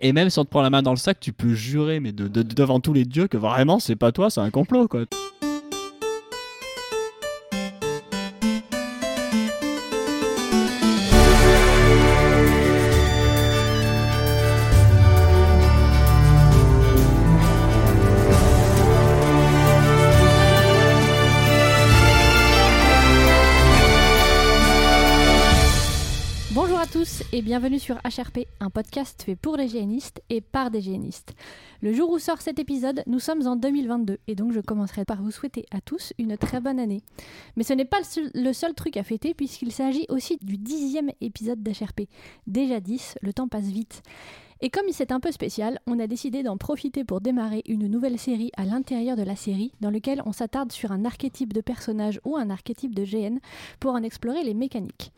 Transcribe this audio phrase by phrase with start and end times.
[0.00, 2.12] Et même si on te prend la main dans le sac, tu peux jurer, mais
[2.12, 5.04] de, de- devant tous les dieux, que vraiment c'est pas toi, c'est un complot quoi.
[27.38, 31.36] Et bienvenue sur HRP, un podcast fait pour les génistes et par des génistes.
[31.82, 35.22] Le jour où sort cet épisode, nous sommes en 2022 et donc je commencerai par
[35.22, 37.00] vous souhaiter à tous une très bonne année.
[37.54, 38.00] Mais ce n'est pas
[38.34, 42.08] le seul, truc à fêter puisqu'il s'agit aussi du dixième épisode d'HRP.
[42.48, 44.02] Déjà 10, le temps passe vite.
[44.60, 48.18] Et comme c'est un peu spécial, on a décidé d'en profiter pour démarrer une nouvelle
[48.18, 52.20] série à l'intérieur de la série, dans laquelle on s'attarde sur un archétype de personnage
[52.24, 53.38] ou un archétype de GN
[53.78, 55.12] pour en explorer les mécaniques.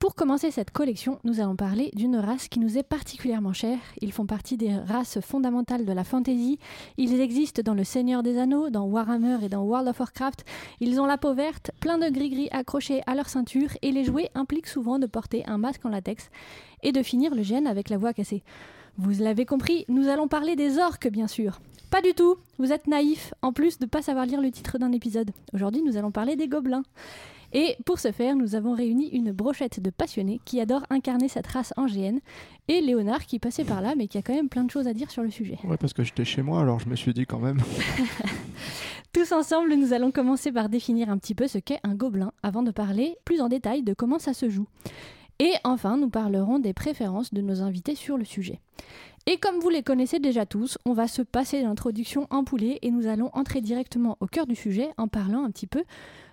[0.00, 3.76] Pour commencer cette collection, nous allons parler d'une race qui nous est particulièrement chère.
[4.00, 6.58] Ils font partie des races fondamentales de la fantasy.
[6.96, 10.46] Ils existent dans Le Seigneur des Anneaux, dans Warhammer et dans World of Warcraft.
[10.80, 14.30] Ils ont la peau verte, plein de gris-gris accrochés à leur ceinture et les jouets
[14.34, 16.30] impliquent souvent de porter un masque en latex
[16.82, 18.42] et de finir le gène avec la voix cassée.
[18.96, 21.60] Vous l'avez compris, nous allons parler des orques, bien sûr.
[21.90, 24.92] Pas du tout, vous êtes naïfs, en plus de pas savoir lire le titre d'un
[24.92, 25.32] épisode.
[25.52, 26.84] Aujourd'hui, nous allons parler des gobelins.
[27.52, 31.46] Et pour ce faire, nous avons réuni une brochette de passionnés qui adorent incarner cette
[31.46, 32.18] race en GN,
[32.68, 34.94] et Léonard qui passait par là, mais qui a quand même plein de choses à
[34.94, 35.58] dire sur le sujet.
[35.64, 37.60] Ouais, parce que j'étais chez moi, alors je me suis dit quand même.
[39.12, 42.62] Tous ensemble, nous allons commencer par définir un petit peu ce qu'est un gobelin, avant
[42.62, 44.66] de parler plus en détail de comment ça se joue.
[45.40, 48.60] Et enfin, nous parlerons des préférences de nos invités sur le sujet.
[49.26, 52.90] Et comme vous les connaissez déjà tous, on va se passer l'introduction en poulet et
[52.90, 55.82] nous allons entrer directement au cœur du sujet en parlant un petit peu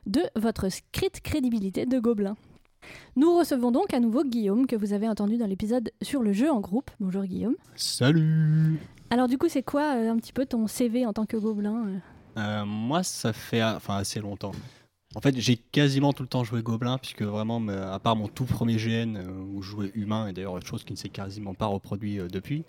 [0.08, 2.36] de votre script crédibilité de gobelin.
[3.16, 6.50] Nous recevons donc à nouveau Guillaume que vous avez entendu dans l'épisode sur le jeu
[6.50, 6.90] en groupe.
[7.00, 7.56] Bonjour Guillaume.
[7.76, 11.38] Salut Alors du coup, c'est quoi euh, un petit peu ton CV en tant que
[11.38, 11.98] gobelin euh?
[12.40, 14.54] Euh, Moi ça fait enfin, assez longtemps.
[15.16, 18.28] En fait j'ai quasiment tout le temps joué Gobelin, puisque vraiment, me- à part mon
[18.28, 19.18] tout premier GN
[19.52, 22.64] où je jouais humain, et d'ailleurs chose qui ne s'est quasiment pas reproduit euh, depuis,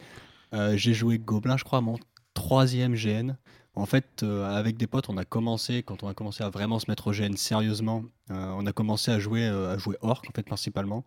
[0.54, 1.98] euh, j'ai joué Gobelin je crois à mon
[2.34, 3.32] troisième GN.
[3.78, 6.80] En fait, euh, avec des potes, on a commencé, quand on a commencé à vraiment
[6.80, 8.02] se mettre au GN sérieusement,
[8.32, 11.04] euh, on a commencé à jouer, euh, à jouer Orc en fait principalement.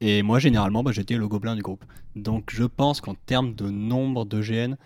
[0.00, 1.84] Et moi, généralement, bah, j'étais le gobelin du groupe.
[2.16, 4.76] Donc, je pense qu'en termes de nombre de GN,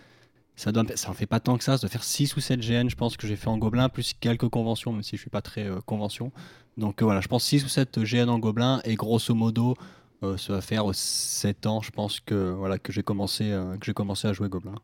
[0.57, 0.71] ça
[1.07, 1.77] en fait pas tant que ça.
[1.77, 4.13] Ça doit faire 6 ou 7 GN, je pense, que j'ai fait en gobelin, plus
[4.13, 6.33] quelques conventions, même si je suis pas très convention.
[6.75, 8.81] Donc, voilà, je pense 6 ou 7 GN en gobelin.
[8.83, 9.75] Et grosso modo,
[10.21, 14.27] ça va faire 7 ans, je pense, que, voilà, que j'ai commencé, que j'ai commencé
[14.27, 14.75] à jouer gobelin.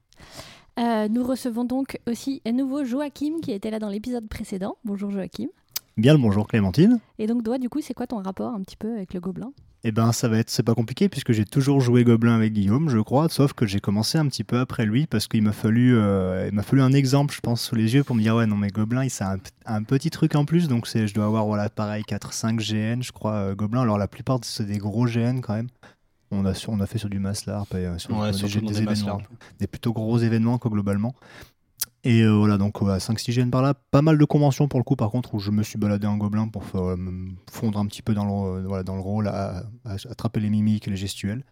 [0.77, 4.75] Euh, nous recevons donc aussi à nouveau Joachim qui était là dans l'épisode précédent.
[4.83, 5.47] Bonjour Joachim.
[5.95, 6.99] Bien le bonjour Clémentine.
[7.17, 9.53] Et donc toi, du coup, c'est quoi ton rapport un petit peu avec le gobelin?
[9.87, 12.89] Eh ben ça va être c'est pas compliqué puisque j'ai toujours joué Gobelin avec Guillaume,
[12.89, 15.95] je crois, sauf que j'ai commencé un petit peu après lui parce qu'il m'a fallu
[15.95, 18.47] euh, il m'a fallu un exemple, je pense, sous les yeux pour me dire ouais
[18.47, 19.37] non mais Gobelin, il un,
[19.67, 23.03] un petit truc en plus donc c'est je dois avoir voilà pareil 4 5 GN,
[23.03, 23.81] je crois euh, Gobelin.
[23.83, 25.67] Alors la plupart c'est des gros GN quand même.
[26.31, 29.21] On a, sur- on a fait sur du Maslarp et euh, sur Ouais, des, événements,
[29.59, 31.13] des plutôt gros événements quoi, globalement.
[32.03, 33.73] Et euh, voilà, donc ouais, 5-6 GN par là.
[33.73, 36.17] Pas mal de conventions pour le coup, par contre, où je me suis baladé en
[36.17, 39.01] gobelin pour faire, euh, me fondre un petit peu dans le, euh, voilà, dans le
[39.01, 41.43] rôle, à, à attraper les mimiques et les gestuels.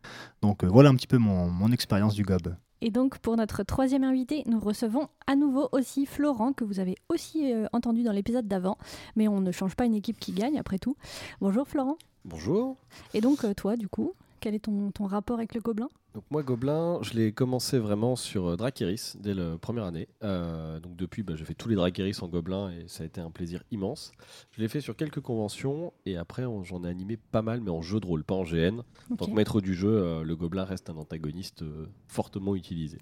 [0.41, 2.55] Donc euh, voilà un petit peu mon, mon expérience du gob.
[2.81, 6.95] Et donc pour notre troisième invité, nous recevons à nouveau aussi Florent que vous avez
[7.09, 8.77] aussi euh, entendu dans l'épisode d'avant,
[9.15, 10.97] mais on ne change pas une équipe qui gagne après tout.
[11.41, 11.95] Bonjour Florent.
[12.25, 12.77] Bonjour.
[13.15, 15.87] Et donc toi, du coup, quel est ton, ton rapport avec le gobelin?
[16.13, 20.09] Donc moi, Gobelin, je l'ai commencé vraiment sur euh, Drakeris dès la première année.
[20.21, 23.21] Euh, donc depuis, bah, j'ai fait tous les Drakeris en Gobelin et ça a été
[23.21, 24.11] un plaisir immense.
[24.51, 27.71] Je l'ai fait sur quelques conventions et après, on- j'en ai animé pas mal, mais
[27.71, 28.81] en jeu de rôle, pas en GN.
[29.11, 32.97] En tant que maître du jeu, euh, le Gobelin reste un antagoniste euh, fortement utilisé.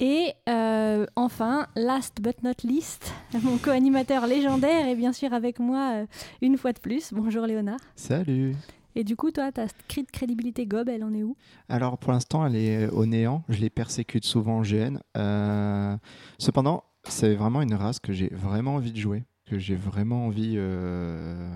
[0.00, 6.04] Et euh, enfin, last but not least, mon co-animateur légendaire est bien sûr avec moi
[6.40, 7.12] une fois de plus.
[7.12, 7.80] Bonjour Léonard.
[7.96, 8.56] Salut
[8.98, 9.66] Et du coup, toi, ta
[10.12, 11.36] crédibilité gob, elle en est où?
[11.68, 13.44] Alors pour l'instant, elle est au néant.
[13.48, 14.98] Je les persécute souvent en GN.
[15.16, 15.96] Euh,
[16.38, 19.22] Cependant, c'est vraiment une race que j'ai vraiment envie de jouer.
[19.46, 21.48] Que j'ai vraiment envie euh,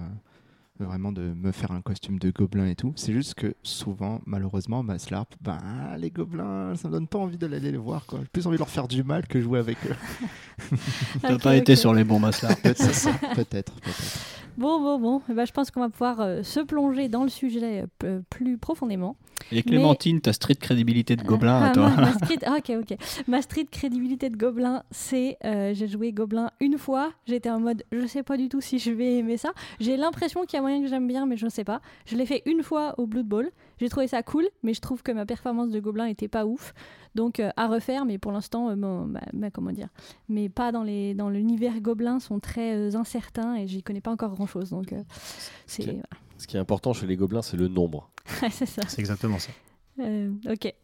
[0.85, 2.93] vraiment de me faire un costume de gobelin et tout.
[2.97, 5.59] C'est juste que souvent, malheureusement, ma Slarp, ben,
[5.99, 8.07] les gobelins, ça me donne pas envie d'aller les voir.
[8.07, 8.21] quoi.
[8.23, 9.95] J'ai plus envie de leur faire du mal que jouer avec eux.
[11.23, 12.31] T'as Ok, pas été sur les bons là.
[12.63, 13.73] Peut-être, peut-être.
[14.59, 15.23] Bon, bon, bon.
[15.31, 18.23] Eh ben, je pense qu'on va pouvoir euh, se plonger dans le sujet euh, p-
[18.29, 19.17] plus profondément.
[19.51, 21.91] Et Clémentine, ta street crédibilité de gobelin, Ah, toi.
[21.91, 22.97] ma, ma street, ah, ok, ok.
[23.27, 27.13] Ma street crédibilité de gobelin, c'est euh, j'ai joué gobelin une fois.
[27.27, 29.53] J'étais en mode je sais pas du tout si je vais aimer ça.
[29.81, 31.81] J'ai l'impression qu'il y a moyen que j'aime bien, mais je sais pas.
[32.07, 33.51] Je l'ai fait une fois au Blood Bowl.
[33.81, 36.73] J'ai trouvé ça cool, mais je trouve que ma performance de gobelin était pas ouf.
[37.15, 39.89] Donc euh, à refaire, mais pour l'instant, euh, ma- ma- comment dire,
[40.29, 44.11] mais pas dans les dans l'univers gobelin sont très euh, incertains et j'y connais pas
[44.13, 44.71] encore grand chose.
[44.71, 45.03] Donc euh,
[45.67, 45.97] c'est Ok.
[46.39, 48.09] Ce qui est important chez les gobelins, c'est le nombre.
[48.51, 48.83] c'est ça.
[48.89, 49.53] C'est exactement ça.
[50.01, 50.75] Euh, ok.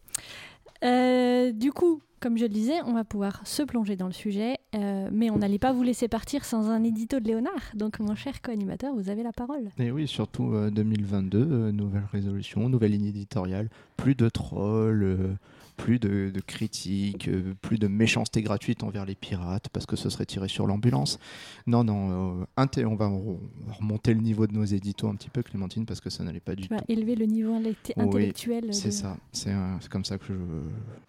[0.85, 4.57] Euh, du coup, comme je le disais, on va pouvoir se plonger dans le sujet,
[4.75, 7.73] euh, mais on n'allait pas vous laisser partir sans un édito de Léonard.
[7.75, 9.71] Donc, mon cher co-animateur, vous avez la parole.
[9.79, 15.35] Et oui, surtout euh, 2022, euh, nouvelle résolution, nouvelle ligne éditoriale, plus de trolls, euh,
[15.79, 20.11] plus de, de critiques, euh, plus de méchanceté gratuite envers les pirates parce que ce
[20.11, 21.19] serait tiré sur l'ambulance.
[21.67, 25.31] Non, non, euh, on, va, on va remonter le niveau de nos éditos un petit
[25.31, 26.85] peu, Clémentine, parce que ça n'allait pas du Tu vas tout.
[26.89, 28.75] élever le niveau Oui, intellectuel.
[28.75, 30.35] C'est de- ça, c'est c'est comme ça que je,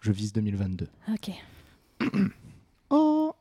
[0.00, 0.86] je vise 2022.
[1.12, 1.30] Ok.
[2.92, 3.34] Oh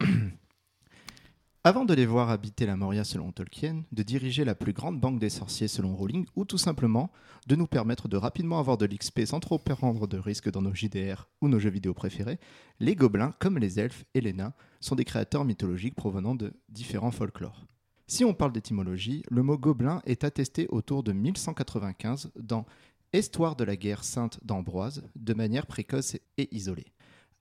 [1.66, 5.20] Avant de les voir habiter la Moria selon Tolkien, de diriger la plus grande banque
[5.20, 7.12] des sorciers selon Rowling, ou tout simplement
[7.48, 10.74] de nous permettre de rapidement avoir de l'XP sans trop prendre de risques dans nos
[10.74, 12.40] JDR ou nos jeux vidéo préférés,
[12.80, 17.12] les gobelins, comme les elfes et les nains, sont des créateurs mythologiques provenant de différents
[17.12, 17.66] folklores.
[18.08, 22.66] Si on parle d'étymologie, le mot gobelin est attesté autour de 1195 dans
[23.12, 26.94] Histoire de la guerre sainte d'Ambroise, de manière précoce et isolée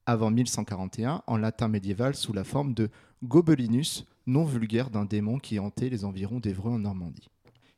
[0.08, 2.88] avant 1141 en latin médiéval sous la forme de
[3.24, 7.28] Gobelinus, nom vulgaire d'un démon qui hantait les environs d'Evreux en Normandie.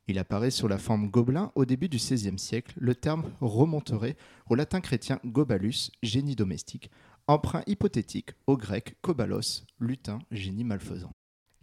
[0.07, 2.75] Il apparaît sous la forme gobelin au début du XVIe siècle.
[2.79, 4.17] Le terme remonterait
[4.49, 6.89] au latin chrétien gobalus, génie domestique,
[7.27, 11.11] emprunt hypothétique au grec kobalos, lutin, génie malfaisant.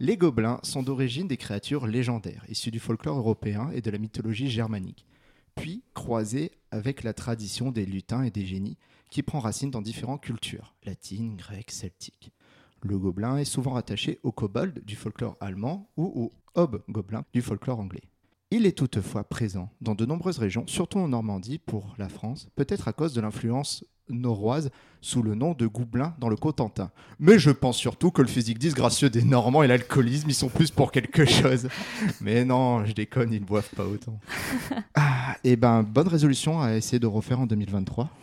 [0.00, 4.50] Les gobelins sont d'origine des créatures légendaires, issues du folklore européen et de la mythologie
[4.50, 5.06] germanique,
[5.54, 8.76] puis croisées avec la tradition des lutins et des génies,
[9.10, 12.32] qui prend racine dans différentes cultures, latines, grecques, celtiques.
[12.82, 17.80] Le gobelin est souvent rattaché au kobold du folklore allemand ou au hobgoblin du folklore
[17.80, 18.04] anglais.
[18.50, 22.88] Il est toutefois présent dans de nombreuses régions, surtout en Normandie pour la France, peut-être
[22.88, 24.70] à cause de l'influence norroise
[25.00, 26.90] sous le nom de gobelin dans le Cotentin.
[27.20, 30.70] Mais je pense surtout que le physique disgracieux des Normands et l'alcoolisme, ils sont plus
[30.70, 31.68] pour quelque chose.
[32.20, 34.18] Mais non, je déconne, ils ne boivent pas autant.
[34.94, 38.08] Ah, et ben, bonne résolution à essayer de refaire en 2023.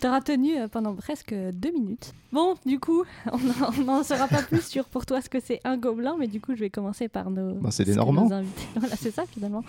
[0.00, 2.12] T'auras tenu euh, pendant presque deux minutes.
[2.32, 5.78] Bon, du coup, on n'en saura pas plus sur pour toi ce que c'est un
[5.78, 7.54] gobelin, mais du coup, je vais commencer par nos.
[7.54, 8.28] Bah, c'est des Normands.
[8.76, 9.64] Voilà, c'est ça finalement.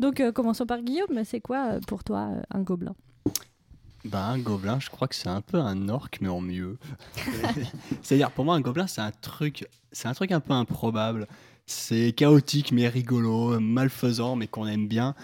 [0.00, 1.22] Donc, euh, commençons par Guillaume.
[1.24, 2.94] C'est quoi euh, pour toi un gobelin?
[4.04, 6.78] Bah, un gobelin, je crois que c'est un peu un orc, mais en mieux.
[8.02, 11.26] C'est-à-dire, pour moi, un gobelin, c'est un truc, c'est un truc un peu improbable.
[11.66, 15.14] C'est chaotique, mais rigolo, malfaisant, mais qu'on aime bien.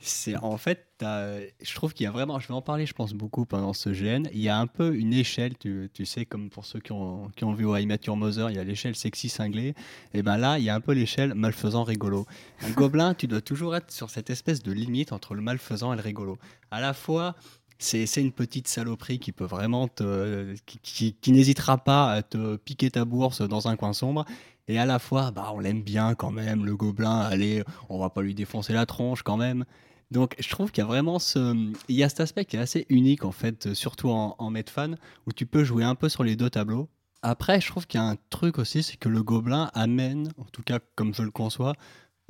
[0.00, 3.12] C'est en fait, je trouve qu'il y a vraiment, je vais en parler, je pense
[3.12, 4.28] beaucoup pendant ce GN.
[4.32, 7.44] Il y a un peu une échelle, tu, sais, comme pour ceux qui ont, qui
[7.44, 9.74] ont vu I Met Your Mother, il y a l'échelle sexy cinglé.
[10.14, 12.26] Et ben là, il y a un peu l'échelle malfaisant rigolo.
[12.62, 15.96] Un gobelin, tu dois toujours être sur cette espèce de limite entre le malfaisant et
[15.96, 16.38] le rigolo.
[16.70, 17.34] À la fois,
[17.80, 20.54] c'est une petite saloperie qui peut vraiment te.
[20.66, 24.24] qui, qui- qui n'hésitera pas à te piquer ta bourse dans un coin sombre.
[24.68, 28.10] Et à la fois, bah, on l'aime bien quand même, le gobelin, allez, on va
[28.10, 29.64] pas lui défoncer la tronche quand même.
[30.10, 31.54] Donc je trouve qu'il y a vraiment ce.
[31.88, 34.94] Il y a cet aspect qui est assez unique en fait, surtout en, en Medfan,
[35.26, 36.88] où tu peux jouer un peu sur les deux tableaux.
[37.22, 40.44] Après, je trouve qu'il y a un truc aussi, c'est que le gobelin amène, en
[40.44, 41.74] tout cas comme je le conçois,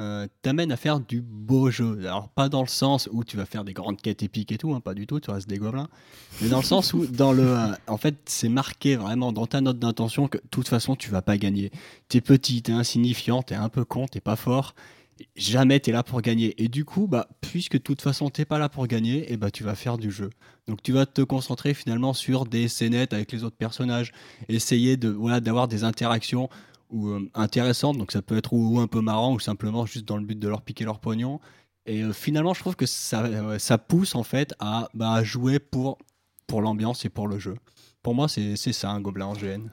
[0.00, 1.98] euh, t'amène à faire du beau jeu.
[2.00, 4.72] Alors pas dans le sens où tu vas faire des grandes quêtes épiques et tout,
[4.72, 5.88] hein, pas du tout, tu restes des gobelins.
[6.40, 9.60] Mais dans le sens où, dans le, euh, en fait, c'est marqué vraiment dans ta
[9.60, 11.70] note d'intention que de toute façon tu vas pas gagner.
[12.08, 14.74] T'es petit, t'es insignifiant, t'es un peu con, t'es pas fort.
[15.36, 16.54] Jamais t'es là pour gagner.
[16.62, 19.50] Et du coup, bah, puisque de toute façon t'es pas là pour gagner, et bah
[19.50, 20.30] tu vas faire du jeu.
[20.66, 24.12] Donc tu vas te concentrer finalement sur des scénettes avec les autres personnages,
[24.48, 26.48] essayer de voilà d'avoir des interactions
[26.90, 27.98] ou euh, intéressantes.
[27.98, 30.38] Donc ça peut être ou, ou un peu marrant ou simplement juste dans le but
[30.38, 31.40] de leur piquer leur pognon.
[31.86, 35.58] Et euh, finalement, je trouve que ça, euh, ça pousse en fait à bah, jouer
[35.58, 35.98] pour
[36.46, 37.56] pour l'ambiance et pour le jeu.
[38.02, 39.70] Pour moi, c'est c'est ça un gobelin en GN.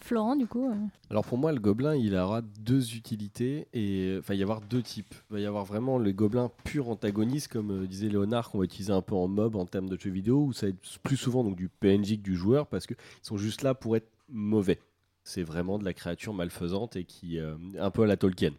[0.00, 0.70] Florent, du coup.
[0.70, 0.74] euh,
[1.10, 4.60] Alors pour moi, le gobelin, il aura deux utilités et enfin il va y avoir
[4.62, 5.14] deux types.
[5.30, 8.64] Il va y avoir vraiment le gobelin pur antagoniste, comme euh, disait Léonard, qu'on va
[8.64, 11.16] utiliser un peu en mob en termes de jeux vidéo, où ça va être plus
[11.16, 14.78] souvent donc du PNJ que du joueur parce qu'ils sont juste là pour être mauvais.
[15.28, 18.52] C'est vraiment de la créature malfaisante et qui euh, un peu à la Tolkien.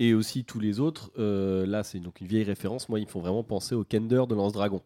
[0.00, 2.88] Et aussi tous les autres, euh, là c'est donc une vieille référence.
[2.88, 4.82] Moi, ils me font vraiment penser au Kender de Lance Dragon.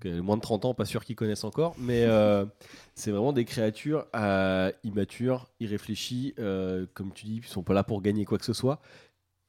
[0.00, 2.44] que moins de 30 ans, pas sûr qu'ils connaissent encore, mais euh,
[2.94, 7.84] c'est vraiment des créatures euh, immatures, irréfléchies, euh, comme tu dis, ils sont pas là
[7.84, 8.80] pour gagner quoi que ce soit.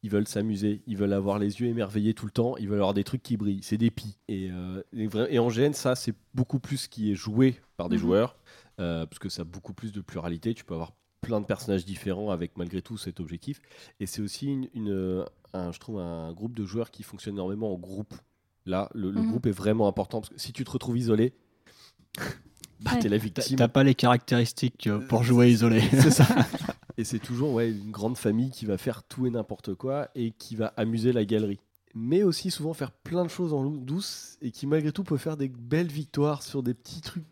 [0.03, 2.93] Ils veulent s'amuser, ils veulent avoir les yeux émerveillés tout le temps, ils veulent avoir
[2.93, 3.63] des trucs qui brillent.
[3.63, 4.17] C'est des pies.
[4.27, 7.55] Et, euh, et vra- et en GN, ça, c'est beaucoup plus ce qui est joué
[7.77, 8.01] par des Mhm.
[8.01, 8.43] joueurs, euh,
[8.77, 10.53] parce que ça a beaucoup plus de pluralité.
[10.53, 13.62] Tu peux avoir plein de personnages différents avec malgré tout cet objectif.
[14.00, 17.72] Et c'est aussi, une, une- un, je trouve, un groupe de joueurs qui fonctionne énormément
[17.74, 18.13] en groupe.
[18.65, 19.30] Là, le, le Mhm.
[19.30, 21.34] groupe est vraiment important, parce que si tu te retrouves isolé,
[22.82, 23.00] bah, Ouais.
[23.00, 23.58] t'es la T'as- victime.
[23.58, 25.82] T'as pas les caractéristiques euh, pour jouer isolé.
[25.92, 26.25] C'est ça.
[26.98, 30.30] Et c'est toujours ouais, une grande famille qui va faire tout et n'importe quoi et
[30.32, 31.60] qui va amuser la galerie.
[31.94, 35.38] Mais aussi souvent faire plein de choses en douce et qui malgré tout peut faire
[35.38, 37.24] des belles victoires sur des petits trucs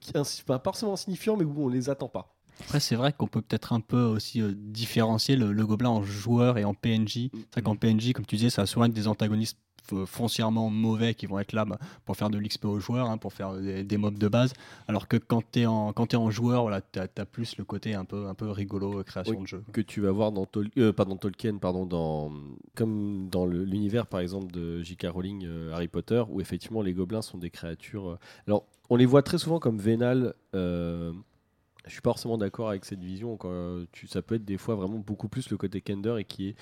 [0.45, 2.35] pas forcément insignifiants mais où on les attend pas.
[2.59, 6.03] Après, c'est vrai qu'on peut peut-être un peu aussi euh, différencier le, le gobelin en
[6.03, 7.29] joueur et en PNJ.
[7.33, 9.57] C'est vrai qu'en PNJ, comme tu disais, ça va souvent être des antagonistes
[10.05, 13.33] foncièrement mauvais qui vont être là bah, pour faire de l'XP aux joueurs, hein, pour
[13.33, 14.53] faire des, des mobs de base.
[14.87, 17.63] Alors que quand tu es, en quand t'es en joueur, voilà, tu as, plus le
[17.63, 19.41] côté un peu, un peu rigolo, euh, création Oui.
[19.41, 19.63] de jeu.
[19.73, 22.31] Que tu vas voir dans, Tol- euh, pas dans Tolkien, pardon, dans,
[22.75, 25.07] comme dans l'univers par exemple de J.K.
[25.07, 28.09] Rowling, euh, Harry Potter, où effectivement les gobelins sont des créatures.
[28.11, 30.33] euh, alors on les voit très souvent comme vénales.
[30.55, 31.13] euh,
[31.87, 33.37] je suis pas forcément d'accord avec cette vision.
[33.37, 36.25] Quand, euh, tu, ça peut être des fois vraiment beaucoup plus le côté Kender et
[36.25, 36.55] qui est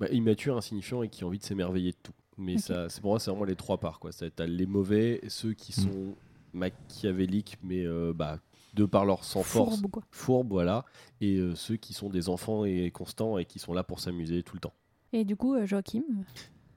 [0.00, 2.12] bah, immature, insignifiant et qui a envie de s'émerveiller de tout.
[2.36, 4.00] Mais ça, c'est pour moi, c'est vraiment les trois parts.
[4.18, 5.84] Tu as les mauvais, ceux qui Mm.
[5.84, 6.14] sont
[6.52, 8.38] machiavéliques, mais euh, bah,
[8.74, 10.02] de par leur sans-force, Fourbe ou quoi.
[10.10, 10.84] fourbes, voilà,
[11.20, 14.42] et euh, ceux qui sont des enfants et constants et qui sont là pour s'amuser
[14.42, 14.74] tout le temps.
[15.12, 16.02] Et du coup, euh, Joachim,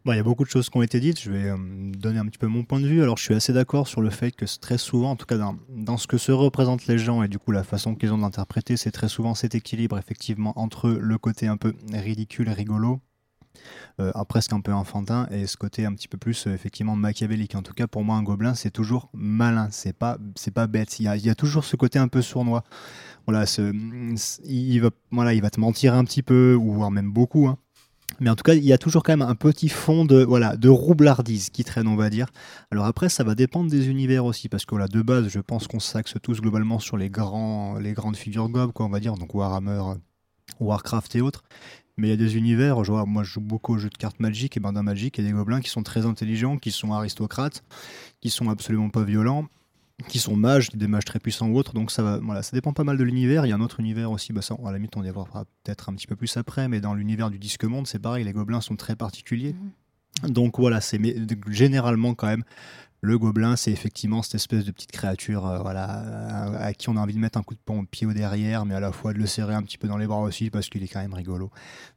[0.06, 1.20] Bon, il y a beaucoup de choses qui ont été dites.
[1.20, 1.58] Je vais euh,
[1.92, 3.02] donner un petit peu mon point de vue.
[3.04, 5.38] Alors, je suis assez d'accord sur le fait que c'est très souvent, en tout cas
[5.38, 8.18] dans, dans ce que se représentent les gens et du coup la façon qu'ils ont
[8.20, 13.02] d'interpréter, c'est très souvent cet équilibre effectivement entre le côté un peu ridicule et rigolo,
[14.00, 17.56] euh, presque un peu enfantin, et ce côté un petit peu plus euh, effectivement machiavélique.
[17.56, 19.70] En tout cas, pour moi, un gobelin, c'est toujours malin.
[19.72, 21.00] C'est pas, c'est pas bête.
[21.00, 22.64] Il y, a, toujours ce côté un peu sournois.
[23.26, 23.46] Voilà,
[24.46, 27.48] il va, voilà, il va te mentir un petit peu, ou voire même beaucoup.
[27.48, 27.58] hein.
[28.20, 30.56] Mais en tout cas, il y a toujours quand même un petit fond de, voilà,
[30.56, 32.28] de roublardise qui traîne, on va dire.
[32.72, 35.68] Alors après, ça va dépendre des univers aussi, parce que voilà, de base, je pense
[35.68, 39.16] qu'on s'axe tous globalement sur les, grands, les grandes figures gob, quoi, on va dire,
[39.16, 39.96] donc Warhammer, euh,
[40.60, 41.44] Warcraft et autres.
[41.98, 43.98] Mais il y a des univers, je vois, moi je joue beaucoup aux jeux de
[43.98, 46.58] cartes Magic, et ben dans Magic, il y a des gobelins qui sont très intelligents,
[46.58, 47.64] qui sont aristocrates,
[48.22, 49.48] qui sont absolument pas violents,
[50.08, 51.74] qui sont mages, des mages très puissants ou autres.
[51.74, 53.48] Donc ça va, voilà, ça dépend pas mal de l'univers.
[53.48, 55.46] Il y a un autre univers aussi, bah ça, à la limite, on y reviendra
[55.64, 58.34] peut-être un petit peu plus après, mais dans l'univers du disque monde, c'est pareil, les
[58.34, 59.56] gobelins sont très particuliers.
[60.24, 61.00] Donc voilà, c'est
[61.50, 62.44] généralement quand même.
[63.08, 66.98] Le gobelin, c'est effectivement cette espèce de petite créature euh, voilà, à, à qui on
[66.98, 69.18] a envie de mettre un coup de pied au derrière, mais à la fois de
[69.18, 71.50] le serrer un petit peu dans les bras aussi parce qu'il est quand même rigolo.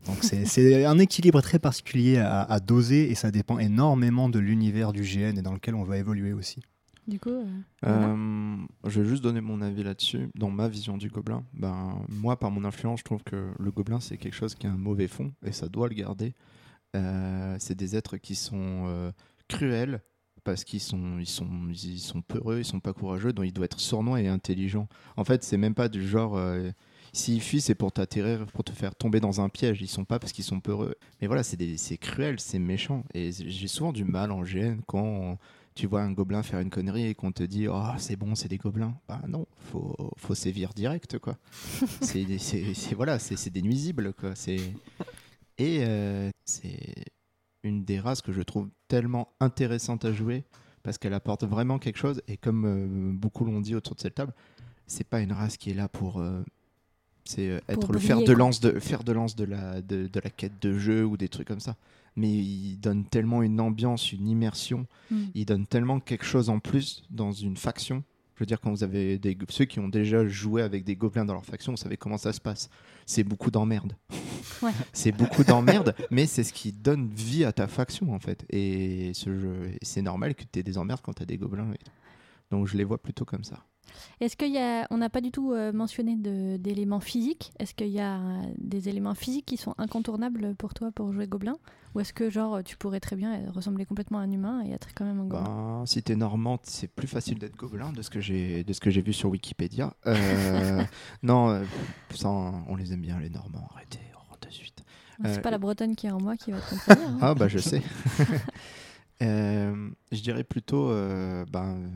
[0.07, 4.39] Donc c'est- c'est un équilibre très particulier à, à doser et ça dépend énormément de
[4.39, 6.63] l'univers du GN et dans lequel on va évoluer aussi.
[7.09, 7.45] du coup, euh,
[7.83, 8.07] voilà.
[8.11, 10.29] Euh, je vais juste donner mon avis là-dessus.
[10.37, 13.99] Dans ma vision du gobelin, ben, moi, par mon influence, je trouve que le gobelin,
[13.99, 16.35] c'est quelque chose qui a un mauvais fond et ça doit le garder.
[16.95, 19.11] Euh, c'est des êtres qui sont euh,
[19.49, 20.03] cruels
[20.45, 23.65] parce qu'ils sont, ils sont, ils sont peureux, ils sont pas courageux, donc il doit
[23.67, 24.89] être sournois et intelligent.
[25.17, 26.37] En fait, c'est même pas du genre.
[26.37, 26.71] euh,
[27.13, 29.81] S'ils fuient, c'est pour t'atterrir, pour te faire tomber dans un piège.
[29.83, 30.95] Ils sont pas parce qu'ils sont peureux.
[31.21, 33.03] Mais voilà, c'est cruel, c'est méchant.
[33.15, 35.37] Et j'ai souvent du mal en GN quand
[35.75, 38.49] tu vois un gobelin faire une connerie et qu'on te dit oh c'est bon c'est
[38.49, 41.39] des gobelins bah non faut faut sévir direct quoi
[42.03, 42.27] c'est
[42.97, 44.35] voilà c'est c'est des nuisibles quoi
[45.59, 47.05] et euh, c'est
[47.63, 50.45] une des races que je trouve tellement intéressante à jouer
[50.83, 54.15] parce qu'elle apporte vraiment quelque chose et comme euh, beaucoup l'ont dit autour de cette
[54.15, 54.33] table
[54.87, 56.43] c'est pas une race qui est là pour euh,
[57.25, 60.07] c'est euh, Pour être le fer de lance de faire de lance de la de,
[60.07, 61.77] de la quête de jeu ou des trucs comme ça
[62.17, 65.25] mais il donne tellement une ambiance une immersion Mm.
[65.35, 68.05] il donne tellement quelque chose en plus dans une faction.
[68.41, 71.27] Je veux dire, quand vous avez des, ceux qui ont déjà joué avec des gobelins
[71.27, 72.71] dans leur faction, vous savez comment ça se passe.
[73.05, 73.95] C'est beaucoup d'emmerde.
[74.63, 74.73] Ouais.
[74.93, 78.45] c'est beaucoup d'emmerde, mais c'est ce qui donne vie à ta faction en fait.
[78.51, 81.39] Et ce jeu, et c'est normal que tu aies des emmerdes quand tu as des
[81.39, 81.71] gobelins.
[81.73, 81.91] et tout.
[82.51, 83.65] Donc je les vois plutôt comme ça.
[84.21, 86.17] Est-ce qu'il y a, on n'a pas du tout euh, mentionné
[86.59, 87.53] d'éléments physiques?
[87.59, 91.27] Est-ce qu'il y a euh, des éléments physiques qui sont incontournables pour toi pour jouer
[91.27, 91.57] gobelin,
[91.95, 94.73] ou est-ce que genre tu pourrais très bien euh, ressembler complètement à un humain et
[94.73, 95.45] être quand même un gobelin
[95.81, 98.81] Ben, si t'es normand, c'est plus facile d'être gobelin de ce que j'ai de ce
[98.81, 99.95] que j'ai vu sur Wikipédia.
[100.07, 100.83] Euh,
[101.23, 101.63] non,
[102.15, 103.69] ça, on les aime bien les Normands.
[103.75, 104.85] Arrêtez, on rentre de suite.
[105.25, 107.09] C'est euh, pas la Bretonne qui est en moi qui va te contredire.
[107.09, 107.19] hein.
[107.21, 107.83] Ah bah je sais.
[109.23, 111.91] Euh, je dirais plutôt euh, ben,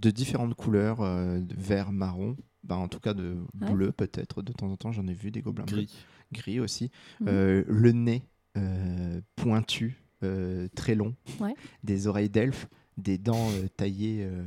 [0.00, 3.72] de différentes couleurs, euh, vert, marron, ben, en tout cas de Ouais.
[3.72, 4.42] bleu peut-être.
[4.42, 5.76] De temps en temps, j'en ai vu des gobelins bleus.
[5.78, 6.04] Gris.
[6.32, 6.90] gris aussi.
[7.20, 7.26] Mhm.
[7.28, 8.22] Euh, le nez
[8.56, 11.54] euh, pointu, euh, très long, Ouais.
[11.84, 14.42] des oreilles d'elfe, des dents euh, taillées euh,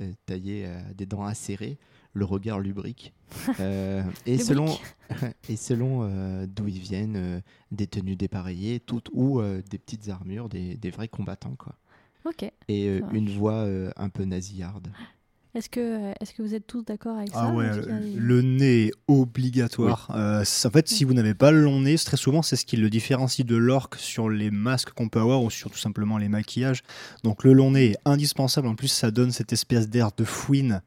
[0.00, 1.78] euh, à des dents acérées,
[2.12, 3.12] le regard lubrique.
[3.60, 4.66] Euh, et, selon,
[5.48, 7.40] et selon euh, d'où ils viennent, euh,
[7.72, 11.56] des tenues dépareillées, toutes ou euh, des petites armures, des, des vrais combattants.
[11.58, 11.74] Quoi.
[12.24, 12.42] Ok.
[12.68, 14.88] Et euh, Ça une voix euh, un peu nasillarde.
[15.52, 17.92] Est-ce que, est-ce que vous êtes tous d'accord avec ça Ah ouais, Est-ce qu'il y
[17.92, 20.08] a des- le nez est obligatoire.
[20.14, 22.76] Euh, en fait, si vous n'avez pas le long nez, très souvent, c'est ce qui
[22.76, 26.28] le différencie de l'orque sur les masques qu'on peut avoir ou sur tout simplement les
[26.28, 26.82] maquillages.
[27.24, 28.68] Donc le long nez est indispensable.
[28.68, 30.82] En plus, ça donne cette espèce d'air de fouine.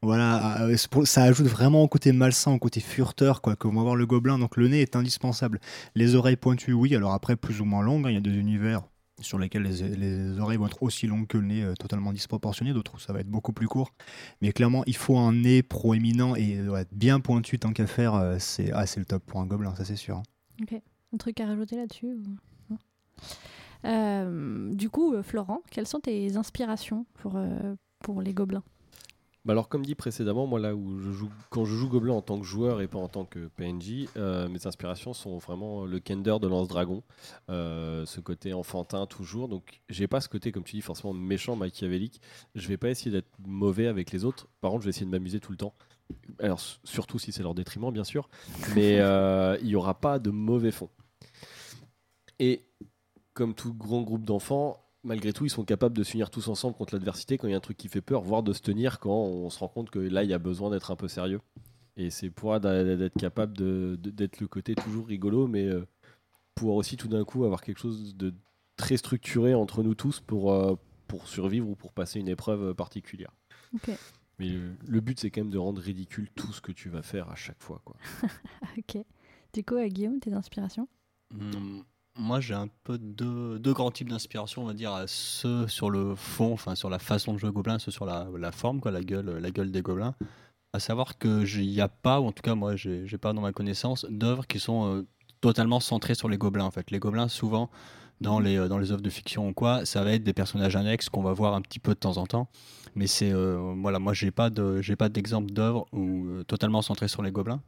[0.00, 3.96] Voilà, pour- ça ajoute vraiment au côté malsain, au côté furteur, quoi, que va avoir
[3.96, 4.38] le gobelin.
[4.38, 5.60] Donc le nez est indispensable.
[5.96, 6.94] Les oreilles pointues, oui.
[6.94, 8.06] Alors après, plus ou moins longues.
[8.06, 8.82] hein, Il y a des univers
[9.20, 12.72] sur lesquels les, les oreilles vont être aussi longues que le nez, euh, totalement disproportionné.
[12.72, 13.92] D'autres ça va être beaucoup plus court.
[14.40, 18.14] Mais clairement, il faut un nez proéminent et euh, ouais, bien pointu tant qu'à faire.
[18.14, 20.18] euh, c'est ah, le top pour un gobelin, ça c'est sûr.
[20.18, 20.78] hein.
[21.12, 22.14] Un truc à rajouter là-dessus
[24.76, 27.36] Du coup, Florent, quelles sont tes inspirations pour,
[28.00, 28.62] pour les gobelins?
[29.48, 32.20] Bah alors comme dit précédemment, moi là où je joue, quand je joue Gobelin en
[32.20, 36.00] tant que joueur et pas en tant que PNJ, euh, mes inspirations sont vraiment le
[36.00, 37.02] Kender de Lance Dragon,
[37.48, 39.48] euh, ce côté enfantin toujours.
[39.48, 42.20] Donc j'ai pas ce côté comme tu dis forcément méchant machiavélique.
[42.56, 44.48] Je vais pas essayer d'être mauvais avec les autres.
[44.60, 45.72] Par contre, je vais essayer de m'amuser tout le temps.
[46.40, 48.28] Alors surtout si c'est leur détriment bien sûr,
[48.74, 50.90] mais euh, il y aura pas de mauvais fond.
[52.38, 52.66] Et
[53.32, 56.94] comme tout grand groupe d'enfants, malgré tout, ils sont capables de s'unir tous ensemble contre
[56.94, 59.14] l'adversité quand il y a un truc qui fait peur, voire de se tenir quand
[59.14, 61.40] on se rend compte que là, il y a besoin d'être un peu sérieux.
[61.96, 63.56] Et c'est pour d'être capable
[63.98, 65.86] d'être le côté toujours rigolo, mais euh,
[66.54, 68.32] pouvoir aussi tout d'un coup avoir quelque chose de
[68.76, 70.76] très structuré entre nous tous pour, euh,
[71.08, 73.32] pour survivre ou pour passer une épreuve particulière.
[73.74, 73.90] Ok.
[74.38, 77.02] Mais le, le but, c'est quand même de rendre ridicule tout ce que tu vas
[77.02, 77.82] faire à chaque fois.
[77.84, 77.96] Quoi.
[78.78, 79.04] Ok.
[79.52, 80.88] Du coup, euh, Guillaume, tes inspirations?
[81.32, 81.80] Hmm,
[82.18, 86.14] Moi, j'ai un peu deux, deux grands types d'inspiration, on va dire, ceux sur le
[86.16, 89.02] fond, enfin sur la façon de jouer gobelin, ceux sur la, la forme, quoi, la
[89.02, 90.14] gueule, la gueule des gobelins.
[90.72, 93.40] À savoir que il n'y a pas, ou en tout cas moi, j'ai pas dans
[93.40, 95.06] ma connaissance, d'œuvres qui sont euh,
[95.40, 96.64] totalement centrées sur les gobelins.
[96.64, 97.70] En fait, les gobelins, souvent
[98.20, 100.76] dans les euh, dans les œuvres de fiction ou quoi, ça va être des personnages
[100.76, 102.48] annexes qu'on va voir un petit peu de temps en temps.
[102.94, 107.08] Mais c'est euh, voilà, moi, j'ai pas j'ai pas d'exemple d'œuvre où euh, totalement centrées
[107.08, 107.62] sur les gobelins.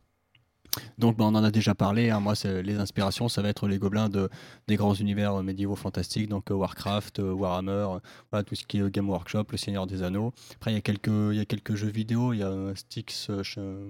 [0.99, 2.21] Donc bah, on en a déjà parlé, hein.
[2.21, 4.29] moi c'est- les inspirations ça va être les gobelins de,
[4.69, 7.99] des grands univers euh, médiévaux fantastiques, donc euh, Warcraft, euh, Warhammer, euh,
[8.31, 10.33] voilà, tout ce qui est Game Workshop, Le Seigneur des Anneaux.
[10.55, 13.31] Après il y a quelques, il y a quelques jeux vidéo, il y a Styx,
[13.43, 13.43] je,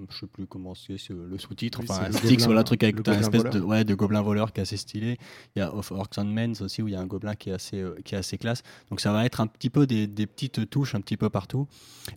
[0.09, 3.09] je sais plus comment c'est le sous-titre, Oui, enfin Styx, gobelin- voilà, un truc avec
[3.09, 3.55] un espèce voleur.
[3.55, 5.19] de, ouais, de gobelin voleur qui est assez stylé.
[5.55, 7.51] Il y a Of Orcs and Men aussi où il y a un gobelin qui
[7.51, 8.63] est assez, qui est assez classe.
[8.91, 11.67] Donc ça va être un petit peu des, des petites touches un petit peu partout.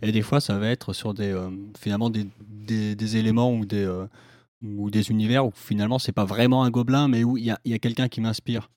[0.02, 1.34] Et des fois ça va être sur des,
[1.78, 3.84] finalement des, des, des éléments ou des...
[4.64, 7.50] euh, ou des univers où finalement c'est pas vraiment un gobelin mais où il y
[7.50, 8.70] a, y a quelqu'un qui m'inspire.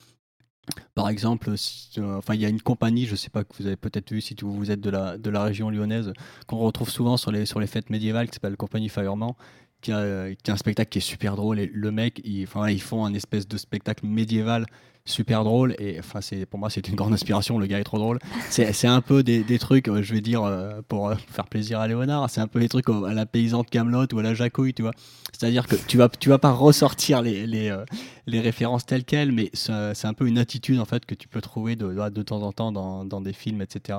[0.96, 3.78] Par exemple, euh, enfin il y a une compagnie, je sais pas que vous avez
[3.78, 6.12] peut-être vu si vous êtes de la, de la région lyonnaise,
[6.46, 9.38] qu'on retrouve souvent sur les, sur les fêtes médiévales qui s'appelle Compagnie Firement,
[9.82, 12.70] qui a, qui a un spectacle qui est super drôle et le mec, il, enfin,
[12.70, 14.66] ils font un espèce de spectacle médiéval
[15.08, 17.98] super drôle et enfin c'est pour moi c'est une grande inspiration le gars est trop
[17.98, 18.20] drôle.
[18.50, 21.80] C'est un peu des, des trucs euh, je vais dire euh, pour euh, faire plaisir
[21.80, 24.74] à Léonard c'est un peu les trucs à la paysante Camelot ou à la Jacouille
[24.74, 24.92] tu vois.
[25.32, 27.84] C'est-à-dire que tu vas tu vas pas ressortir les les, euh,
[28.28, 29.72] les références telles quelles mais c'est
[30.06, 32.72] un peu une attitude en fait que tu peux trouver de, de temps en temps
[32.72, 33.98] dans, dans des films etc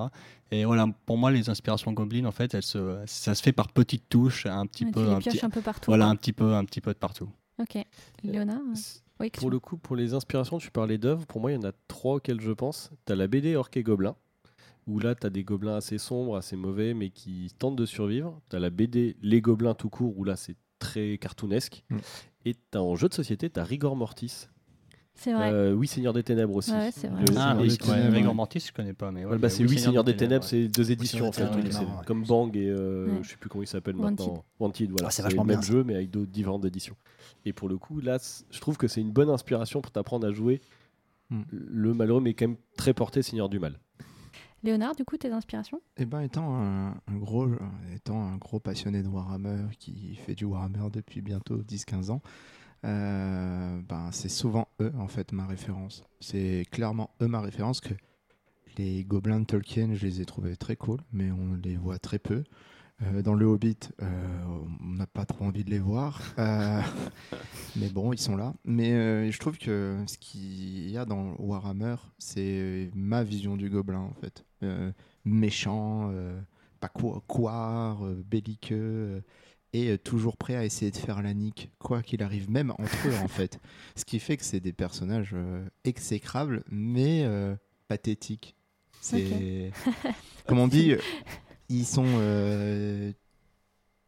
[0.51, 3.69] et voilà pour moi les inspirations Goblin en fait elles se, ça se fait par
[3.69, 5.91] petites touches un petit Ouais, peu un petit, un peu partout.
[5.91, 7.29] voilà un petit peu un petit peu de partout.
[7.61, 7.77] Ok.
[8.23, 8.75] Léonard euh,
[9.21, 11.27] Oui, Pour le coup, pour les inspirations, tu parlais d'œuvres.
[11.27, 12.91] Pour moi, il y en a trois auxquelles je pense.
[13.07, 14.15] Tu as la BD Orc et Gobelin,
[14.87, 18.41] où là, tu as des gobelins assez sombres, assez mauvais, mais qui tentent de survivre.
[18.49, 21.83] Tu as la BD Les Gobelins tout court, où là, c'est très cartoonesque.
[21.91, 21.97] Mm.
[22.45, 24.47] Et tu as en jeu de société, tu as Rigor Mortis.
[25.15, 25.51] c'est vrai.
[25.53, 26.71] Euh, oui, Seigneur des Ténèbres aussi.
[26.71, 27.25] Ouais, c'est vrai.
[27.29, 27.77] Le- ah oui
[28.11, 28.35] Rigor.
[28.37, 30.49] Mortis je connais pas mais ouais, Ouais, bah, c'est oui, Seigneur des Ténèbres, ouais.
[30.49, 31.45] c'est deux éditions en fait.
[32.07, 33.19] Comme Bang et euh, Ouais.
[33.23, 34.45] je sais plus comment il s'appelle maintenant.
[34.61, 35.09] Wanted, voilà.
[35.09, 36.95] Ah, c'est le vachement même bien, jeu mais avec d'autres différentes éditions.
[37.45, 38.19] Et pour le coup, là,
[38.51, 40.61] je trouve que c'est une bonne inspiration pour t'apprendre à jouer
[41.31, 41.43] Hmm.
[41.51, 43.79] le malheureux, mais quand même très porté Seigneur du Mal.
[44.63, 45.83] Léonard, du coup, tes inspirations?
[45.99, 47.47] Eh ben, étant un, un gros,
[47.95, 52.23] étant un gros passionné de Warhammer qui fait du Warhammer depuis bientôt 10-15 ans,
[52.85, 56.03] euh, ben, c'est souvent eux en fait ma référence.
[56.21, 57.93] C'est clairement eux ma référence que
[58.79, 62.19] les gobelins de Tolkien, je les ai trouvés très cool, mais on les voit très
[62.19, 62.43] peu.
[63.03, 64.07] Euh, dans le Hobbit, euh,
[64.81, 66.81] on n'a pas trop envie de les voir, Euh,
[67.77, 68.55] mais bon, ils sont là.
[68.65, 73.71] Mais euh, je trouve que ce qu'il y a dans Warhammer, c'est ma vision du
[73.71, 74.45] gobelin en fait.
[74.65, 74.91] Euh,
[75.25, 76.41] méchant, euh,
[76.81, 79.21] pas quoi, couard, euh, belliqueux, euh,
[79.75, 83.17] et toujours prêt à essayer de faire la nique, quoi qu'il arrive, même entre eux
[83.23, 83.61] en fait.
[83.95, 87.55] Ce qui fait que c'est des personnages euh, exécrables, mais euh,
[87.87, 88.57] pathétiques.
[89.01, 89.71] C'est,
[90.49, 90.95] comme on dit,
[91.69, 92.05] ils sont.
[92.07, 93.13] euh,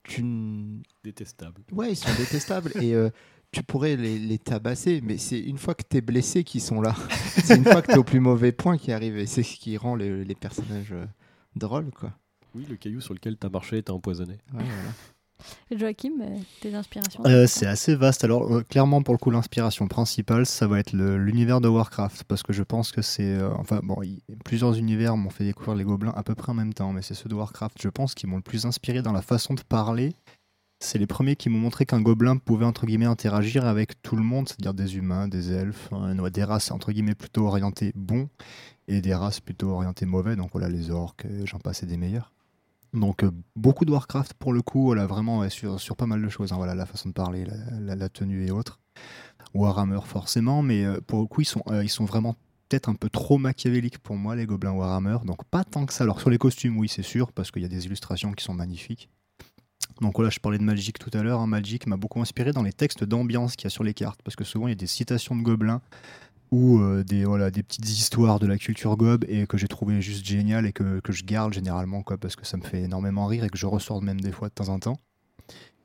[0.05, 1.63] tu n- Détestable.
[1.73, 3.11] Ouais, ils sont détestables et euh,
[3.53, 6.95] tu pourrais les, les tabasser, mais c'est une fois que t'es blessé qu'ils sont là.
[7.45, 9.77] c'est une fois que t'es au plus mauvais point qui arrive et c'est ce qui
[9.77, 11.05] rend les, les personnages euh,
[11.57, 12.13] drôles, quoi.
[12.55, 14.35] Oui, le caillou sur lequel t'as marché était empoisonné.
[14.53, 14.91] Ouais, voilà.
[15.71, 18.25] Joachim, euh, tes inspirations Euh, c'est assez vaste.
[18.25, 22.25] Alors, euh, clairement, pour le coup, l'inspiration principale, ça va être l'univers de Warcraft.
[22.25, 23.41] Parce que je pense que c'est.
[23.59, 23.97] enfin, bon,
[24.45, 26.93] plusieurs univers m'ont fait découvrir les gobelins à peu près en même temps.
[26.93, 29.55] Mais c'est ceux de Warcraft, je pense, qui m'ont le plus inspiré dans la façon
[29.55, 30.15] de parler.
[30.83, 34.23] C'est les premiers qui m'ont montré qu'un gobelin pouvait, entre guillemets, interagir avec tout le
[34.23, 38.31] monde, c'est-à-dire des humains, des elfes, hein, des races, entre guillemets, plutôt orientées bons
[38.89, 40.37] et des races plutôt orientées mauvais.
[40.37, 42.33] Donc voilà, les orques, j'en passe et des meilleurs.
[42.93, 46.53] Donc euh, beaucoup de Warcraft pour le coup, vraiment sur, sur pas mal de choses.
[46.53, 47.47] hein, voilà, la façon de parler,
[47.81, 48.81] la, tenue et autres.
[49.55, 52.35] Warhammer forcément, mais euh, pour le coup, ils sont, euh, ils sont vraiment
[52.69, 55.19] peut-être un peu trop machiavéliques pour moi, les gobelins Warhammer.
[55.25, 56.05] Donc pas tant que ça.
[56.05, 58.55] Alors sur les costumes, oui, c'est sûr, parce qu'il y a des illustrations qui sont
[58.55, 59.09] magnifiques.
[60.01, 61.41] Donc voilà, je parlais de Magic tout à l'heure.
[61.41, 64.21] hein, Magic m'a beaucoup inspiré dans les textes d'ambiance qu'il y a sur les cartes,
[64.23, 65.81] parce que souvent il y a des citations de gobelins
[66.51, 70.01] ou euh, des, voilà, des petites histoires de la culture gobe et que j'ai trouvé
[70.01, 73.27] juste génial et que, que je garde généralement quoi, parce que ça me fait énormément
[73.27, 75.01] rire et que je ressors même des fois de temps en temps.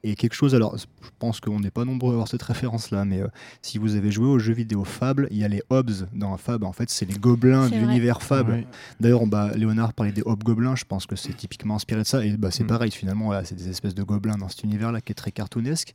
[0.08, 0.86] Et quelque chose, alors je
[1.20, 3.28] pense qu'on n'est pas nombreux à avoir cette référence-là, mais euh,
[3.62, 6.66] si vous avez joué au jeu vidéo Fable, il y a les Hobbs dans Fable,
[6.66, 8.52] en fait c'est les gobelins de l'univers Fable.
[8.52, 8.68] Ouais.
[9.00, 12.24] D'ailleurs, bah, Léonard parlait des hobgoblins, je pense que c'est typiquement inspiré de ça.
[12.24, 12.68] Et bah, c'est Mm.
[12.68, 15.94] pareil, finalement, voilà, c'est des espèces de gobelins dans cet univers-là qui est très cartoonesque.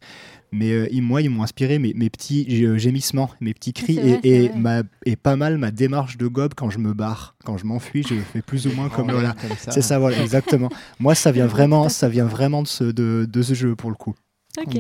[0.53, 3.95] Mais euh, ils- moi, ils m'ont inspiré mes, mes petits gé- gémissements, mes petits cris
[3.95, 4.59] vrai, et, et c'est vrai.
[4.59, 7.37] ma- et pas mal ma démarche de gobe quand je me barre.
[7.45, 9.11] Quand je m'enfuis, je fais plus ou moins comme.
[9.13, 9.35] Voilà.
[9.59, 10.69] C'est ça, voilà, exactement.
[10.99, 13.97] Moi, ça vient vraiment, ça vient vraiment de ce, de, de ce jeu pour le
[13.97, 14.00] coup.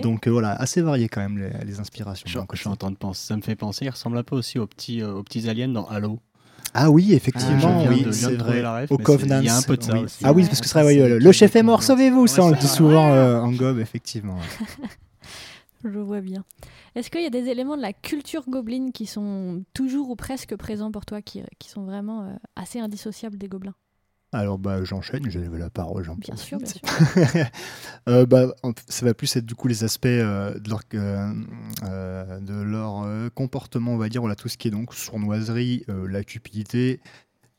[0.02, 2.26] Donc euh, voilà, assez varié quand même les, les inspirations.
[2.28, 4.22] Je, Donc, je suis en train de penser, ça me fait penser, il ressemble un
[4.24, 6.18] peu aussi aux petits, euh, aux petits aliens dans Halo.
[6.74, 8.82] Ah oui, effectivement, viens oui, de- je viens c'est vrai.
[8.82, 9.40] ref, Au Covenant.
[9.40, 10.00] il y a un peu de ça oui.
[10.00, 10.18] aussi.
[10.24, 10.48] Ah oui, Ouais.
[10.48, 12.60] parce que c'est vrai, oui, euh, le chef est mort, sauvez-vous, ça on le Ouais,
[12.60, 14.34] dit c'est souvent euh, en gobe, effectivement.
[14.36, 14.88] ouais.
[15.84, 16.44] Je vois bien.
[16.94, 20.54] Est-ce qu'il y a des éléments de la culture gobeline qui sont toujours ou presque
[20.56, 23.74] présents pour toi, qui, qui sont vraiment euh, assez indissociables des gobelins?
[24.32, 26.80] Alors bah j'enchaîne, j'ai levé la parole, j'en Bien sûr, bien sûr.
[28.08, 28.46] Euh, bah,
[28.88, 31.32] ça va plus être du coup les aspects euh, de leur, euh,
[31.84, 36.22] euh, de leur comportement, on va dire, voilà tout ce qui est donc sournoiserie, la
[36.22, 37.00] cupidité,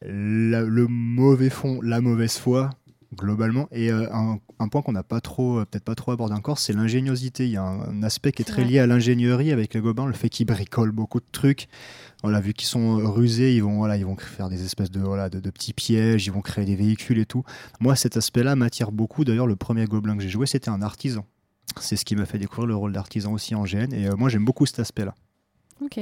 [0.03, 2.69] la- le mauvais fond, la mauvaise foi
[3.17, 6.57] globalement et euh, un, un point qu'on n'a pas trop peut-être pas trop abordé encore
[6.59, 8.71] c'est l'ingéniosité il y a un, un aspect qui est très vrai.
[8.71, 11.67] lié à l'ingénierie avec les gobelins le fait qu'ils bricolent beaucoup de trucs
[12.23, 14.99] voilà vu qu'ils sont euh, rusés ils vont voilà ils vont faire des espèces de
[14.99, 17.43] voilà de, de petits pièges ils vont créer des véhicules et tout
[17.79, 20.81] moi cet aspect là m'attire beaucoup d'ailleurs le premier gobelin que j'ai joué c'était un
[20.81, 21.25] artisan
[21.79, 24.29] c'est ce qui m'a fait découvrir le rôle d'artisan aussi en GN et euh, moi
[24.29, 25.15] j'aime beaucoup cet aspect là
[25.83, 25.99] Ok.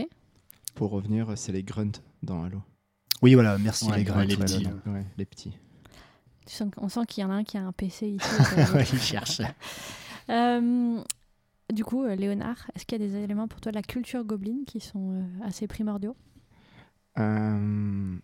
[0.75, 2.61] Pour revenir, c'est les grunts dans Halo.
[3.21, 4.67] oui voilà merci Ouais, les ouais, grains les petits.
[4.85, 5.27] Ouais, les
[6.77, 8.29] on sent qu'il y en a un qui a un PC ici.
[8.73, 9.41] Ouais, il cherche
[10.29, 10.99] Euh,
[11.73, 14.23] du coup, euh, Léonard, est-ce qu'il y a des éléments pour toi de la culture
[14.23, 16.15] gobeline qui sont euh, assez primordiaux?
[17.17, 18.17] Euh,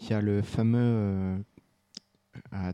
[0.00, 1.42] Il y a le fameux.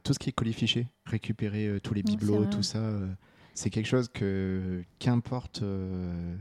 [0.02, 2.78] tout ce qui est colifiché, récupérer euh, tous les bibelots, tout ça.
[2.78, 3.08] euh,
[3.54, 6.36] c'est quelque chose que, qu'importe euh,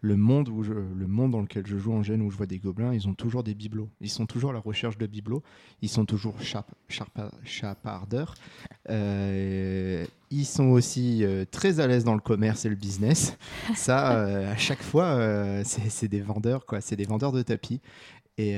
[0.00, 2.46] le monde où je, le monde dans lequel je joue en gêne où je vois
[2.46, 3.90] des gobelins, ils ont toujours des bibelots.
[4.00, 5.42] Ils sont toujours à la recherche de bibelots.
[5.80, 6.72] Ils sont toujours chap-
[7.44, 8.34] chapardeurs.
[10.32, 13.36] Ils sont aussi euh, très à l'aise dans le commerce et le business.
[13.74, 16.80] Ça, euh, à chaque fois, euh, c'est, des vendeurs, quoi.
[16.80, 17.80] C'est des vendeurs de tapis.
[18.38, 18.56] Et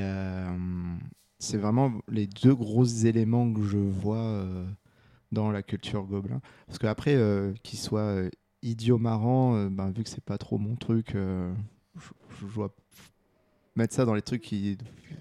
[1.39, 4.47] c'est vraiment les deux gros éléments que je vois
[5.33, 6.41] dans la culture gobelin.
[6.67, 7.19] Parce qu'après,
[7.63, 8.23] qu'ils soient
[8.63, 11.51] idiots marrants, euh, ben, vu que c'est pas trop mon truc, je,
[12.41, 12.75] je dois
[13.77, 14.79] mettre ça dans les trucs qui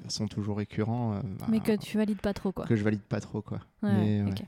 [0.07, 1.15] sont toujours récurrents.
[1.15, 2.65] euh, bah, Mais que tu valides pas trop, quoi.
[2.65, 3.59] que je valide pas trop, quoi.
[3.81, 4.47] Ouais, Mais, ouais, ouais.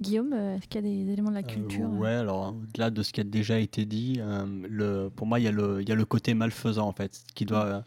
[0.00, 2.54] Guillaume, euh, est-ce qu'il y a des éléments de la Euh, culture euh, ouais, alors
[2.54, 5.52] au-delà de ce qui a déjà été dit, euh, le, pour moi, il y, a
[5.52, 7.80] le- il y a le côté malfaisant en fait, qui doit, euh,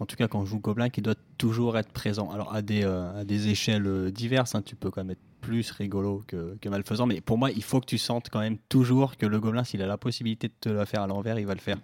[0.00, 2.30] en tout cas quand je joue Gobelin, qui doit toujours être présent.
[2.30, 6.24] Alors à des, à des échelles diverses, hein, tu peux quand même être plus rigolo
[6.26, 9.24] que, que malfaisant, mais pour moi, il faut que tu sentes quand même toujours que
[9.24, 11.60] le Gobelin, s'il a la possibilité de te la faire à l'envers, il va le
[11.60, 11.78] faire.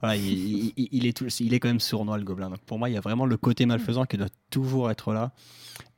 [0.00, 2.48] Voilà, il, il- il- il est tout- il est quand même sournois le Gobelin.
[2.48, 5.32] Donc pour moi, il y a vraiment le côté malfaisant qui doit toujours être là.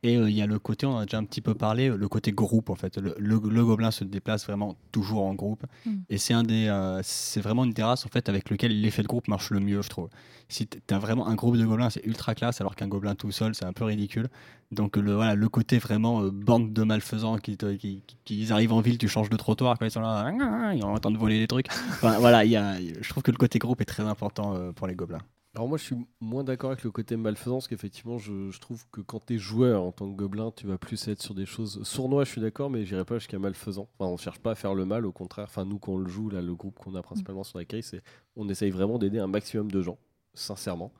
[0.04, 1.88] Et euh, il y a le côté, on en a déjà un petit peu parlé,
[1.88, 2.98] le côté groupe en fait.
[2.98, 5.62] Le, le- le gobelin se déplace vraiment toujours en groupe.
[5.86, 5.90] Mm.
[6.10, 9.02] Et c'est un des, euh, c'est vraiment une des races en fait avec lequel l'effet
[9.02, 10.08] de groupe marche le mieux, je trouve.
[10.48, 13.30] Si tu as vraiment un groupe de gobelins, c'est ultra classe, alors qu'un gobelin tout
[13.30, 14.28] seul, c'est un peu ridicule.
[14.72, 18.52] Donc le, voilà, le côté vraiment euh, bande de malfaisants qui, qui, qui- qui- ils
[18.52, 20.32] arrivent en ville, tu changes de trottoir, quand ils sont là,
[20.74, 21.68] ils sont en train de voler des trucs.
[21.90, 24.72] Enfin, voilà, il y a, je trouve que le côté groupe est très important euh,
[24.72, 25.20] pour les gobelins.
[25.54, 28.86] Alors moi je suis moins d'accord avec le côté malfaisant parce qu'effectivement je, je trouve
[28.90, 31.44] que quand tu es joueur en tant que gobelin tu vas plus être sur des
[31.44, 33.86] choses sournois je suis d'accord mais j'irai pas jusqu'à malfaisant.
[33.98, 35.44] Enfin, on cherche pas à faire le mal au contraire.
[35.50, 37.84] Enfin nous quand on le joue là le groupe qu'on a principalement sur la case
[37.84, 38.02] c'est
[38.34, 39.98] on essaye vraiment d'aider un maximum de gens
[40.32, 40.90] sincèrement.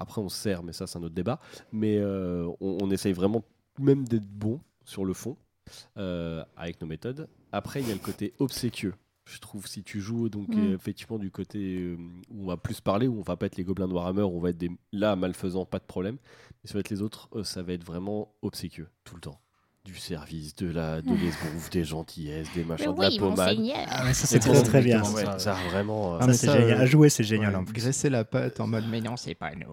[0.00, 1.38] Après on se sert mais ça c'est un autre débat.
[1.70, 3.44] Mais euh, on, on essaye vraiment
[3.78, 5.36] même d'être bon sur le fond
[5.96, 7.28] euh, avec nos méthodes.
[7.52, 8.94] Après il y a le côté obséquieux
[9.26, 10.72] je trouve si tu joues donc Mm.
[10.72, 11.96] effectivement du côté euh,
[12.30, 14.36] où on va plus parler où on va pas être les gobelins de Warhammer où
[14.36, 16.16] on va être des là malfaisants pas de problème
[16.64, 19.40] mais ça va être les autres ça va être vraiment obséquieux tout le temps
[19.84, 23.56] du service de la de l'esbrouf des gentillesses des machins de la pommade
[23.88, 25.02] Ah ouais, ça c'est très très bien.
[25.14, 25.38] ouais, ça.
[25.38, 26.78] ça, vraiment euh, Ah, Ça, ça, génial.
[26.78, 27.72] euh, À jouer, c'est génial Ouais, en plus.
[27.74, 29.68] Graisser la patte en mode mais non, c'est pas nous.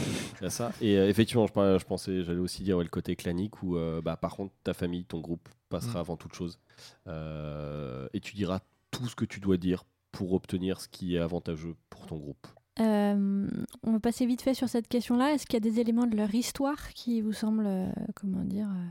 [0.48, 3.62] ça et euh, effectivement je, parlais- je pensais j'allais aussi dire ouais, le côté clanique
[3.62, 6.02] où euh, bah, par contre ta famille ton groupe passera Mm.
[6.02, 6.58] avant toute chose
[7.06, 11.18] Euh, et tu diras tout ce que tu dois dire pour obtenir ce qui est
[11.18, 12.46] avantageux pour ton groupe
[12.80, 13.46] Euh,
[13.82, 15.34] on va passer vite fait sur cette question-là.
[15.34, 18.68] Est-ce qu'il y a des éléments de leur histoire qui vous semblent, euh, comment dire,
[18.68, 18.86] euh,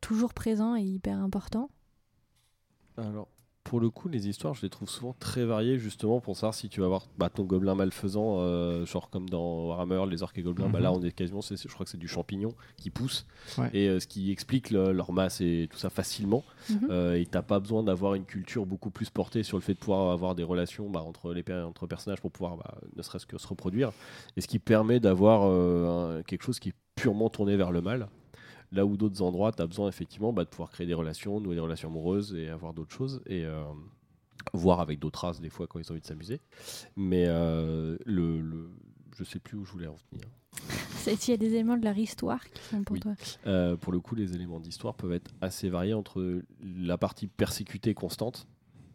[0.00, 1.70] toujours présents et hyper importants
[2.96, 3.28] Alors,
[3.64, 6.68] pour le coup, les histoires, je les trouve souvent très variées, justement, pour savoir si
[6.68, 10.42] tu vas avoir bah, ton gobelin malfaisant, euh, genre comme dans Warhammer, les orques et
[10.42, 10.82] gobelins, bah, Mhm.
[10.84, 13.70] là, on est quasiment, je crois que c'est du champignon qui pousse, Ouais.
[13.72, 16.44] et euh, ce qui explique le- leur masse et tout ça facilement.
[16.68, 16.88] Mhm.
[16.90, 19.78] Euh, et t'as pas besoin d'avoir une culture beaucoup plus portée sur le fait de
[19.78, 23.38] pouvoir avoir des relations bah, entre les entre personnages pour pouvoir, bah, ne serait-ce que
[23.38, 23.92] se reproduire,
[24.36, 28.08] et ce qui permet d'avoir euh, quelque chose qui est purement tourné vers le mal.
[28.72, 31.54] Là où d'autres endroits, tu as besoin effectivement bah, de pouvoir créer des relations, nouer
[31.54, 33.22] des relations amoureuses et avoir d'autres choses.
[33.26, 33.62] Et euh,
[34.52, 36.40] voir avec d'autres races des fois quand ils ont envie de s'amuser.
[36.96, 38.70] Mais euh, le, le-
[39.16, 40.26] je sais plus où je voulais en venir.
[40.96, 43.00] S'il y a des éléments de leur histoire qui sont pour Oui.
[43.00, 43.12] toi
[43.46, 47.94] Euh, pour le coup, les éléments d'histoire peuvent être assez variés entre la partie persécutée
[47.94, 48.46] constante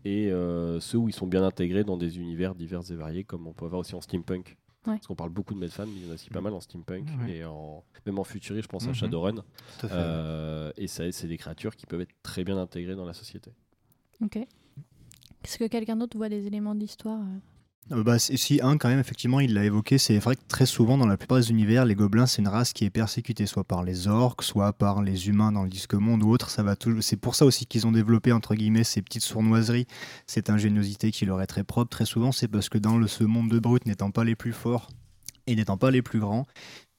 [0.06, 3.46] et euh, ceux où ils sont bien intégrés dans des univers divers et variés, comme
[3.48, 4.58] on peut avoir aussi en steampunk.
[4.88, 4.94] Ouais.
[4.96, 6.62] Parce qu'on parle beaucoup de Medfan, mais il y en a aussi pas mal en
[6.62, 7.32] steampunk Ouais.
[7.38, 8.94] et en, même en Futurie, je pense à Mhm.
[8.94, 9.36] Shadowrun.
[9.36, 9.44] Tout
[9.86, 9.96] à fait.
[9.96, 13.52] Euh, et ça, c'est des créatures qui peuvent être très bien intégrées dans la société.
[14.24, 14.38] Ok.
[14.38, 17.40] Est-ce que quelqu'un d'autre voit des éléments d'histoire Euh,
[17.90, 20.98] bah, si- si, un, quand même, effectivement, il l'a évoqué, c'est vrai que très souvent,
[20.98, 23.84] dans la plupart des univers, les gobelins, c'est une race qui est persécutée, soit par
[23.84, 26.50] les orques, soit par les humains dans le disque monde ou autre.
[26.50, 26.64] Ça.
[27.02, 29.88] C'est pour ça aussi qu'ils ont développé, entre guillemets, ces petites sournoiseries,
[30.28, 31.90] cette ingéniosité qui leur est très propre.
[31.90, 34.54] Très souvent, c'est parce que dans le, ce monde de brut, n'étant pas les plus
[34.54, 34.90] forts
[35.48, 36.46] et n'étant pas les plus grands,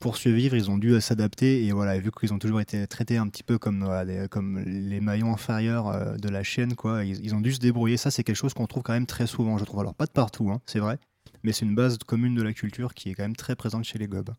[0.01, 3.19] pour survivre, ils ont dû euh, s'adapter et voilà, vu qu'ils ont toujours été traités
[3.19, 3.87] un petit peu comme,
[4.31, 7.99] comme les maillons inférieurs euh, de la chaîne, quoi, ils, ont dû se débrouiller.
[7.99, 9.81] Ça, c'est quelque chose qu'on trouve quand même très souvent, je trouve.
[9.81, 10.99] Alors, pas de partout, hein, c'est vrai,
[11.43, 13.99] mais c'est une base commune de la culture qui est quand même très présente chez
[13.99, 14.31] les gobes.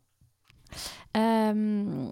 [1.15, 2.09] Euh,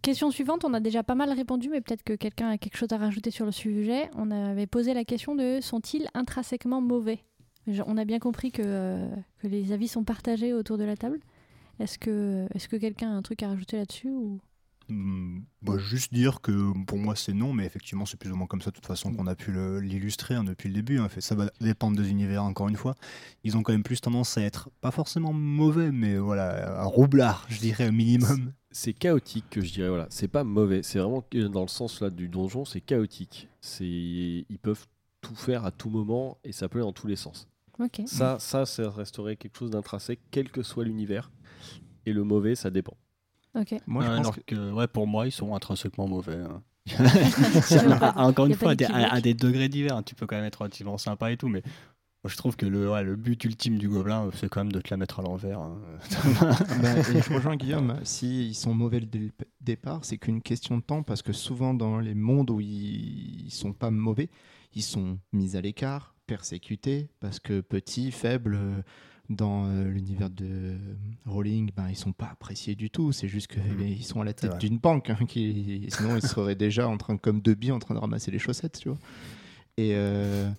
[0.00, 2.92] question suivante, on a déjà pas mal répondu, mais peut-être que quelqu'un a quelque chose
[2.92, 4.10] à rajouter sur le sujet.
[4.14, 7.18] On avait posé la question de sont-ils intrinsèquement mauvais?
[7.86, 9.08] On a bien compris que
[9.42, 11.20] les avis sont partagés autour de la table.
[11.82, 14.40] Est-ce que, est que quelqu'un a un truc à rajouter là-dessus ou...
[14.88, 18.46] Hmm, bah, juste dire que pour moi c'est non, mais effectivement c'est plus ou moins
[18.46, 20.98] comme ça de toute façon qu'on a pu l'illustrer hein, depuis le début.
[20.98, 21.08] hein.
[21.08, 22.94] Fait, ça va dépendre des univers encore une fois.
[23.44, 27.46] Ils ont quand même plus tendance à être pas forcément mauvais, mais voilà, un roublard,
[27.48, 28.52] je dirais au minimum.
[28.70, 30.06] C'est chaotique que je dirais, voilà.
[30.10, 33.48] C'est pas mauvais, c'est vraiment dans le sens là du donjon, c'est chaotique.
[33.60, 34.86] C'est ils peuvent
[35.20, 37.48] tout faire à tout moment et ça peut aller dans tous les sens.
[38.06, 41.30] Ça, ça, ça resterait quelque chose d'intrinsèque, quel que soit l'univers.
[42.06, 42.96] Et le mauvais, ça dépend.
[43.86, 44.40] Moi, je Ouais, pense alors que...
[44.54, 46.36] que, ouais, pour moi, ils sont intrinsèquement mauvais.
[46.38, 46.62] hein.
[48.16, 49.12] Encore une fois, à des, à- d'équivoque.
[49.12, 50.02] à des degrés divers, hein.
[50.02, 51.62] tu peux quand même être relativement sympa et tout, mais
[52.24, 54.80] moi, je trouve que le, ouais, le but ultime du gobelin, c'est quand même de
[54.80, 55.60] te la mettre à l'envers.
[55.60, 55.78] hein.
[56.82, 59.08] Bah, et je rejoins Guillaume, s'ils sont mauvais le
[59.60, 63.50] départ, c'est qu'une question de temps, parce que souvent dans les mondes où ils, ils
[63.50, 64.28] sont pas mauvais,
[64.74, 68.82] ils sont mis à l'écart, persécutés, parce que petits, faibles, euh,
[69.28, 70.76] dans euh, l'univers de
[71.26, 74.58] Rowling, ben, ils sont pas appréciés du tout, c'est juste qu'ils sont à la tête
[74.58, 77.94] d'une banque, hein, qui, sinon ils seraient déjà en train, comme deux billes, en train
[77.94, 78.98] de ramasser les chaussettes, tu vois.
[79.76, 80.50] Et euh,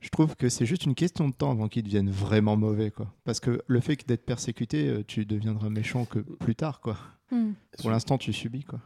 [0.00, 3.12] je trouve que c'est juste une question de temps avant qu'ils deviennent vraiment mauvais, quoi.
[3.24, 6.96] Parce que le fait d'être persécuté, euh, tu deviendras méchant que plus tard, quoi.
[7.30, 8.80] Hmm, Pour l'instant, tu subis, quoi.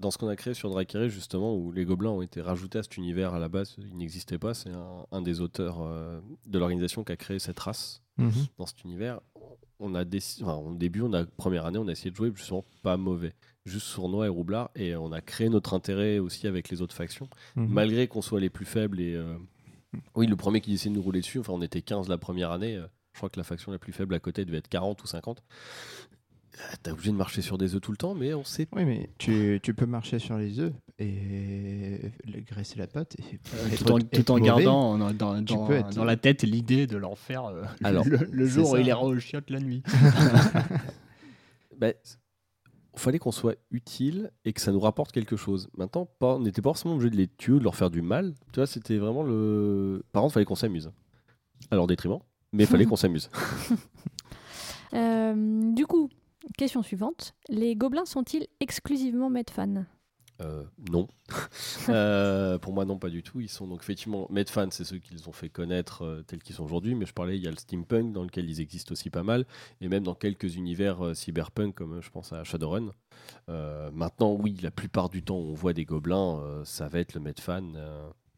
[0.00, 2.82] Dans ce qu'on a créé sur Drakiri, justement, où les gobelins ont été rajoutés à
[2.82, 4.54] cet univers à la base, il n'existait pas.
[4.54, 8.02] C'est un, un des auteurs euh, de l'organisation qui a créé cette race
[8.58, 9.20] dans cet univers.
[9.78, 12.32] On a décidé, enfin, au début, on a première année, on a essayé de jouer
[12.34, 13.34] justement pas mauvais,
[13.64, 17.28] juste sournois et roublard, et on a créé notre intérêt aussi avec les autres factions,
[17.56, 17.68] Mhm.
[17.68, 19.36] malgré qu'on soit les plus faibles et euh,
[20.14, 21.38] oui, le premier qui essayait de nous rouler dessus.
[21.40, 22.76] Enfin, on était 15 la première année.
[22.76, 25.06] euh, je crois que la faction la plus faible à côté devait être 40 ou
[25.06, 25.42] 50.
[26.72, 28.84] Ah, T'es obligé de marcher sur des œufs tout le temps, mais on sait Oui,
[28.84, 33.16] mais tu, tu peux marcher sur les œufs et le- graisser la pâte.
[33.18, 33.92] Et, Euh, être- tout
[34.32, 37.14] en, tout gardant dans, dans- Tu dans- peux être- dans la tête l'idée de l'en
[37.14, 39.82] faire euh, Alors, le, jour où il ira au chiottes la nuit.
[41.78, 41.94] Ben,
[42.94, 45.68] il fallait qu'on soit utile et que ça nous rapporte quelque chose.
[45.78, 48.02] Maintenant, pas, on n'était pas forcément obligé de les tuer ou de leur faire du
[48.02, 48.34] mal.
[48.52, 50.04] Tu vois, c'était vraiment le.
[50.12, 50.90] Par contre, il fallait qu'on s'amuse.
[51.70, 52.18] À leur détriment,
[52.52, 53.30] mais il fallait qu'on s'amuse.
[54.92, 56.10] Euh, du coup,
[56.56, 57.34] question suivante.
[57.48, 59.84] Les gobelins sont-ils exclusivement Medfan?
[60.40, 61.08] Euh, non.
[61.88, 63.40] Euh, pour moi, non, pas du tout.
[63.40, 66.62] Ils sont donc effectivement Medfan, c'est ceux qu'ils ont fait connaître euh, tels qu'ils sont
[66.62, 66.94] aujourd'hui.
[66.94, 69.44] Mais je parlais, il y a le steampunk dans lequel ils existent aussi pas mal,
[69.80, 72.92] et même dans quelques univers euh, cyberpunk, comme je pense à Shadowrun.
[73.48, 77.72] Maintenant, oui, la plupart du temps on voit des gobelins, ça va être le Medfan.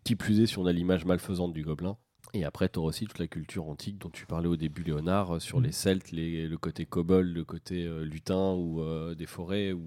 [0.04, 1.96] qui plus est, si on a l'image malfaisante du gobelin.
[2.34, 5.36] Et après, tu auras aussi toute la culture antique dont tu parlais au début, Léonard,
[5.36, 5.64] euh, sur Mm.
[5.64, 9.82] les Celtes, les- le côté kobold, le côté euh, lutin ou euh, des forêts, ou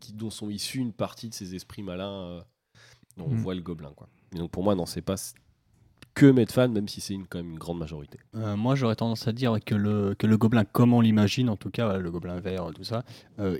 [0.00, 2.40] qui, dont sont issus une partie de ces esprits malins euh,
[3.16, 3.38] dont on Mm.
[3.38, 3.92] voit le gobelin.
[3.94, 4.08] Quoi.
[4.34, 5.14] Et donc pour moi, non, c'est pas
[6.14, 8.18] que Medfan, même si c'est une, quand même une grande majorité.
[8.32, 11.70] Moi, j'aurais tendance à dire que le, que le gobelin, comme on l'imagine, en tout
[11.70, 13.04] cas, le gobelin vert, tout ça,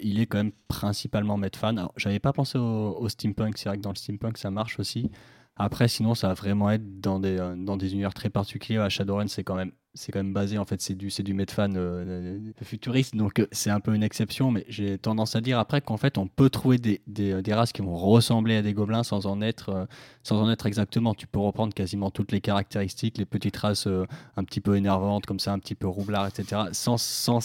[0.02, 1.76] il est quand même principalement Medfan.
[1.76, 4.78] Alors, j'avais pas pensé au, au steampunk, c'est vrai que dans le steampunk, ça marche
[4.80, 5.10] aussi.
[5.58, 8.78] Après, sinon, ça va vraiment être dans des, euh, dans des univers très particuliers.
[8.78, 11.34] À Shadowrun, c'est quand même, c'est quand même basé, en fait, c'est du, c'est du
[11.34, 15.80] euh, euh, futuriste, donc c'est un peu une exception, mais j'ai tendance à dire après
[15.80, 19.02] qu'en fait, on peut trouver des, des, des races qui vont ressembler à des gobelins
[19.02, 19.88] sans en être,
[20.22, 21.14] sans en être exactement.
[21.14, 23.88] Tu peux reprendre quasiment toutes les caractéristiques, les petites races
[24.36, 27.40] un petit peu énervantes, comme ça, un petit peu roublard, etc., sans, sans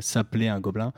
[0.00, 0.92] s'appeler un gobelin.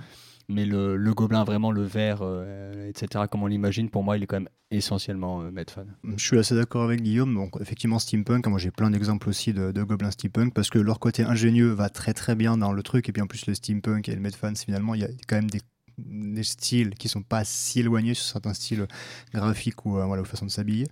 [0.50, 4.26] Mais le, gobelin, vraiment le vert, euh, etc., comme on l'imagine, pour moi, il est
[4.26, 5.84] quand même essentiellement euh, Medfan.
[6.16, 7.34] Je suis assez d'accord avec Guillaume.
[7.34, 8.46] Donc, effectivement, steampunk.
[8.46, 12.14] Moi, j'ai plein d'exemples aussi de, gobelins steampunk parce que leur côté ingénieux va très
[12.14, 13.08] très bien dans le truc.
[13.08, 15.50] Et puis en plus, le steampunk et le medfan, finalement, il y a quand même
[15.50, 15.60] des,
[16.44, 18.86] styles qui sont pas si éloignés sur certains styles
[19.34, 20.86] graphiques ou euh, voilà, ou façon de s'habiller.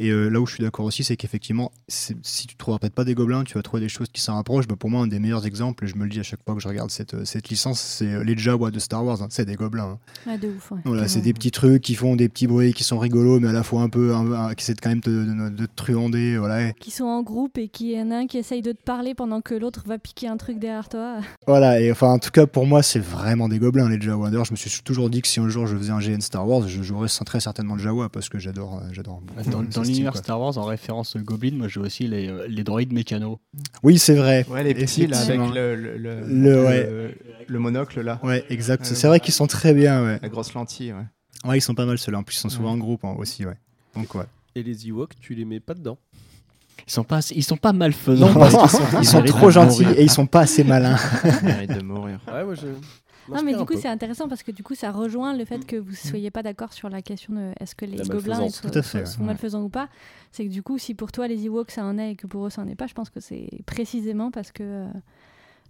[0.00, 2.14] Et euh, là où je suis d'accord aussi, c'est qu'effectivement, si
[2.46, 4.66] tu trouves peut-être pas des gobelins, tu vas trouver des choses qui s'en rapprochent.
[4.66, 6.54] Bah, pour moi, un des meilleurs exemples, et je me le dis à chaque fois
[6.54, 9.22] que je regarde cette, euh, cette licence, c'est euh, les Jawa de Star Wars.
[9.22, 9.28] hein.
[9.30, 9.98] C'est des gobelins.
[10.26, 10.30] hein.
[10.30, 10.70] Ouais, de ouf.
[10.72, 13.48] ouais, Voilà, c'est des petits trucs qui font des petits bruits, qui sont rigolos, mais
[13.48, 15.72] à la fois un peu, un- un- qui essaient quand même de, de, de te
[15.76, 16.36] truander.
[16.38, 16.72] Voilà.
[16.72, 19.14] Qui sont en groupe et qui y en a un qui essaye de te parler
[19.14, 21.18] pendant que l'autre va piquer un truc derrière toi.
[21.46, 24.30] Voilà, et enfin, en tout cas, pour moi, c'est vraiment des gobelins, les Jawa.
[24.30, 26.48] D'ailleurs, je me suis toujours dit que si un jour je faisais un GN Star
[26.48, 28.92] Wars, je jouerais très certainement le Jawa parce que j'adore euh,
[29.52, 30.16] Dans, l'univers.
[30.16, 33.38] Star Wars, en référence au Goblin, moi, j'ai aussi les, euh, les droïdes mécanos.
[33.82, 34.44] Oui, c'est vrai.
[34.48, 36.82] Ouais, les petits là, avec le, le, le, Le- ouais.
[36.84, 37.14] le-
[37.46, 38.18] le monocle là.
[38.22, 38.84] Ouais, exact.
[38.84, 40.18] C'est vrai qu'ils sont très bien, ouais.
[40.22, 41.48] La grosse lentille, ouais.
[41.48, 42.18] Ouais, ils sont pas mal ceux-là.
[42.18, 42.74] En plus, ils sont souvent Ouais.
[42.74, 43.56] en groupe hein, aussi, ouais.
[43.96, 44.24] Donc, ouais.
[44.54, 45.98] Et les Ewoks, tu les mets pas dedans?
[46.86, 48.28] Ils sont pas, ils sont pas malfaisants.
[48.28, 49.98] Non, parce qu'ils sont, ils sont trop gentils mourir.
[49.98, 50.96] et ils sont pas assez malins.
[51.24, 52.18] Ils méritent de mourir.
[52.26, 52.66] Ouais, moi je.
[53.28, 55.76] Non, mais du coup, c'est intéressant parce que du coup, ça rejoint le fait que
[55.76, 58.98] vous soyez pas d'accord sur la question de est-ce que les La gobelins sont, fait,
[58.98, 59.24] ouais.
[59.24, 59.88] malfaisants ou pas.
[60.30, 62.46] C'est que du coup, si pour toi les Ewoks ça en est et que pour
[62.46, 64.62] eux ça en est pas, je pense que c'est précisément parce que.
[64.62, 64.86] euh,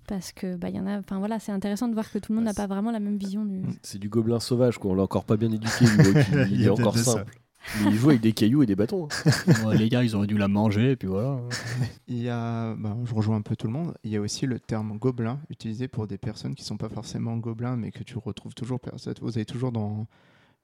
[0.09, 2.33] parce que bah il y en a enfin voilà c'est intéressant de voir que tout
[2.33, 4.91] le monde n'a pas vraiment la même vision du C'est du gobelin sauvage, quoi.
[4.91, 5.85] On l'a encore pas bien éduqué.
[6.51, 7.39] Il, Il est encore simple.
[7.81, 9.09] Mais il joue avec des cailloux et des bâtons.
[9.27, 9.33] hein.
[9.67, 11.41] Ouais, les gars, ils auraient dû la manger, et puis voilà.
[12.09, 14.47] Il y a, bah, je rejoins un peu tout le monde, il y a aussi
[14.47, 18.19] le terme gobelin utilisé pour des personnes qui sont pas forcément gobelins, mais que tu
[18.19, 18.81] retrouves toujours.
[19.23, 20.07] Vous avez toujours dans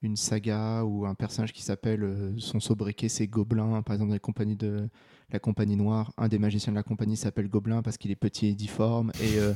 [0.02, 4.14] une saga ou un personnage qui s'appelle euh, son sobriquet c'est Gobelin, par exemple dans
[4.14, 4.88] les compagnies de
[5.32, 8.46] la compagnie noire, un des magiciens de la compagnie s'appelle Gobelin parce qu'il est petit
[8.46, 9.54] et difforme, et euh,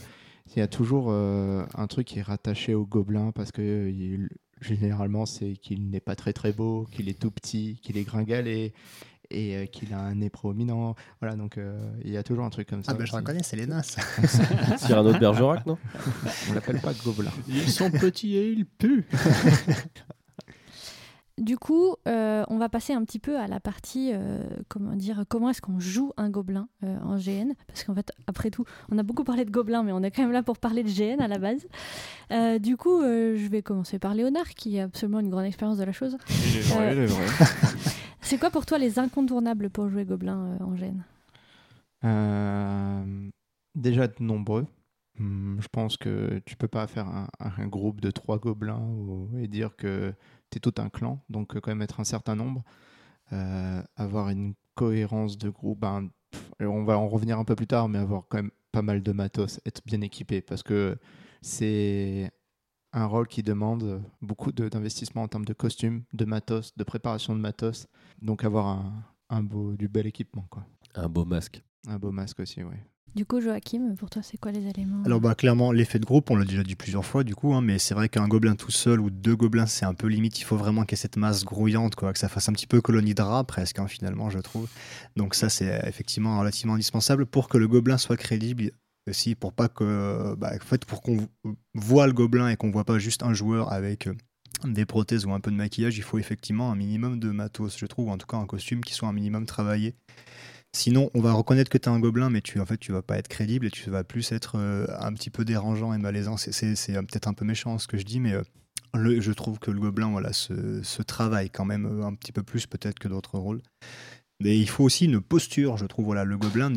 [0.57, 3.91] il y a toujours euh, un truc qui est rattaché au gobelin parce que euh,
[3.91, 4.31] il-
[4.63, 8.73] généralement c'est qu'il n'est pas très très beau, qu'il est tout petit, qu'il est gringalé
[9.31, 10.95] et euh, qu'il a un nez proéminent.
[11.21, 12.93] Voilà, donc euh, il y a toujours un truc comme ça.
[12.93, 13.83] Ah, bah, je reconnais, c'est les Nas.
[14.79, 15.79] Cyrano de Bergerac, non?
[16.51, 17.33] On l'appelle pas gobelin.
[17.49, 19.07] Ils sont petits et ils puent.
[21.43, 25.25] Du coup, euh, on va passer un petit peu à la partie, euh, comment dire,
[25.29, 28.97] comment est-ce qu'on joue un gobelin euh, en GN Parce qu'en fait, après tout, on
[28.99, 31.21] a beaucoup parlé de gobelins, mais on est quand même là pour parler de GN
[31.21, 31.67] à la base.
[32.31, 35.79] Euh, du coup, euh, je vais commencer par Léonard, qui a absolument une grande expérience
[35.79, 36.17] de la chose.
[36.79, 37.27] Ouais, il est vrai.
[38.21, 41.03] C'est quoi pour toi les incontournables pour jouer gobelin euh, en GN
[42.05, 43.29] Euh,
[43.75, 44.67] déjà de nombreux.
[45.19, 49.29] Hum, Je pense que tu peux pas faire un, un groupe de trois gobelins ou-
[49.39, 50.15] et dire que
[50.59, 52.63] es tout un clan, donc euh, quand même être un certain nombre.
[53.33, 55.81] Euh, avoir une cohérence de groupe.
[55.81, 58.83] Ben, pff, on va en revenir un peu plus tard, mais avoir quand même pas
[58.83, 60.99] mal de matos, être bien équipé, parce que
[61.41, 62.31] c'est
[62.93, 67.35] un rôle qui demande beaucoup de- d'investissement en termes de costumes, de matos, de préparation
[67.35, 67.87] de matos.
[68.21, 70.67] Donc avoir un, un beau, du bel équipement, quoi.
[70.95, 71.63] Un beau masque.
[71.89, 72.77] Un beau masque aussi, oui.
[73.15, 76.31] Du coup, Joachim, pour toi, c'est quoi les éléments Alors bah clairement l'effet de groupe,
[76.31, 78.71] on l'a déjà dit plusieurs fois du coup, hein, mais c'est vrai qu'un gobelin tout
[78.71, 81.19] seul ou deux gobelins c'est un peu limite, il faut vraiment qu'il y ait cette
[81.19, 84.31] masse grouillante, quoi, que ça fasse un petit peu colonie de rats presque hein, finalement
[84.31, 84.67] je trouve.
[85.17, 88.71] Donc ça c'est euh, effectivement relativement indispensable pour que le gobelin soit crédible
[89.07, 91.29] aussi, pour pas que, bah, en fait pour qu'on
[91.75, 94.15] voit le gobelin et qu'on voit pas juste un joueur avec euh,
[94.65, 97.85] des prothèses ou un peu de maquillage, il faut effectivement un minimum de matos, je
[97.85, 99.97] trouve, ou en tout cas un costume qui soit un minimum travaillé.
[100.75, 103.03] Sinon, on va reconnaître que tu es un gobelin, mais tu en fait, tu vas
[103.03, 106.39] pas être crédible et tu vas plus être euh, un petit peu dérangeant et malaisant.
[106.39, 106.51] C'est
[106.91, 108.43] euh, peut-être un peu méchant ce que je dis, mais euh,
[108.95, 112.67] je trouve que le gobelin voilà, se, se travaille quand même un petit peu plus
[112.67, 113.63] peut-être que d'autres rôles.
[114.43, 116.07] Mais il faut aussi une posture, je trouve.
[116.07, 116.73] Voilà, le gobelin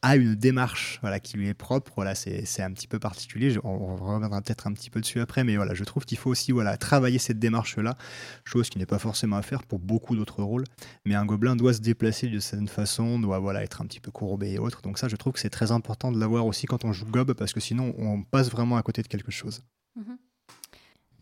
[0.00, 1.92] a une démarche voilà, qui lui est propre.
[1.94, 3.58] Voilà, c'est un petit peu particulier.
[3.62, 6.50] On reviendra peut-être un petit peu dessus après, mais voilà, je trouve qu'il faut aussi
[6.50, 7.98] voilà, travailler cette démarche-là,
[8.44, 10.64] chose qui n'est pas forcément à faire pour beaucoup d'autres rôles.
[11.04, 14.10] Mais un gobelin doit se déplacer de certaine façon, doit voilà, être un petit peu
[14.10, 14.80] courbé et autres.
[14.80, 17.34] Donc ça, je trouve que c'est très important de l'avoir aussi quand on joue gob,
[17.34, 19.60] parce que sinon, on passe vraiment à côté de quelque chose.
[19.96, 20.16] Mhm.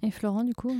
[0.03, 0.77] Et Florent, du coup?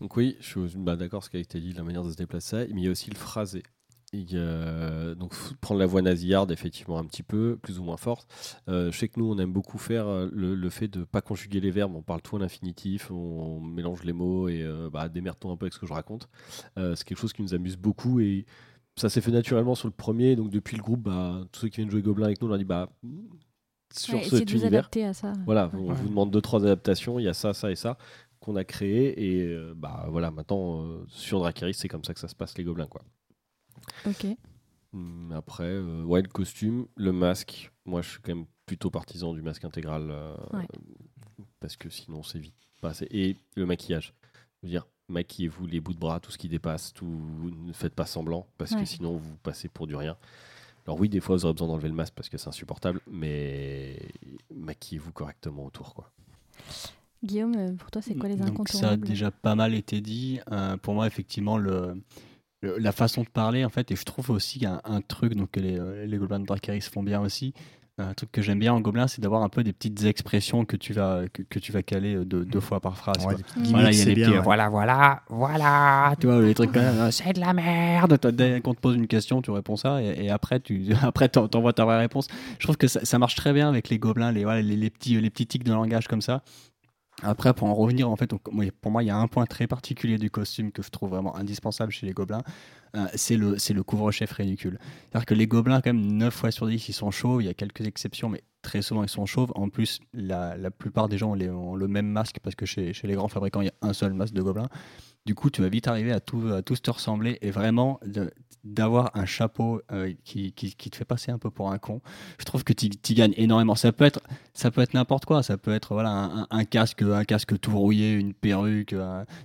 [0.00, 2.16] Donc oui, je suis bah, d'accord ce qui a été dit, la manière de se
[2.16, 3.64] déplacer, mais il y a aussi le phrasé
[4.12, 8.28] donc prendre la voix nasillarde effectivement un petit peu, plus ou moins forte.
[8.68, 11.60] Euh, je sais que nous on aime beaucoup faire euh, le, fait de pas conjuguer
[11.60, 15.52] les verbes, on parle tout en infinitif, on mélange les mots et euh, bah, démerde-toi
[15.52, 16.28] un peu avec ce que je raconte.
[16.76, 18.44] c'est quelque chose qui nous amuse beaucoup et
[18.96, 21.76] ça s'est fait naturellement sur le premier, donc depuis le groupe, bah, tous ceux qui
[21.76, 22.90] viennent jouer Gobelin avec nous, on leur dit bah
[23.94, 25.32] sur ouais, cet univers, à ça.
[25.44, 27.96] Voilà, on vous demande deux trois adaptations, il y a ça, ça et ça
[28.40, 32.34] qu'on a créé et bah voilà maintenant sur Dracarys c'est comme ça que ça se
[32.34, 33.02] passe les Gobelins quoi.
[34.06, 34.26] Ok.
[34.92, 37.72] Hmm, après, euh, ouais, le costume, le masque.
[37.86, 40.08] Moi, je suis quand même plutôt partisan du masque intégral.
[40.10, 40.36] Euh,
[41.60, 43.06] parce que sinon, c'est vite passé.
[43.10, 44.14] Et le maquillage.
[44.62, 47.06] Je veux dire, maquillez-vous les bouts de bras, tout ce qui dépasse, tout...
[47.06, 50.16] ne faites pas semblant, parce que sinon, vous passez pour du rien.
[50.86, 53.98] Alors oui, des fois, vous aurez besoin d'enlever le masque parce que c'est insupportable, mais
[54.54, 56.10] maquillez-vous correctement autour, quoi.
[57.22, 60.40] Guillaume, euh, pour toi, c'est quoi les incontournables Ça a déjà pas mal été dit.
[60.82, 61.94] pour moi, effectivement, le,
[62.62, 65.34] la façon de parler en fait et je trouve aussi qu'il y a un, truc
[65.34, 67.54] donc que les, euh, les gobelins de Dracarys font bien aussi
[67.98, 70.76] un truc que j'aime bien en gobelin c'est d'avoir un peu des petites expressions que
[70.76, 73.18] tu vas que, tu vas caler euh, deux, deux fois par phrase
[73.56, 76.70] voilà il y a des petits voilà voilà voilà tu vois les trucs
[77.10, 80.60] c'est de la merde dès qu'on te pose une question tu réponds ça et, après
[80.60, 82.28] tu après t'envoies ta vraie réponse.
[82.58, 85.20] Je trouve que ça, marche très bien avec les gobelins les, voilà, les, les petits
[85.20, 86.42] les petits tics de langage comme ça
[87.22, 90.18] après, pour en revenir, en fait, pour moi, il y a un point très particulier
[90.18, 92.42] du costume que je trouve vraiment indispensable chez les gobelins,
[92.96, 94.78] euh, c'est le, le couvre-chef ridicule.
[94.80, 97.48] C'est-à-dire que les gobelins, quand même, 9 fois sur 10, ils sont chauves, il y
[97.48, 99.52] a quelques exceptions, mais très souvent, ils sont chauves.
[99.54, 103.06] En plus, la, la plupart des gens ont, le même masque, parce que chez, chez,
[103.06, 104.68] les grands fabricants, il y a un seul masque de gobelins.
[105.24, 108.00] Du coup, tu vas vite arriver à, tout, à tous te ressembler, et vraiment,
[108.64, 112.00] d'avoir un chapeau euh, qui, qui, qui, te fait passer un peu pour un con,
[112.38, 113.74] je trouve que tu gagnes énormément.
[113.74, 114.20] Ça peut être,
[114.54, 115.42] ça peut être n'importe quoi.
[115.42, 118.94] Ça peut être voilà, un, un, casque, un casque tout rouillé, une perruque,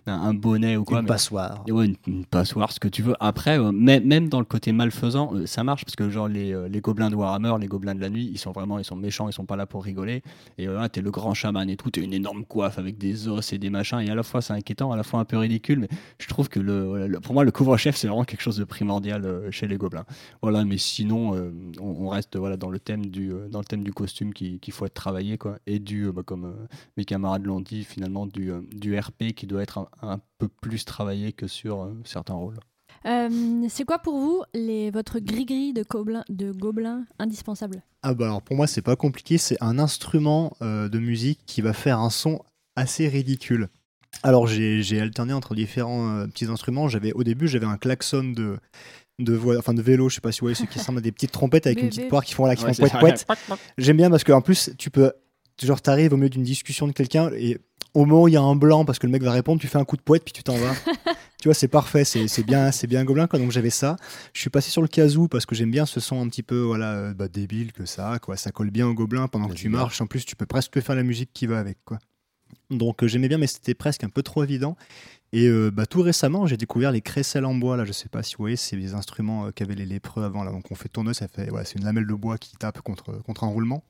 [0.05, 0.99] un, bonnet ou quoi.
[0.99, 1.63] Une passoire.
[1.67, 3.15] Ouais, une, passoire, ce que tu veux.
[3.19, 6.81] Après, euh, même dans le côté malfaisant, euh, ça marche parce que genre les, les,
[6.81, 9.33] gobelins de Warhammer, les gobelins de la nuit, ils sont vraiment ils sont méchants, ils
[9.33, 10.21] sont pas là pour rigoler.
[10.57, 13.51] Et voilà, t'es le grand chaman et tout, t'es une énorme coiffe avec des os
[13.51, 13.99] et des machins.
[13.99, 15.66] Et à la fois c'est inquiétant, à la fois un peu ridicule.
[15.75, 15.89] Mais
[16.19, 19.51] je trouve que le pour moi, le couvre-chef, c'est vraiment quelque chose de primordial euh,
[19.51, 20.05] chez les gobelins.
[20.41, 23.83] Voilà, mais sinon, euh, on, reste voilà, dans, le thème du, euh, dans le thème
[23.83, 27.83] du costume qu'il faut être travaillé, quoi, et du, bah, comme mes camarades l'ont dit,
[27.83, 32.59] finalement, du, du RP qui doit être un, peu plus travaillé que sur certains rôles.
[33.03, 37.81] c'est quoi pour vous les, votre gris-gris de, gobelin, de gobelin indispensable?
[38.03, 41.73] Ah bah alors pour moi c'est pas compliqué, c'est un instrument de musique qui va
[41.73, 42.39] faire un son
[42.75, 43.69] assez ridicule.
[44.23, 46.87] Alors j'ai alterné entre différents euh, petits instruments.
[46.87, 48.57] J'avais au début j'avais un klaxon de
[49.19, 51.01] de voix, enfin de vélo, je sais pas si vous voyez ceux qui ressemblent à
[51.01, 53.25] des petites trompettes avec une petite poire qui font là qui font poète poète.
[53.77, 55.11] J'aime bien parce qu'en plus tu peux
[55.61, 57.57] genre t'arrives au milieu d'une discussion de quelqu'un et
[57.93, 59.67] au moment où il y a un blanc parce que le mec va répondre, tu
[59.67, 60.73] fais un coup de poète puis tu t'en vas.
[61.41, 63.39] tu vois, c'est parfait, c'est bien, c'est bien gobelin quoi.
[63.39, 63.95] Donc j'avais ça.
[64.33, 66.59] Je suis passé sur le kazoo parce que j'aime bien ce son un petit peu
[66.59, 68.37] voilà euh, bah, débile que ça quoi.
[68.37, 69.99] Ça colle bien au gobelin pendant que tu marches.
[70.01, 71.97] En plus, tu peux presque faire la musique qui va avec quoi.
[72.69, 74.75] Donc euh, j'aimais bien, mais c'était presque un peu trop évident.
[75.33, 77.77] Et euh, bah, tout récemment, j'ai découvert les crécelles en bois.
[77.77, 80.43] Là, je sais pas si vous voyez, c'est des instruments euh, qu'avaient les lépreux avant.
[80.43, 83.21] Là, donc on fait tourner, ça fait, c'est une lamelle de bois qui tape contre
[83.23, 83.83] contre un roulement.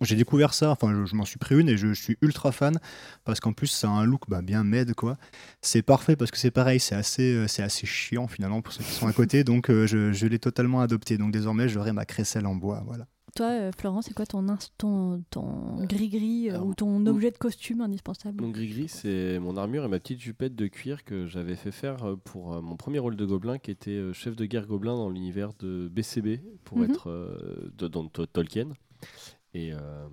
[0.00, 2.80] J'ai découvert ça, enfin je, m'en suis pris une et je, suis ultra fan
[3.24, 5.18] parce qu'en plus ça a un look bah, bien med quoi.
[5.60, 8.90] C'est parfait parce que c'est pareil, c'est assez, c'est assez chiant finalement pour ceux qui
[8.90, 11.18] sont à côté, donc je, je l'ai totalement adopté.
[11.18, 13.06] Donc désormais j'aurai ma crécelle en bois, voilà.
[13.34, 18.40] Toi, euh, Florent, c'est quoi ton ton gris-gris euh, ou ton objet de costume indispensable?
[18.40, 22.04] Mon gris-gris, c'est mon armure et ma petite jupette de cuir que j'avais fait faire
[22.04, 24.94] euh, pour euh, mon premier rôle de gobelin, qui était euh, chef de guerre gobelin
[24.94, 26.84] dans l'univers de BCB, pour Mhm.
[26.84, 28.68] être euh, de- dans To- Tolkien.
[29.52, 30.06] Et euh,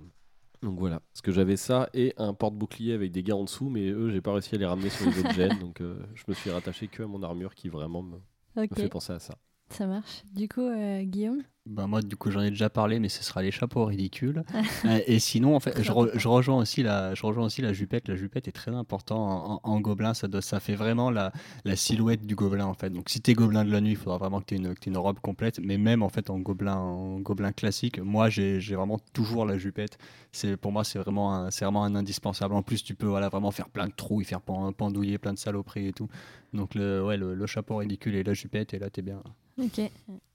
[0.62, 3.88] donc voilà, parce que j'avais ça et un porte-bouclier avec des gars en dessous, mais
[3.90, 6.50] eux, j'ai pas réussi à les ramener sur les gènes, donc euh, je me suis
[6.50, 8.16] rattaché que à mon armure qui vraiment me,
[8.56, 9.36] me fait penser à ça.
[9.70, 10.24] ça marche.
[10.34, 11.42] Du coup, euh, Guillaume?
[11.64, 14.42] Ben moi, du coup, j'en ai déjà parlé, mais ce sera les chapeaux ridicules.
[14.84, 17.72] Euh, et sinon, en fait, je, re- je rejoins aussi la, je rejoins aussi la
[17.72, 18.08] jupette.
[18.08, 20.12] La jupette est très importante en, en- en gobelin.
[20.12, 21.30] Ça, doit- ça fait vraiment la,
[21.64, 22.90] la silhouette du gobelin, en fait.
[22.90, 24.80] Donc, si t'es gobelin de la nuit, il faudra vraiment que tu aies une, que
[24.80, 25.60] t'aies une robe complète.
[25.60, 29.98] Mais même, en fait, en gobelin, en gobelin classique, moi, j'ai vraiment toujours la jupette.
[30.32, 32.54] C'est Pour moi, c'est vraiment, c'est vraiment un indispensable.
[32.54, 35.32] En plus, tu peux voilà, vraiment faire plein de trous, y faire pen- pendouiller plein
[35.32, 36.08] de saloperies et tout.
[36.54, 39.22] Donc, le, ouais, le, le chapeau ridicule et la jupette, et là, t'es bien.
[39.62, 39.78] Ok.
[39.78, 39.90] Et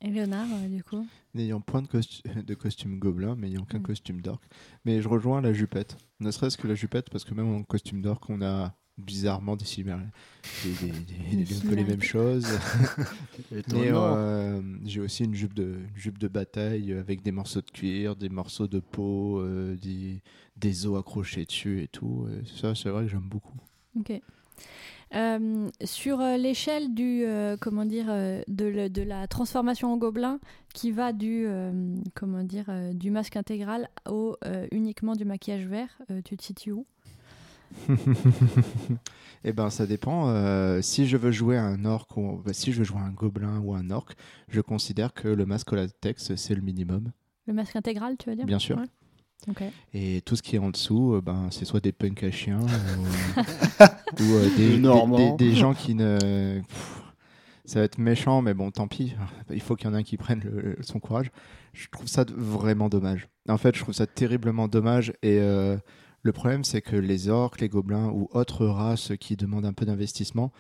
[0.10, 3.84] Léonard, euh, du coup N'ayant point de, costu- de costume gobelin, mais ayant qu'un Mm.
[3.84, 4.42] costume d'orc.
[4.86, 5.98] Mais je rejoins la jupette.
[6.20, 9.66] Ne serait-ce que la jupette, parce que même en costume d'orc, on a bizarrement des
[9.66, 10.10] similarités.
[10.66, 12.48] Un peu les mêmes choses.
[13.52, 17.70] Mais euh, j'ai aussi une jupe, de, une jupe de bataille avec des morceaux de
[17.70, 20.22] cuir, des morceaux de peau, euh, des,
[20.56, 22.28] des os accrochés dessus et tout.
[22.32, 23.58] Et ça, c'est vrai que j'aime beaucoup.
[24.00, 24.20] Ok.
[25.16, 30.40] Euh, sur euh, l'échelle du euh, comment dire de, le- de la transformation en gobelin
[30.74, 31.72] qui va du euh,
[32.14, 34.36] comment dire du masque intégral au
[34.72, 36.86] uniquement du maquillage vert, tu te situes où?
[39.44, 40.30] Eh ben, ça dépend.
[40.30, 43.60] euh, si je veux jouer un orc ou bah, si je veux jouer un gobelin
[43.64, 44.14] ou un orc,
[44.50, 47.12] je considère que le masque au latex c'est le minimum,
[47.46, 48.46] Le masque intégral, tu veux dire?
[48.46, 48.78] Bien sûr.
[48.78, 48.86] Ouais.
[49.94, 52.60] Et tout ce qui est en dessous, euh, ben, c'est soit des punks à chiens
[52.60, 52.64] ou,
[54.22, 55.36] ou, euh, des, Le des- Normand.
[55.36, 56.62] des- des gens qui ne.
[56.68, 57.02] Pff,
[57.66, 59.14] ça va être méchant, mais bon, tant pis.
[59.52, 61.32] Il faut qu'il y en ait un qui prenne le- son courage.
[61.74, 63.28] Je trouve ça vraiment dommage.
[63.50, 65.12] En fait, je trouve ça terriblement dommage.
[65.22, 65.78] Et euh,
[66.24, 69.86] le problème, c'est que les orques, les gobelins ou autres races qui demandent un peu
[69.86, 70.52] d'investissement,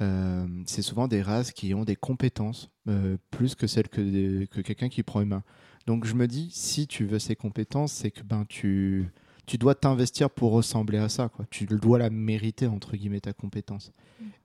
[0.00, 4.60] euh, c'est souvent des races qui ont des compétences euh, plus que celles que, que
[4.60, 5.42] quelqu'un qui prend humain.
[5.86, 9.10] Donc je me dis, si tu veux ces compétences, c'est que ben tu,
[9.46, 11.28] tu dois t'investir pour ressembler à ça.
[11.28, 11.44] Quoi.
[11.50, 13.92] Tu dois la mériter, entre guillemets, ta compétence.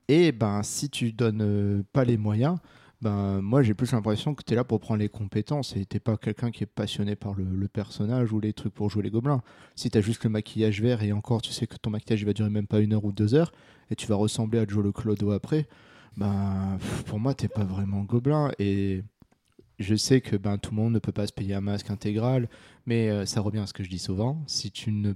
[0.08, 2.58] Et ben si tu donnes euh, pas les moyens,
[3.02, 6.00] ben moi j'ai plus l'impression que tu es là pour prendre les compétences et t'es
[6.00, 9.10] pas quelqu'un qui est passionné par le, le personnage ou les trucs pour jouer les
[9.10, 9.42] gobelins.
[9.76, 12.26] Si tu as juste le maquillage vert et encore tu sais que ton maquillage il
[12.26, 13.52] va durer même pas une heure ou deux heures
[13.90, 15.68] et tu vas ressembler à Joe le Clodo après,
[16.18, 19.04] ben pour moi t'es pas vraiment gobelin et
[19.80, 22.48] je sais que ben, tout le monde ne peut pas se payer un masque intégral,
[22.86, 24.42] mais euh, ça revient à ce que je dis souvent.
[24.48, 25.14] Si tu ne,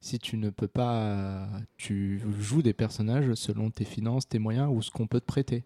[0.00, 4.82] si tu ne peux pas, tu joues des personnages selon tes finances, tes moyens ou
[4.82, 5.64] ce qu'on peut te prêter.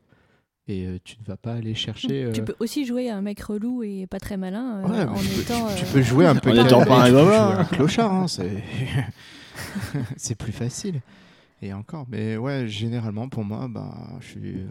[0.70, 2.30] Et euh, tu ne vas pas aller chercher.
[2.34, 5.14] Tu euh, peux aussi jouer un mec relou et pas très malin euh, Ouais, en
[5.18, 5.66] tu, peux, étant.
[5.74, 7.50] tu- tu peux jouer un peu En étant pas un tu peux gobelin.
[7.52, 8.62] jouer un clochard, hein, c'est
[10.16, 11.00] c'est plus facile.
[11.62, 14.66] Et encore, mais ouais, généralement pour moi, bah, je suis euh,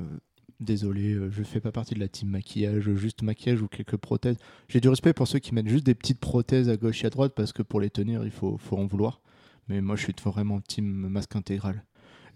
[0.59, 4.37] désolé, euh, je fais pas partie de la team maquillage, juste maquillage ou quelques prothèses.
[4.67, 7.09] J'ai du respect pour ceux qui mettent juste des petites prothèses à gauche et à
[7.09, 9.21] droite parce que pour les tenir, il faut, faut en vouloir.
[9.67, 11.83] Mais moi, je suis vraiment team masque intégral.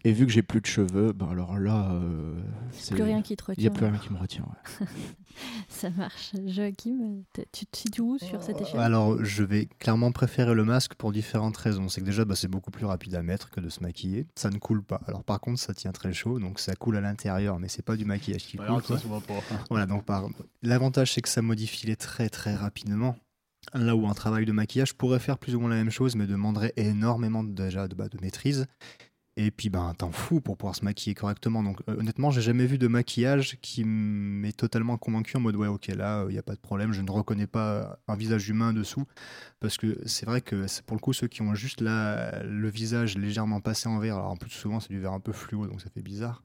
[0.03, 2.33] Et vu que j'ai plus de cheveux, ben alors là, euh,
[2.71, 3.71] c'est- plus rien qui te Il n'y a retient.
[3.71, 4.43] plus rien qui me retient.
[4.43, 4.87] ouais.
[5.69, 6.33] Ça marche.
[6.47, 8.79] Joachim, tu te situes où sur cette échelle?
[8.79, 11.87] Alors, je vais clairement préférer le masque pour différentes raisons.
[11.87, 14.27] C'est que déjà, bah, c'est beaucoup plus rapide à mettre que de se maquiller.
[14.35, 15.01] Ça ne coule pas.
[15.07, 17.95] Alors, par contre, ça tient très chaud, donc ça coule à l'intérieur, mais c'est pas
[17.95, 18.67] du maquillage qui coule.
[18.81, 18.97] quoi.
[19.69, 20.27] Voilà, donc par...
[20.61, 23.15] l'avantage c'est que ça modifie les traits très rapidement.
[23.73, 26.25] Là où un travail de maquillage pourrait faire plus ou moins la même chose, mais
[26.27, 28.65] demanderait énormément déjà de, bah, de maîtrise.
[29.43, 31.63] Et puis, ben, t'en fous pour pouvoir se maquiller correctement.
[31.63, 35.67] Donc, euh, honnêtement, j'ai jamais vu de maquillage qui m'est totalement convaincu en mode ouais,
[35.67, 38.71] ok, là, il n'y a pas de problème, je ne reconnais pas un visage humain
[38.71, 39.05] dessous.
[39.59, 43.61] Parce que c'est vrai que pour le coup ceux qui ont juste le visage légèrement
[43.61, 45.89] passé en vert, alors en plus souvent c'est du vert un peu fluo, donc ça
[45.89, 46.43] fait bizarre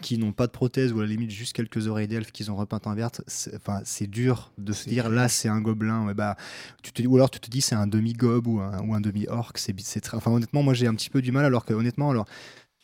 [0.00, 2.56] qui n'ont pas de prothèse ou à la limite juste quelques oreilles d'elfe qu'ils ont
[2.56, 6.06] repeintes en verte, c'est enfin, c'est dur de se dire là c'est un gobelin.
[6.06, 6.36] Ouais, bah,
[6.82, 9.52] tu te, ou alors tu te dis c'est un demi-gobe ou un, ou un demi-orc.
[9.56, 12.26] C'est, c'est enfin, honnêtement, moi j'ai un petit peu du mal alors que honnêtement, alors,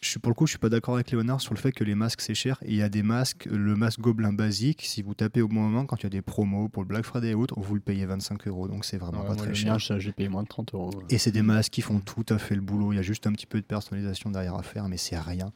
[0.03, 1.83] je suis, pour le coup, je suis pas d'accord avec Léonard sur le fait que
[1.83, 2.59] les masques c'est cher.
[2.63, 5.55] Et il y a des masques, le masque gobelin basique, si vous tapez au bon
[5.63, 7.81] moment, quand il y a des promos pour le Black Friday et autres, vous le
[7.81, 8.69] payez 25 euros.
[8.69, 9.73] Donc c'est vraiment Ouais, pas moi, très le cher.
[9.73, 10.91] mien, ça, j'ai payé moins de 30 euros.
[11.09, 12.93] Et c'est des masques qui font tout à fait le boulot.
[12.93, 15.53] Il y a juste un petit peu de personnalisation derrière à faire, mais c'est rien.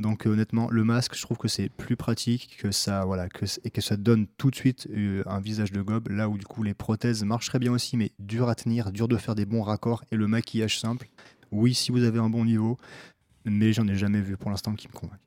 [0.00, 3.46] Donc euh, honnêtement, le masque, je trouve que c'est plus pratique que ça, voilà, que,
[3.64, 6.08] et que ça donne tout de suite euh, un visage de gobe.
[6.08, 9.16] Là où du coup les prothèses marcheraient bien aussi, mais dur à tenir, dur de
[9.16, 10.04] faire des bons raccords.
[10.12, 11.08] Et le maquillage simple,
[11.50, 12.76] oui, si vous avez un bon niveau,
[13.44, 15.18] mais j'en ai jamais vu pour l'instant qui me convainc.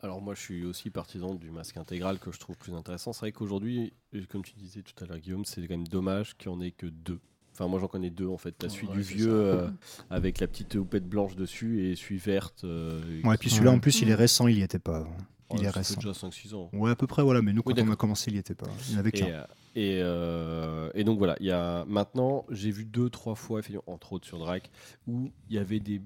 [0.00, 3.12] Alors moi je suis aussi partisan du masque intégral que je trouve plus intéressant.
[3.12, 3.94] C'est vrai qu'aujourd'hui,
[4.28, 6.72] comme tu disais tout à l'heure Guillaume, c'est quand même dommage qu'il n'y en ait
[6.72, 7.20] que deux.
[7.54, 8.52] Enfin moi j'en connais deux en fait.
[8.58, 9.68] T'as celui Ouais, du vieux euh,
[10.10, 12.64] avec la petite houppette blanche dessus et celui verte.
[12.64, 15.06] euh, Ouais, et puis celui-là en plus, il est récent, il y était pas.
[15.50, 15.94] oh, Il est récent.
[16.00, 16.68] déjà 5-6 ans.
[16.72, 17.42] Ouais, à peu près, voilà.
[17.42, 18.66] Mais nous, quand Oui, on a commencé, il y était pas.
[18.88, 19.26] Il n'y en avait Et, qu'un.
[19.26, 19.44] euh,
[19.76, 24.14] et, euh, et donc voilà, il y a maintenant, j'ai vu deux, trois fois, entre
[24.14, 24.68] autres sur Drake,
[25.06, 26.02] où il y avait des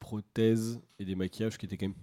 [0.00, 1.94] prothèses et des maquillages qui étaient quand même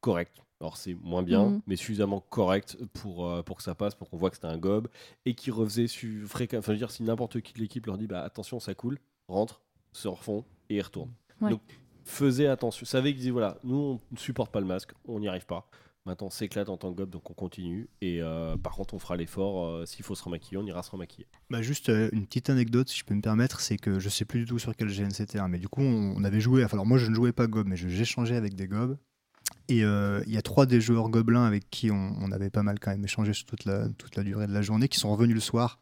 [0.00, 0.43] corrects.
[0.60, 1.60] Alors c'est moins bien, Mhm.
[1.66, 4.56] mais suffisamment correct pour, euh, pour que ça passe, pour qu'on voit que c'était un
[4.58, 4.88] gobe,
[5.26, 6.60] et qui refaisait su- fréquemment.
[6.60, 8.98] Enfin, je veux dire, si n'importe qui de l'équipe leur dit bah, attention, ça coule,
[9.28, 9.60] rentre,
[9.92, 11.12] se refond et ils retournent.
[11.40, 11.50] Ouais.
[11.50, 11.60] Donc
[12.04, 12.86] faisait attention.
[12.86, 15.68] Savez qu'ils disaient voilà, nous on ne supporte pas le masque, on n'y arrive pas.
[16.06, 17.88] Maintenant, on s'éclate en tant que gobe, donc on continue.
[18.02, 19.64] Et euh, par contre, on fera l'effort.
[19.64, 21.26] euh, S'il faut se remaquiller, on ira se remaquiller.
[21.48, 24.26] Bah juste euh, une petite anecdote, si je peux me permettre, c'est que je sais
[24.26, 26.62] plus du tout sur quel GN c'était, hein, mais du coup, on, on avait joué.
[26.62, 28.98] Enfin, alors moi, je ne jouais pas gob, mais je- j'échangeais avec des gobs.
[29.68, 32.62] Et euh, il y a trois des joueurs gobelins avec qui on, on avait pas
[32.62, 35.10] mal quand même échangé sur toute la, toute la durée de la journée, qui sont
[35.10, 35.78] revenus le soir.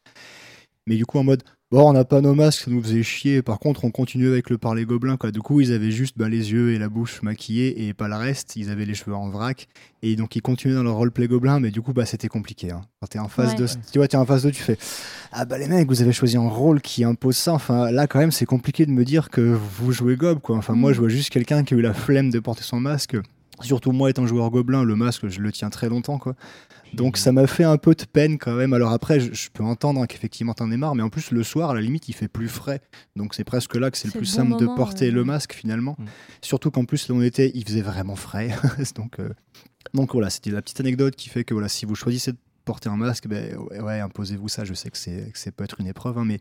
[0.89, 3.41] Mais du coup, en mode, bon, on n'a pas nos masques, ça nous faisait chier.
[3.41, 5.31] Par contre, on continue avec le parler gobelin, quoi.
[5.31, 8.17] Du coup, ils avaient juste bah, les yeux et la bouche maquillés et pas le
[8.17, 8.57] reste.
[8.57, 9.69] Ils avaient les cheveux en vrac.
[10.03, 12.73] Et donc, ils continuaient dans leur roleplay gobelin, mais du coup, bah, c'était compliqué.
[12.73, 12.81] Hein.
[13.01, 13.59] Quand t'es en face Ouais.
[13.59, 14.77] de, tu vois, t'es en face d'eux, tu fais,
[15.31, 17.53] ah bah les mecs, vous avez choisi un rôle qui impose ça.
[17.53, 20.57] Enfin, là, quand même, c'est compliqué de me dire que vous jouez gobe, quoi.
[20.57, 20.95] Enfin, moi, Mm.
[20.95, 23.17] je vois juste quelqu'un qui a eu la flemme de porter son masque.
[23.63, 26.35] Surtout moi, étant joueur gobelin, le masque, je le tiens très longtemps, quoi.
[26.95, 28.75] Donc ça m'a fait un peu de peine quand même.
[28.75, 31.71] Alors après, je, je peux entendre qu'effectivement t'en es marre, mais en plus le soir,
[31.71, 32.81] à la limite, il fait plus frais.
[33.17, 35.25] Donc c'est presque là que c'est le plus le bon simple moment, de porter le
[35.25, 35.97] masque finalement.
[35.99, 36.05] Mm.
[36.43, 38.51] Surtout qu'en plus, là on était, il faisait vraiment frais.
[38.95, 39.31] donc, euh,
[39.95, 42.89] donc voilà, c'était la petite anecdote qui fait que voilà, si vous choisissez de porter
[42.89, 44.65] un masque, ben ouais, imposez-vous ça.
[44.65, 46.41] Je sais que c'est que c'est peut être une épreuve, hein, mais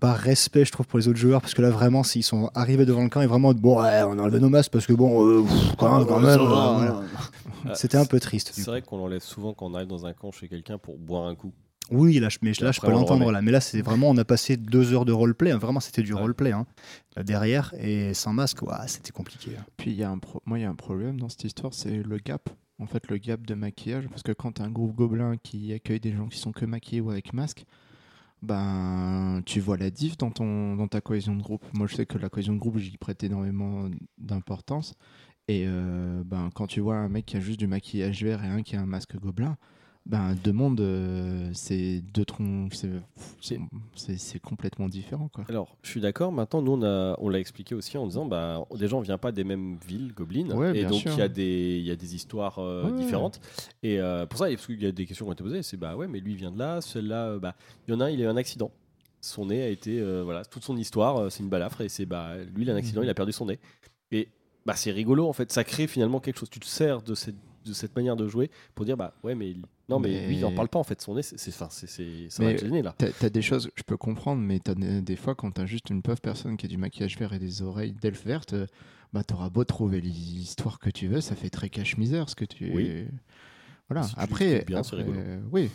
[0.00, 2.86] par respect, je trouve, pour les autres joueurs, parce que là, vraiment, s'ils sont arrivés
[2.86, 5.24] devant le camp et vraiment, bon, ouais, on a enlevé nos masques parce que bon,
[5.26, 6.90] euh, pff, quand même, quand même, euh,
[7.64, 7.74] voilà.
[7.74, 8.50] C'était un peu triste.
[8.54, 11.26] C'est vrai qu'on l'enlève souvent quand on arrive dans un camp chez quelqu'un pour boire
[11.26, 11.52] un coup.
[11.92, 13.42] Oui, là, je, mais là, je peux l'entendre là.
[13.42, 15.50] Mais là, c'est vraiment, on a passé deux heures de roleplay.
[15.50, 15.58] hein.
[15.58, 16.20] Vraiment, c'était du Ouais.
[16.20, 16.52] roleplay.
[16.52, 16.64] Hein.
[17.16, 19.50] Là, derrière, et sans masque, c'était compliqué.
[19.58, 19.64] hein.
[19.76, 21.74] Puis il y a un pro- moi, il y a un problème dans cette histoire,
[21.74, 22.48] c'est le gap.
[22.78, 25.72] En fait, le gap de maquillage, parce que quand tu as un groupe gobelin qui
[25.72, 27.64] accueille des gens qui sont que maquillés ou avec masque,
[28.42, 31.64] ben tu vois la diff dans ton dans ta cohésion de groupe.
[31.74, 33.88] Moi, je sais que la cohésion de groupe, j'y prête énormément
[34.18, 34.94] d'importance.
[35.48, 38.48] Et euh, ben quand tu vois un mec qui a juste du maquillage vert et
[38.48, 39.56] un qui a un masque gobelin,
[40.06, 42.72] ben deux mondes, euh, c'est deux troncs,
[43.40, 45.44] c'est complètement différent quoi.
[45.48, 46.32] Alors, je suis d'accord.
[46.32, 49.30] Maintenant, nous, on, a- on l'a expliqué aussi en disant bah, déjà, on vient pas
[49.32, 50.50] des mêmes villes, Goblin.
[50.50, 52.98] Ouais, et donc, il y, a des- il y a des histoires euh, Ouais, ouais.
[52.98, 53.40] différentes.
[53.82, 55.62] Et euh, pour ça, parce qu'il y a des questions qui ont été posées.
[55.62, 56.80] C'est bah ouais, mais lui, il vient de là.
[56.80, 57.54] Celui-là, euh, bah,
[57.86, 58.70] il y en a un, il a eu un accident.
[59.20, 60.02] Son nez a été.
[60.22, 61.82] voilà, toute son histoire, c'est une balafre.
[61.82, 63.58] Et c'est bah, lui, il a un accident, il a perdu son nez.
[64.12, 64.28] Et
[64.66, 65.52] bah, c'est rigolo, en fait.
[65.52, 66.50] Ça crée finalement quelque chose.
[66.50, 67.36] Tu te sers de cette,
[67.70, 69.54] de cette manière de jouer pour dire bah ouais, mais.
[69.88, 71.00] Non, mais, Mais- lui, il n'en parle pas en fait.
[71.00, 71.88] Son nez, c'est, enfin, c'est,
[72.28, 72.94] ça va gêner là.
[72.96, 75.90] T'as t'as des choses, je peux comprendre, mais t'as des, des fois quand t'as juste
[75.90, 78.66] une pauvre personne qui a du maquillage vert et des oreilles d'elfe verte, euh,
[79.12, 82.70] bah t'auras beau trouver l'histoire que tu veux, ça fait très cache-misère ce que tu.
[82.72, 83.06] Oui.
[83.88, 84.04] Voilà.
[84.04, 85.68] Si après, bien, après, euh, oui.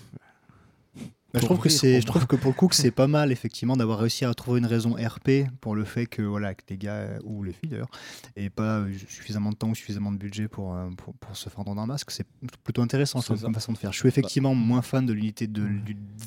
[1.36, 2.92] Bah, je, trouve que rire, c'est, au je trouve que pour le coup, que c'est
[2.96, 6.56] pas mal, effectivement, d'avoir réussi à trouver une raison RP pour le fait que, voilà,
[6.56, 7.90] que les gars, euh, ou les filles d'ailleurs,
[8.38, 11.50] aient pas euh, suffisamment de temps ou suffisamment de budget pour, euh, pour, pour se
[11.50, 12.12] fendre d'un masque.
[12.12, 12.26] C'est
[12.64, 13.36] plutôt intéressant ça.
[13.36, 13.92] comme façon de faire.
[13.92, 15.68] Je suis effectivement moins fan de l'unité de,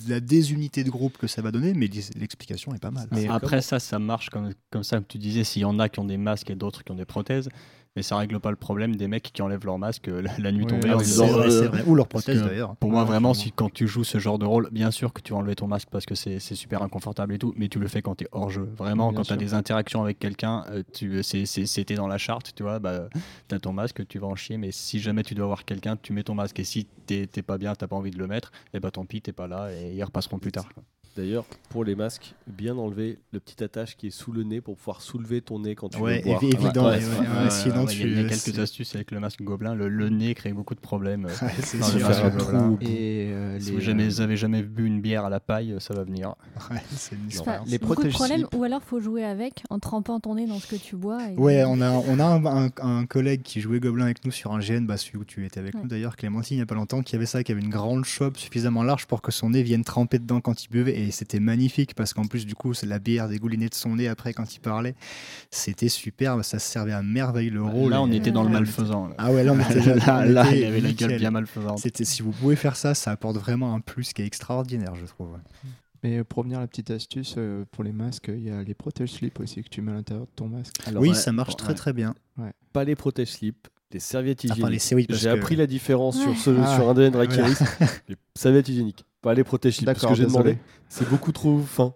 [0.09, 3.09] la désunité de groupe que ça va donner, mais l'explication est pas mal.
[3.13, 5.89] Mais- Après, ça, ça marche comme, comme ça, comme tu disais, s'il y en a
[5.89, 7.49] qui ont des masques et d'autres qui ont des prothèses,
[7.99, 10.53] mais ça règle pas le problème des mecs qui enlèvent leur masque euh, la, la
[10.53, 11.83] nuit tombée ah en disant, euh.
[11.85, 12.77] Ou leur prothèse d'ailleurs.
[12.77, 15.33] Pour moi, vraiment, si quand tu joues ce genre de rôle, bien sûr que tu
[15.33, 18.01] vas enlever ton masque parce que c'est super inconfortable et tout, mais tu le fais
[18.01, 18.69] quand tu es hors jeu.
[18.77, 20.83] Vraiment, Bien quand tu as des interactions avec quelqu'un, euh,
[21.23, 23.09] c'est- c'était dans la charte, tu vois, bah,
[23.49, 25.97] tu as ton masque, tu vas en chier, mais si jamais tu dois voir quelqu'un,
[25.97, 28.29] tu mets ton masque et si t'es t'es pas bien, t'as pas envie de le
[28.29, 30.69] mettre, et bah tant pis, t'es pas là et ils repasseront plus tard.
[30.73, 30.85] quoi.
[31.19, 34.77] D'ailleurs, pour les masques, bien enlever le petit attache qui est sous le nez pour
[34.77, 36.41] pouvoir soulever ton nez quand tu Ouais, veux boire.
[36.43, 37.45] évi- évident, Ouais, ouais, c'est ouais, vrai.
[37.45, 39.43] ouais, sinon il y a- il y a tu- quelques c'est- astuces avec le masque
[39.43, 39.75] gobelin.
[39.75, 41.27] Le, le nez crée beaucoup de problèmes.
[41.27, 42.09] euh, Ouais, c'est sûr.
[42.81, 45.41] Et euh, Si les, vous jamais, euh, vous avez jamais bu une bière à la
[45.41, 46.35] paille, ça va venir.
[46.71, 47.59] Ouais, c'est une Enfin.
[47.67, 50.67] Les beaucoup de problèmes, ou alors faut jouer avec en trempant ton nez dans ce
[50.67, 51.19] que tu bois.
[51.31, 54.31] et- Ouais, on a, on a un, un- un collègue qui jouait Gobelin avec nous
[54.31, 55.81] sur un GN, bah, celui où tu étais avec Ouais.
[55.83, 58.05] nous d'ailleurs, Clémentine, il n'y a pas longtemps, qui avait ça, qui avait une grande
[58.05, 60.97] chope suffisamment large pour que son nez vienne tremper dedans quand il buvait.
[60.99, 64.09] Et c'était magnifique parce qu'en plus, du coup, c'est la bière dégoulinait de son nez
[64.09, 64.95] après quand il parlait.
[65.51, 67.91] C'était superbe, ça se servait à merveille le rôle.
[67.91, 68.55] là, on Et- était dans le Ouais.
[68.55, 69.09] malfaisant.
[69.09, 69.15] là.
[69.19, 71.79] Ah ouais, là, on était, là, on là, était il avait la gueule bien malfaisante.
[71.79, 75.07] C'était, si vous pouvez faire ça, ça apporte vraiment un plus qui est extraordinaire, je
[75.07, 75.33] trouve.
[75.33, 75.39] ouais.
[76.05, 78.75] Mais pour revenir à la petite astuce, euh, pour les masques, il y a les
[78.75, 80.77] protège slip aussi que tu mets à l'intérieur de ton masque.
[80.87, 81.75] Alors, oui, ouais, ça marche bon, très ouais.
[81.75, 82.15] très bien.
[82.73, 85.13] Pas les protège slip, les serviettes Enfin, hygiéniques.
[85.13, 86.23] J'ai que- appris la différence Ouais.
[86.35, 86.77] sur, ce, Ah.
[86.77, 87.59] sur un DN Drakiris.
[88.09, 90.59] les serviettes hygiéniques, pas les protège parce que j'ai demandé.
[90.89, 91.95] C'est beaucoup trop fin.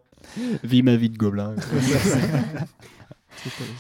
[0.63, 1.55] Vis ma vie de gobelin.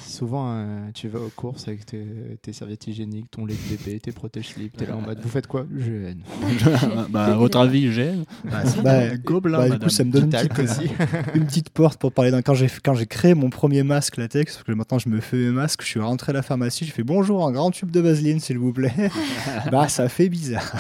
[0.05, 2.05] Souvent, euh, tu vas aux courses avec tes,
[2.41, 4.77] tes serviettes hygiéniques, ton lait de bébé, tes protège-slips.
[4.77, 5.67] T'es là en mode, vous faites quoi?
[5.77, 6.23] Je haine.
[7.11, 8.13] bah, à votre avis, j'ai
[8.45, 9.59] Bah, bah, gobelin.
[9.59, 10.91] bah, du coup, ça me donne une petite, aussi.
[11.35, 12.43] une petite porte pour parler d'un.
[12.43, 15.37] Quand j'ai quand j'ai créé mon premier masque latex, parce que maintenant je me fais
[15.37, 18.01] mes masques, je suis rentré à la pharmacie, j'ai fait bonjour, un grand tube de
[18.01, 18.93] vaseline s'il vous plaît.
[19.71, 20.73] bah ça fait bizarre.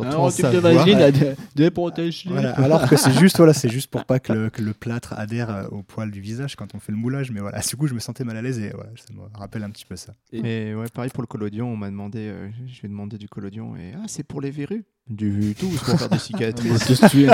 [0.00, 3.68] Un en tube de vaseline, des, des protège Voilà, alors que c'est juste voilà, c'est
[3.68, 6.74] juste pour pas que le, que le plâtre adhère euh, au poil du visage quand
[6.74, 7.30] on fait le moulage.
[7.30, 9.62] Mais voilà, du coup je me sentais mal à l'aise et voilà, ça me rappelle
[9.64, 10.12] un petit peu ça.
[10.32, 13.76] Et ouais, pareil pour le collodion, on m'a demandé, euh, je vais demander du collodion
[13.76, 14.84] et ah c'est pour les verrues.
[15.06, 16.82] Du tout, c'est pour faire des cicatrices.
[16.84, 17.26] Qu'est-ce que tu-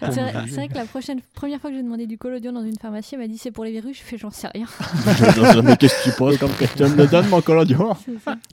[0.00, 2.64] C'est vrai, c'est vrai que la prochaine, première fois que j'ai demandé du collodion dans
[2.64, 3.92] une pharmacie, elle m'a dit c'est pour les verrues.
[3.94, 4.66] Je fais j'en sais rien.
[5.64, 7.96] Mais qu'est-ce que tu poses comme question me donne mon collodion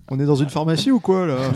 [0.10, 1.52] on est dans une pharmacie ou quoi là?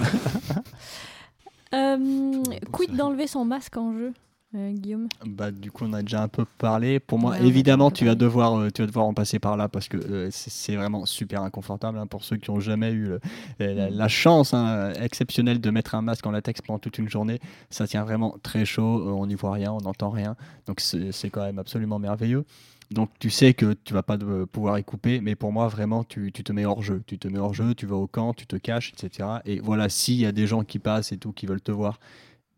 [1.73, 4.13] Euh, quid d'enlever son masque en jeu,
[4.55, 6.99] euh, Guillaume Bah, du coup, on a déjà un peu parlé.
[6.99, 9.67] Pour moi, Ouais, évidemment, tu vas, devoir, euh, tu vas devoir en passer par là
[9.69, 13.19] parce que euh, c'est vraiment super inconfortable hein, pour ceux qui ont jamais eu le-
[13.59, 17.39] la, la chance hein, exceptionnelle de mettre un masque en latex pendant toute une journée.
[17.69, 20.35] Ça tient vraiment très chaud, on n'y voit rien, on n'entend rien.
[20.67, 22.45] Donc, c'est c'est quand même absolument merveilleux.
[22.91, 26.03] Donc tu sais que tu vas pas de- pouvoir y couper, mais pour moi vraiment
[26.03, 27.01] tu, tu te mets hors jeu.
[27.07, 29.41] Tu te mets hors jeu, tu vas au camp, tu te caches, etc.
[29.45, 31.99] Et voilà, s'il y a des gens qui passent et tout, qui veulent te voir,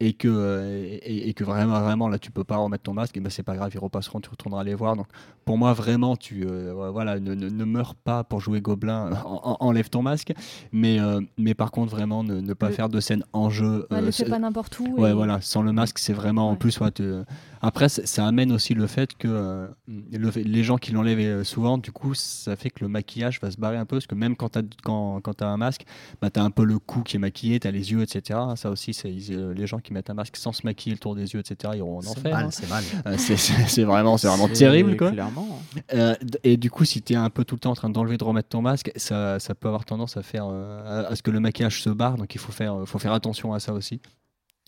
[0.01, 3.15] et que, euh, et, et que vraiment, vraiment là tu peux pas remettre ton masque,
[3.15, 4.95] et ben c'est pas grave, ils repasseront, tu retourneras les voir.
[4.97, 5.07] Donc
[5.45, 9.41] pour moi vraiment tu euh, voilà ne, ne- ne meurs pas pour jouer gobelin, en-
[9.43, 10.33] en- enlève ton masque,
[10.73, 13.87] mais euh, mais par contre vraiment ne, ne pas Le- faire de scène en jeu.
[13.89, 14.95] Ouais, euh, Le fais pas n'importe où.
[14.97, 16.57] Ouais, et- voilà, sans le masque, c'est vraiment en Ouais.
[16.57, 16.77] plus.
[16.79, 16.91] ouais,
[17.61, 22.13] Après, ça amène aussi le fait que le les gens qui l'enlèvent souvent, du coup,
[22.13, 23.95] ça fait que le maquillage va se barrer un peu.
[23.95, 25.85] Parce que même quand tu as, quand, quand as un masque,
[26.21, 28.39] bah, tu as un peu le cou qui est maquillé, tu as les yeux, etc.
[28.55, 31.33] Ça aussi, c'est les gens qui mettent un masque sans se maquiller le tour des
[31.33, 32.33] yeux, etc., ils auront en C'est enfer.
[32.33, 32.51] mal, hein.
[32.51, 32.83] c'est mal.
[33.07, 35.11] Euh, c'est- vraiment, c'est vraiment terrible, quoi.
[35.11, 35.59] Clairement.
[35.93, 38.17] Euh, et du coup, si tu es un peu tout le temps en train d'enlever,
[38.17, 41.23] de remettre ton masque, ça, ça peut avoir tendance à faire euh, à, à ce
[41.23, 42.17] que le maquillage se barre.
[42.17, 44.01] Donc il faut faire, faut faire attention à ça aussi.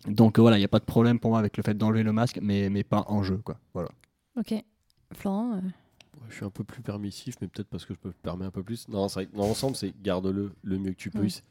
[0.07, 2.03] Donc euh, voilà, il n'y a pas de problème pour moi avec le fait d'enlever
[2.03, 3.37] le masque, mais, mais pas en jeu.
[3.37, 3.57] Quoi.
[3.73, 3.89] Voilà.
[4.37, 4.53] Ok.
[5.13, 5.61] Florent, euh,
[6.29, 8.51] Je suis un peu plus permissif, mais peut-être parce que je peux me permettre un
[8.51, 8.87] peu plus.
[8.89, 11.41] Non, c'est vrai que dans l'ensemble, c'est garde-le le mieux que tu puisses.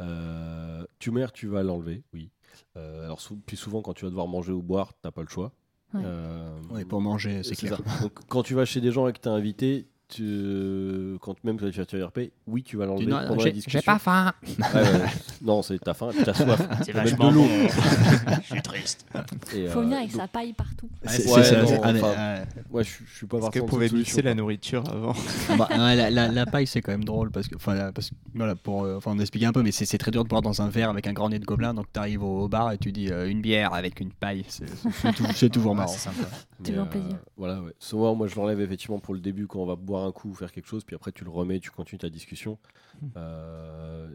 [0.00, 2.28] Euh, tu meurs, tu vas l'enlever, oui.
[2.76, 5.28] Euh, alors, sou- puis souvent, quand tu vas devoir manger ou boire, t'as pas le
[5.28, 5.52] choix.
[5.94, 6.02] Ouais.
[6.04, 7.78] Euh, Oui, pour manger, c'est clair.
[7.86, 8.02] ça.
[8.02, 11.16] Donc, quand tu vas chez des gens et que tu invité, tu...
[11.20, 13.98] quand même tu vas faire RP, oui, tu vas l'enlever pendant la discussion.
[13.98, 14.32] faim.
[14.46, 15.06] Ouais, ouais, ouais.
[15.46, 16.60] non, c'est t'as faim, et puis t'as soif.
[16.84, 17.42] C'est vachement de l'eau.
[17.44, 17.68] bon.
[18.42, 19.06] Je suis triste.
[19.54, 20.88] Et, faut euh, venir avec donc, sa paille partout.
[21.06, 21.92] C'est Ouais, c'est ça.
[21.92, 22.36] non, enfin, ah,
[22.70, 25.14] Ouais, je, je suis pas Est-ce partant qu'on de pouvait solution, la nourriture avant
[25.56, 28.10] Bah, ouais, la, la- la paille, c'est quand même drôle parce que, enfin, la- parce
[28.10, 30.28] que, voilà, pour, euh, enfin, on expliquer un peu, mais c'est c'est très dur de
[30.28, 31.74] boire dans un verre avec un grand nez de gobelin.
[31.74, 34.44] Donc, tu arrives au, au bar et tu dis euh, une bière avec une paille.
[34.48, 35.88] C'est c'est- c'est tou- c'est toujours marrant.
[35.88, 36.28] c'est sympa.
[36.64, 37.18] Toujours un plaisir.
[37.36, 37.72] Voilà, ouais.
[37.78, 40.34] Souvent, moi, je l'enlève effectivement pour le début quand on va boire un coup ou
[40.34, 42.58] faire quelque chose, puis après tu le remets, tu continues ta discussion.
[43.00, 43.06] Hmm.
[43.16, 44.08] Euh,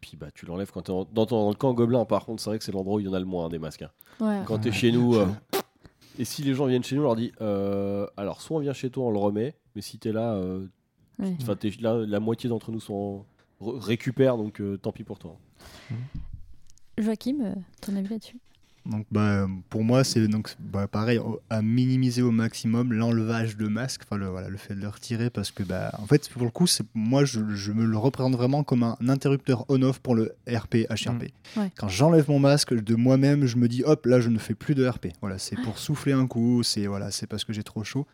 [0.00, 2.04] Puis bah, tu l'enlèves quand t'es en- dans, ton, dans le camp gobelin.
[2.04, 3.48] Par contre, c'est vrai que c'est l'endroit où il y en a le moins hein,
[3.48, 3.82] des masques.
[3.82, 3.90] hein.
[4.20, 4.40] Ouais.
[4.46, 5.26] Quand t'es chez nous, euh,
[6.18, 8.72] et si les gens viennent chez nous, on leur dit euh, alors soit on vient
[8.72, 10.66] chez toi, on le remet, mais si t'es là, euh,
[11.18, 11.34] Ouais.
[11.42, 13.24] enfin t'es là, la moitié d'entre nous sont
[13.60, 15.36] re- récupèrent, donc euh, tant pis pour toi.
[16.98, 18.38] Joachim, euh, ton avis là-dessus?
[18.86, 23.68] Donc bah, pour moi c'est donc bah, pareil au- à minimiser au maximum l'enlevage de
[23.68, 26.42] masque, enfin le, voilà, le fait de le retirer parce que bah en fait pour
[26.44, 30.14] le coup c'est moi je, je me le représente vraiment comme un interrupteur on-off pour
[30.14, 31.30] le RP HRP.
[31.56, 31.60] Mm.
[31.60, 31.70] Ouais.
[31.76, 34.74] Quand j'enlève mon masque de moi-même je me dis hop là je ne fais plus
[34.74, 35.08] de RP.
[35.20, 38.06] Voilà c'est pour souffler un coup, c'est voilà c'est parce que j'ai trop chaud.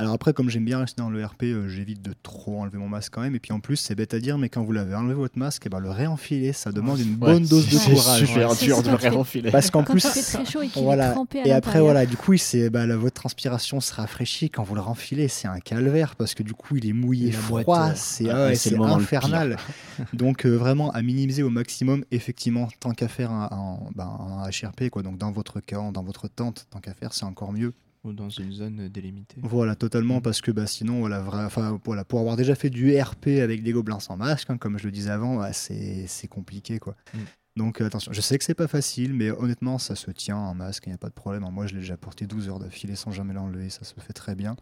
[0.00, 2.88] Alors après comme j'aime bien rester dans le RP euh, j'évite de trop enlever mon
[2.88, 4.94] masque quand même et puis en plus c'est bête à dire mais quand vous l'avez
[4.94, 8.24] enlevé votre masque et ben le réenfiler ça demande une bonne dose de c'est courage.
[8.24, 9.50] super C'est dur ça, de le réenfiler.
[9.50, 11.10] Parce qu'en plus très chaud et qu'il voilà.
[11.10, 14.50] est trempé à Et après, voilà, du coup, c'est, bah, la, votre transpiration se rafraîchit
[14.50, 15.28] quand vous le renfilez.
[15.28, 17.94] C'est un calvaire parce que du coup, il est mouillé Et la boîte, froid.
[17.94, 19.56] C'est, infernal.
[20.12, 24.06] donc, euh, vraiment, à minimiser au maximum, effectivement, tant qu'à faire un, un- ben,
[24.44, 25.02] un HRP, quoi.
[25.02, 27.72] Donc, dans votre camp, dans votre tente, tant qu'à faire, c'est encore mieux.
[28.02, 29.40] Ou dans une zone délimitée.
[29.42, 30.22] Voilà, totalement, Mm.
[30.22, 33.72] parce que bah, sinon, voilà, enfin, voilà, pour avoir déjà fait du RP avec des
[33.72, 36.78] gobelins sans masque, hein, comme je le disais avant, bah, c'est, c'est compliqué.
[36.78, 36.96] Quoi.
[37.12, 37.18] Mm.
[37.56, 40.54] Donc euh, attention, je sais que c'est pas facile, mais honnêtement, ça se tient en
[40.54, 41.44] masque, il n'y a pas de problème.
[41.50, 44.36] Moi, je l'ai déjà porté 12 heures d'affilée sans jamais l'enlever, ça se fait très
[44.36, 44.54] bien.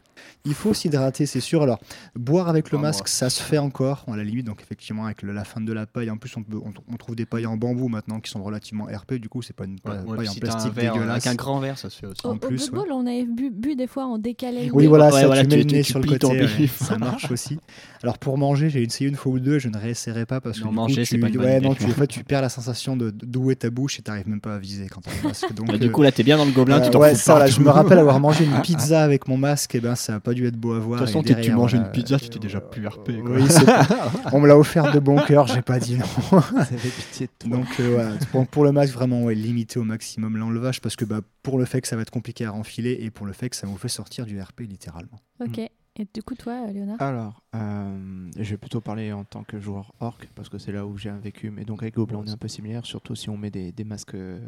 [0.46, 1.62] Il faut s'hydrater, c'est sûr.
[1.62, 1.78] Alors,
[2.16, 3.06] boire avec le Ah, masque, moi.
[3.08, 4.46] ça se fait encore, à la limite.
[4.46, 6.96] Donc, effectivement, avec le- la fin de la paille, en plus, on, peut- on- on
[6.96, 9.78] trouve des pailles en bambou maintenant qui sont relativement RP, du coup, c'est pas une
[9.78, 11.26] pa- Ouais, ouais, paille en si t'as un plastique verre, dégueulasse.
[11.26, 12.22] Avec un grand verre, ça se fait aussi.
[12.24, 14.70] Au, En au plus, football, on avait bu, bu des fois en décalé.
[14.72, 16.46] Oui, voilà, Ouais, ça, voilà, tu mets tu- le nez tu sur le côté, ouais,
[16.56, 16.78] bif.
[16.82, 17.58] ça marche aussi.
[18.02, 20.64] Alors pour manger, j'ai essayé une fois ou deux, je ne réessayerai pas parce que
[20.64, 24.02] Non, manger, c'est pas ouais, tu perds la sensation de d'où est ta bouche et
[24.02, 25.52] t'arrives même pas à viser quand t'as le masque.
[25.52, 27.14] Donc, Bah, du euh, coup, là, t'es bien dans le gobelin, tu euh, t'en ouais,
[27.14, 30.16] ça, là, je me rappelle avoir mangé une pizza avec mon masque, et ben ça
[30.16, 31.00] a pas dû être beau à voir.
[31.00, 33.36] De toute façon, tu voilà, une pizza, tu euh, t'es déjà plus RP, quoi.
[33.36, 33.44] Oui,
[34.32, 36.38] on me l'a offert de bon cœur, j'ai pas dit non.
[36.56, 37.58] Avez pitié de toi.
[37.58, 38.14] Donc euh,
[38.50, 41.80] pour le masque, vraiment, ouais, limiter au maximum l'enlevage parce que bah, pour le fait
[41.80, 43.88] que ça va être compliqué à renfiler et pour le fait que ça vous fait
[43.88, 45.20] sortir du RP littéralement.
[45.40, 45.60] Ok.
[45.98, 49.92] Et du coup, toi, Léonard Alors, euh, je vais plutôt parler en tant que joueur
[50.00, 51.50] orc parce que c'est là où j'ai un vécu.
[51.50, 54.14] Mais donc avec Gobelin, on est un peu similaire, surtout si on met des, masques,
[54.14, 54.38] euh,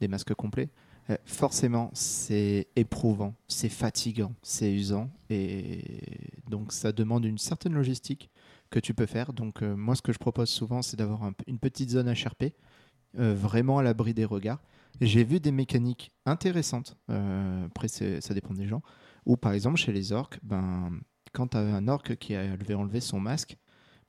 [0.00, 0.70] des masques complets.
[1.10, 5.82] Euh, forcément, c'est éprouvant, c'est fatigant, c'est usant et
[6.48, 8.30] donc ça demande une certaine logistique
[8.70, 9.32] que tu peux faire.
[9.32, 12.54] Donc euh, moi, ce que je propose souvent, c'est d'avoir une petite zone HRP,
[13.18, 14.60] euh, vraiment à l'abri des regards.
[15.00, 16.96] J'ai vu des mécaniques intéressantes.
[17.10, 18.82] euh, après, ça dépend des gens.
[19.30, 20.90] Ou par exemple, chez les orques, ben,
[21.32, 23.56] quand un orc qui avait enlevé son masque,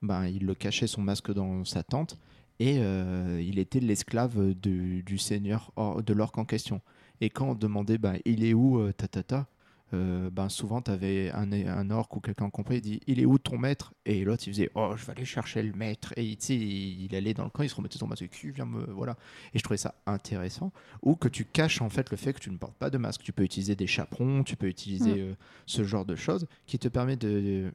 [0.01, 2.17] ben, il le cachait son masque dans sa tente
[2.57, 6.81] et euh, il était l'esclave du, seigneur or- de l'orc en question.
[7.21, 9.47] Et quand on demandait ben, il est où euh, ta ta ta
[9.93, 13.25] euh, ben, souvent tu avais un, un orc ou quelqu'un compris, il dit il est
[13.25, 13.93] où ton maître?
[14.05, 16.13] Et l'autre il faisait oh je vais aller chercher le maître.
[16.17, 18.85] Et il, il allait dans le camp, il se remettait son masque, qui vient me.
[18.91, 19.17] Voilà.
[19.53, 20.71] Et je trouvais ça intéressant.
[21.01, 23.21] Ou que tu caches en fait le fait que tu ne portes pas de masque.
[23.23, 25.19] Tu peux utiliser des chaperons, tu peux utiliser Mm.
[25.19, 25.33] euh,
[25.65, 27.71] ce genre de choses qui te permet de,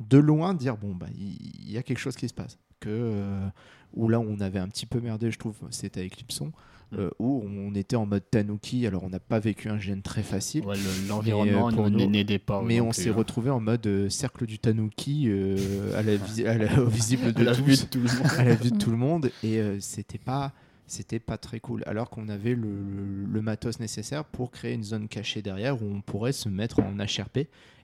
[0.00, 2.58] de loin dire bon, bah, il il y, a quelque chose qui se passe.
[2.80, 3.48] Que, euh,
[3.94, 6.52] où là, on avait un petit peu merdé, je trouve, c'était avec Lipson,
[6.92, 8.86] euh, où on était en mode Tanuki.
[8.86, 10.64] Alors, on n'a pas vécu un gène très facile.
[10.64, 10.76] Ouais,
[11.08, 12.62] L'environnement euh, nous- n'aidait pas.
[12.62, 13.14] Mais on s'est hein.
[13.16, 15.56] retrouvé en mode euh, cercle du Tanuki euh,
[15.98, 18.08] à la, visi- à la- au visible de À la tous vue de tout le
[18.08, 18.26] monde.
[18.38, 20.52] à la vue de tout le monde et euh, c'était pas
[20.86, 24.84] c'était pas très cool alors qu'on avait le, le- le matos nécessaire pour créer une
[24.84, 27.38] zone cachée derrière où on pourrait se mettre en HRP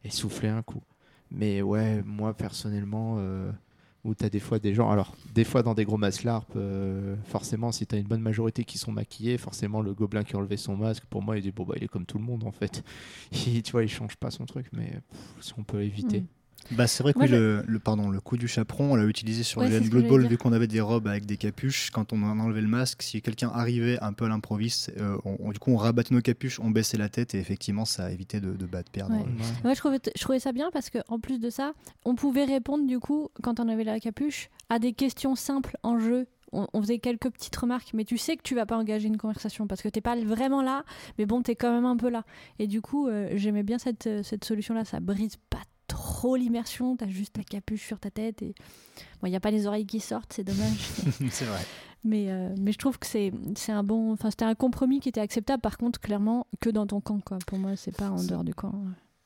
[0.05, 0.83] et souffler un coup
[1.31, 3.51] mais ouais moi personnellement euh,
[4.05, 6.51] où tu as des fois des gens alors des fois dans des gros masses LARP
[6.57, 10.35] euh, forcément si tu as une bonne majorité qui sont maquillés forcément le gobelin qui
[10.37, 12.25] a enlevé son masque pour moi il dit bon bah il est comme tout le
[12.25, 12.83] monde en fait
[13.47, 16.27] il, tu vois il change pas son truc mais pff, si on peut éviter Mm.
[16.71, 18.95] Bah, c'est vrai que Moi, oui, je- le, le- pardon, le coup du chaperon, on
[18.95, 21.91] l'a utilisé sur Ouais, le Blood Bowl, vu qu'on avait des robes avec des capuches.
[21.91, 25.17] Quand on en enlevait le masque, si quelqu'un arrivait un peu à l'improviste, euh,
[25.53, 28.53] du coup, on rabattait nos capuches, on baissait la tête et effectivement, ça évitait de,
[28.53, 29.15] de battre, perdre.
[29.17, 29.23] Ouais.
[29.23, 31.73] euh, Moi, je trouvais, je trouvais ça bien parce que en plus de ça,
[32.05, 35.99] on pouvait répondre du coup, quand on avait la capuche, à des questions simples en
[35.99, 36.27] jeu.
[36.53, 39.19] On, on faisait quelques petites remarques, mais tu sais que tu vas pas engager une
[39.19, 40.83] conversation parce que t'es pas vraiment là,
[41.17, 42.25] mais bon, t'es quand même un peu là.
[42.59, 44.85] Et du coup, euh, j'aimais bien cette, cette solution-là.
[44.85, 45.59] Ça brise pas
[45.91, 46.97] trop l'immersion.
[46.97, 48.55] T'as juste ta capuche sur ta tête et
[49.21, 50.79] bon, il y a pas les oreilles qui sortent, c'est dommage.
[51.31, 51.61] c'est vrai.
[52.05, 54.13] Mais, euh, mais je trouve que c'est c'est un bon.
[54.13, 55.61] Enfin, c'était un compromis qui était acceptable.
[55.61, 57.39] Par contre, clairement, que dans ton camp, quoi.
[57.47, 58.73] Pour moi, c'est pas en dehors du camp.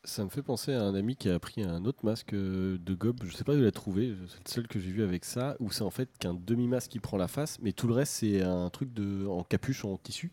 [0.06, 2.94] Ça me fait penser à un ami qui a pris un autre masque euh, de
[2.94, 3.22] gob.
[3.24, 4.14] Je sais pas où il l'a trouvé.
[4.28, 5.56] C'est le seul que j'ai vu avec ça.
[5.60, 8.42] Où c'est en fait qu'un demi-masque qui prend la face, mais tout le reste c'est
[8.42, 10.32] un truc de en capuche en tissu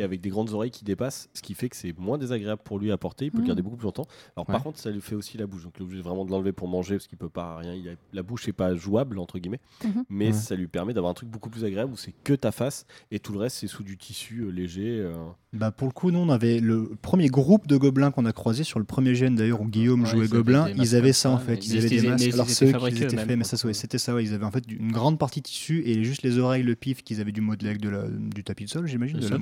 [0.00, 2.78] et avec des grandes oreilles qui dépassent, ce qui fait que c'est moins désagréable pour
[2.78, 3.26] lui à porter.
[3.26, 4.06] Il peut le garder beaucoup plus longtemps.
[4.36, 5.62] Alors par contre, ça lui fait aussi la bouche.
[5.64, 7.74] Donc il est obligé vraiment de l'enlever pour manger parce qu'il peut pas rien.
[7.74, 10.04] Il a- la bouche est pas jouable entre guillemets, Mhm.
[10.08, 10.32] mais Ouais.
[10.32, 13.18] ça lui permet d'avoir un truc beaucoup plus agréable où c'est que ta face et
[13.18, 14.98] tout le reste c'est sous du tissu euh, léger.
[15.00, 15.12] euh.
[15.52, 18.62] Bah pour le coup, nous, on avait le premier groupe de gobelins qu'on a croisé
[18.64, 20.68] sur le premier GN d'ailleurs où Guillaume Ouais, jouait ils gobelin.
[20.76, 21.66] Ils avaient ça en fait.
[21.66, 22.32] Ils avaient des masques.
[22.32, 24.14] Alors ceux qui fabriqués étaient faits, mais ça, c'était ça.
[24.14, 24.22] ouais.
[24.24, 27.20] Ils avaient en fait une grande partie tissu et juste les oreilles, le pif qu'ils
[27.20, 29.16] avaient du modelé avec de la, du tapis de sol, j'imagine.
[29.18, 29.38] de la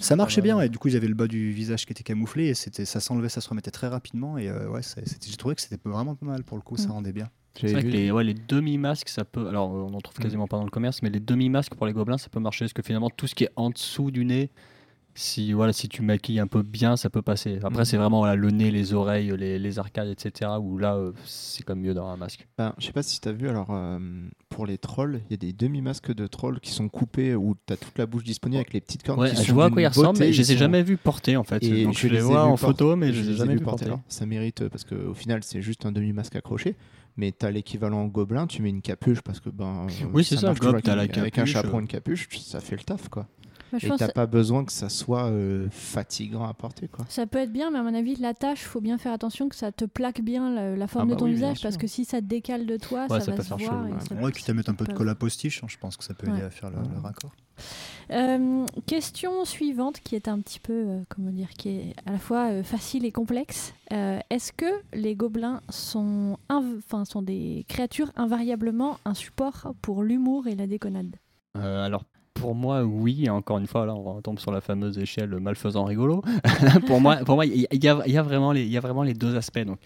[0.00, 0.66] Ça marchait pas bien, mal.
[0.66, 3.00] et du coup ils avaient le bas du visage qui était camouflé et c'était, ça
[3.00, 6.26] s'enlevait, ça se remettait très rapidement et euh, ouais, j'ai trouvé que c'était vraiment pas
[6.26, 6.92] mal pour le coup, ça Mm.
[6.92, 7.28] rendait bien.
[7.60, 9.48] C'est vrai que vu- les, ouais, les demi-masques, ça peut.
[9.48, 10.22] Alors, on en trouve Mm.
[10.22, 12.64] quasiment pas dans le commerce, mais les demi-masques pour les gobelins, ça peut marcher.
[12.64, 14.50] Parce que finalement, tout ce qui est en dessous du nez,
[15.14, 17.58] si, voilà, si tu maquilles un peu bien, ça peut passer.
[17.62, 20.50] Après, c'est vraiment voilà, le nez, les oreilles, les, les arcades, etc.
[20.60, 22.46] Où là, euh, c'est comme mieux d'avoir un masque.
[22.56, 23.98] Ben, je sais pas si tu as vu, alors euh,
[24.48, 27.72] pour les trolls, il y a des demi-masques de trolls qui sont coupés où tu
[27.72, 29.82] as toute la bouche disponible avec les petites cornes Ouais, qui je vois à quoi
[29.82, 31.62] ils ressemblent, mais je les ai sont- jamais vus porter en fait.
[31.62, 33.20] Et Donc, je, les vois en photo, mais porter.
[33.20, 33.90] je les ai ai jamais vus porter.
[34.08, 36.76] Ça mérite parce qu'au final, c'est juste un demi-masque accroché.
[37.16, 40.50] Mais tu as l'équivalent gobelin, tu mets une capuche parce que ben, Oui, c'est ça,
[40.50, 41.80] avec, un chaperon, euh.
[41.80, 43.26] une capuche, ça fait le taf quoi.
[43.82, 47.04] Et t'as pas besoin que ça soit euh, fatigant à porter, quoi.
[47.08, 49.56] ça peut être bien, mais à mon avis, la tâche, faut bien faire attention que
[49.56, 51.86] ça te plaque bien la, la forme Ah de bah ton oui, visage, parce que
[51.86, 53.70] si ça te décale de toi, Ouais, ça, ça va peut se faire voir.
[53.82, 54.00] chaud, et ouais.
[54.08, 56.04] ça- Ouais, quitte à mettre un peu de colle à postiche, hein, je pense que
[56.04, 57.32] ça peut aider à faire le, le raccord.
[58.10, 62.18] Euh, question suivante qui est un petit peu, euh, comment dire, qui est à la
[62.18, 63.74] fois euh, facile et complexe.
[63.92, 64.64] Euh, Est-ce que
[64.94, 66.36] les gobelins sont,
[67.04, 71.16] sont des créatures invariablement un support pour l'humour et la déconnade?
[71.56, 72.04] Euh, alors
[72.34, 73.28] pour moi, oui.
[73.28, 76.22] Encore une fois, là, on retombe sur la fameuse échelle malfaisant rigolo.
[76.86, 78.52] pour moi, pour moi, il y a vraiment
[79.02, 79.60] les deux aspects.
[79.60, 79.78] Donc,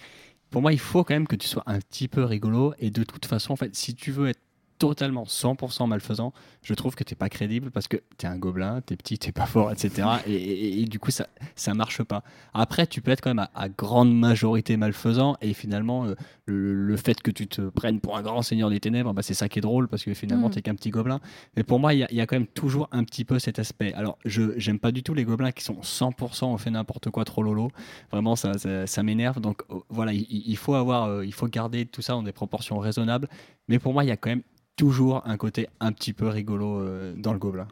[0.50, 2.74] pour moi, il faut quand même que tu sois un petit peu rigolo.
[2.78, 4.40] Et de toute façon, en fait, si tu veux être
[4.78, 8.96] totalement 100% malfaisant, je trouve que t'es pas crédible parce que t'es un gobelin, t'es
[8.96, 10.08] petit, t'es pas fort, etc.
[10.26, 12.22] Et, et- et du coup, ça, ça marche pas.
[12.54, 16.14] Après, tu peux être quand même à, à grande majorité malfaisant et finalement, euh,
[16.46, 19.34] le, le fait que tu te prennes pour un grand seigneur des ténèbres, bah, c'est
[19.34, 20.52] ça qui est drôle parce que finalement, Mm.
[20.52, 21.20] t'es qu'un petit gobelin.
[21.56, 23.38] Mais pour moi, il y, a- il y a quand même toujours un petit peu
[23.38, 23.92] cet aspect.
[23.94, 27.24] Alors, je j'aime pas du tout les gobelins qui sont 100% on fait n'importe quoi
[27.24, 27.70] trop lolo.
[28.10, 29.40] Vraiment, ça, ça, ça m'énerve.
[29.40, 32.32] Donc euh, voilà, il, il faut avoir, euh, il faut garder tout ça dans des
[32.32, 33.28] proportions raisonnables.
[33.68, 34.42] Mais pour moi, il y a quand même
[34.76, 37.68] toujours un côté un petit peu rigolo euh, dans le gobelin.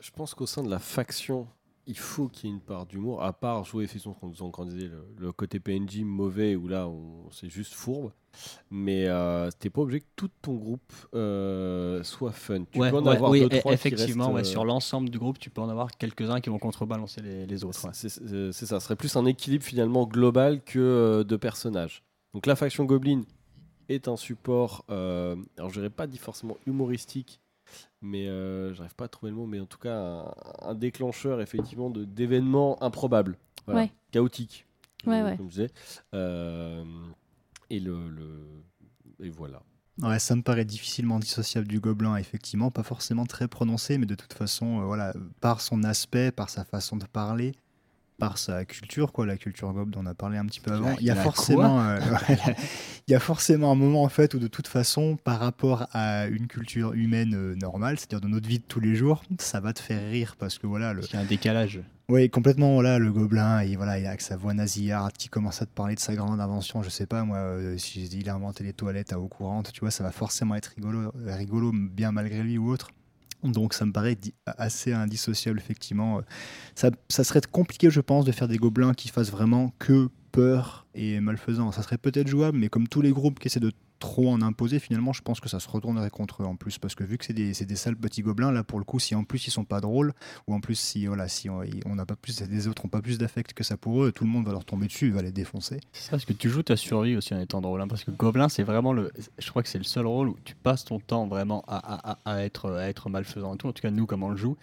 [0.00, 1.46] Je pense qu'au sein de la faction,
[1.86, 4.62] il faut qu'il y ait une part d'humour, à part jouer effectivement ce qu'on quand
[4.62, 6.88] on disait le, le côté PNJ mauvais où là
[7.30, 8.12] c'est juste fourbe.
[8.70, 12.64] Mais euh, t'es pas obligé que tout ton groupe euh, soit fun.
[12.70, 14.44] Tu Ouais, peux en ouais, avoir oui, deux, e- trois qui effectivement, restent, ouais, euh,
[14.44, 17.80] sur l'ensemble du groupe, tu peux en avoir quelques-uns qui vont contrebalancer les, les autres.
[17.92, 18.08] C'est
[18.66, 22.02] ça, ce serait plus un équilibre finalement global que de personnages.
[22.32, 23.22] Donc la faction Goblin
[23.88, 27.40] est un support, euh, alors je dirais pas dit forcément humoristique,
[28.00, 31.40] mais euh, j'arrive pas à trouver le mot, mais en tout cas un, un déclencheur
[31.40, 33.82] effectivement de d'événements improbables, Voilà.
[33.82, 33.92] Ouais.
[34.10, 34.66] chaotiques,
[35.06, 35.36] Ouais, euh, ouais.
[35.36, 35.70] comme je disais.
[36.14, 36.84] Euh,
[37.70, 38.62] et le, le-
[39.20, 39.62] et voilà.
[40.00, 44.14] Ouais, ça me paraît difficilement dissociable du gobelin, effectivement, pas forcément très prononcé, mais de
[44.14, 47.52] toute façon, euh, voilà, par son aspect, par sa façon de parler,
[48.22, 50.94] par sa culture, quoi, la culture gobe dont on a parlé un petit peu avant,
[51.00, 51.98] il y a forcément, euh,
[53.08, 56.28] il y a forcément un moment en fait où de toute façon, par rapport à
[56.28, 59.72] une culture humaine euh, normale, c'est-à-dire de notre vie de tous les jours, ça va
[59.72, 61.80] te faire rire parce que voilà, le, Il y a un décalage.
[62.08, 62.74] oui, complètement.
[62.74, 65.96] Voilà, le gobelin, et voilà, il a sa voix nasillarde qui commence à te parler
[65.96, 66.80] de sa grande invention.
[66.84, 69.80] Je sais pas, moi, euh, si il a inventé les toilettes à eau courante, tu
[69.80, 72.90] vois, ça va forcément être rigolo, euh, rigolo bien malgré lui ou autre.
[73.42, 76.20] Donc ça me paraît assez indissociable, effectivement.
[76.74, 80.86] Ça, ça serait compliqué, je pense, de faire des gobelins qui fassent vraiment que peur
[80.94, 81.72] et malfaisant.
[81.72, 83.72] Ça serait peut-être jouable, mais comme tous les groupes qui essaient de
[84.02, 86.78] trop en imposer, finalement, je pense que ça se retournerait contre eux en plus.
[86.78, 89.14] Parce que vu que c'est des, des sales petits gobelins, là, pour le coup, si
[89.14, 90.12] en plus ils sont pas drôles,
[90.48, 93.16] ou en plus si voilà si on n'a pas plus les autres ont pas plus
[93.18, 95.78] d'affect que ça pour eux tout le monde va leur tomber dessus va les défoncer
[95.92, 97.80] C'est ça, parce que tu joues ta survie aussi en étant drôle.
[97.80, 99.12] hein, parce que Gobelin, c'est vraiment le.
[99.38, 102.18] Je crois que c'est le seul rôle où tu passes ton temps vraiment à- à-
[102.24, 103.68] à être, à être malfaisant et tout.
[103.68, 104.56] En tout cas, nous, comme on le joue.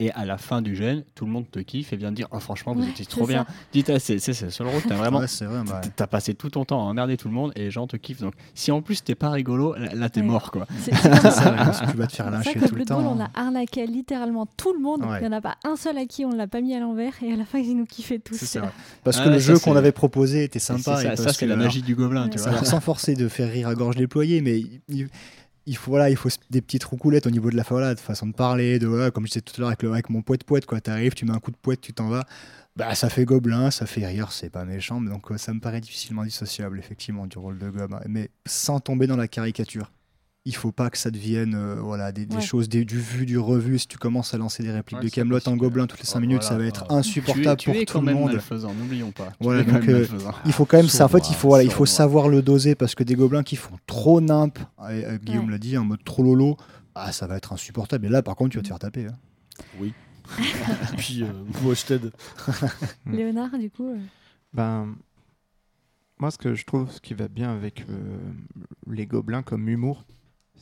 [0.00, 2.26] Et à la fin du gène, tout le monde te kiffe et vient te dire
[2.32, 3.46] Oh, franchement, vous Ouais, étiez trop bien.
[3.72, 5.20] Dis, ah, c'est le seul rôle, t'as vraiment.
[5.20, 7.60] Ouais, c'est vrai bah, T'as passé tout ton temps à emmerder tout le monde et
[7.60, 8.20] les gens te kiffent.
[8.20, 10.26] Donc, si en plus t'es pas rigolo, là, là, t'es Ouais.
[10.26, 10.66] mort quoi.
[10.80, 11.08] C'est ça.
[11.10, 14.46] vrai, parce que tu vas te faire lyncher tout le temps on a arnaqué littéralement
[14.56, 15.02] tout le monde.
[15.04, 15.18] Ouais.
[15.20, 16.80] Il n'y en a pas un seul à qui on ne l'a pas mis à
[16.80, 18.34] l'envers et à la fin ils nous kiffaient tous.
[18.34, 18.72] C'est C'est- ça.
[19.04, 21.46] parce Ah que le jeu qu'on avait proposé était sympa ça, et ça, parce c'est
[21.46, 22.64] la magie du gobelin, tu vois.
[22.64, 24.62] sans forcer de faire rire à gorge déployée mais
[25.66, 28.26] il, faut voilà il faut des petites roucoulettes au niveau de la voilà, de façon
[28.26, 30.66] de parler de voilà, comme je disais tout à l'heure avec, avec mon poète poète
[30.66, 30.80] quoi.
[30.80, 32.24] T'arrives tu mets un coup de poète tu t'en vas.
[32.76, 35.60] Bah ça fait gobelin ça fait rire c'est pas méchant mais donc euh, ça me
[35.60, 39.92] paraît difficilement dissociable effectivement du rôle de gobe mais sans tomber dans la caricature
[40.46, 42.42] il faut pas que ça devienne euh, voilà des, des Ouais.
[42.42, 45.10] choses des- du vu du revu si tu commences à lancer des répliques Ouais, de
[45.10, 46.98] Camelot en gobelin toutes les 5 minutes ça va être voilà.
[47.00, 48.40] insupportable tu es, tu es pour quand tout le monde
[48.78, 49.32] n'oublions pas.
[49.40, 50.06] Voilà, donc, euh,
[50.44, 51.96] il faut quand même ça en fait il faut voilà il faut Sournois.
[51.96, 55.52] savoir le doser parce que des gobelins qui font trop nimp et, euh, Guillaume Ouais.
[55.52, 56.56] l'a dit en mode trop lolo
[56.94, 59.16] ah ça va être insupportable et là par contre tu vas te faire taper hein.
[59.80, 59.92] Oui.
[60.96, 61.26] Puis euh,
[61.62, 62.10] moi je t'aide.
[63.06, 63.90] Léonard, du coup.
[63.90, 63.98] euh,
[64.54, 64.94] Ben,
[66.18, 68.16] moi, ce que je trouve ce qui va bien avec euh,
[68.90, 70.04] les gobelins comme humour,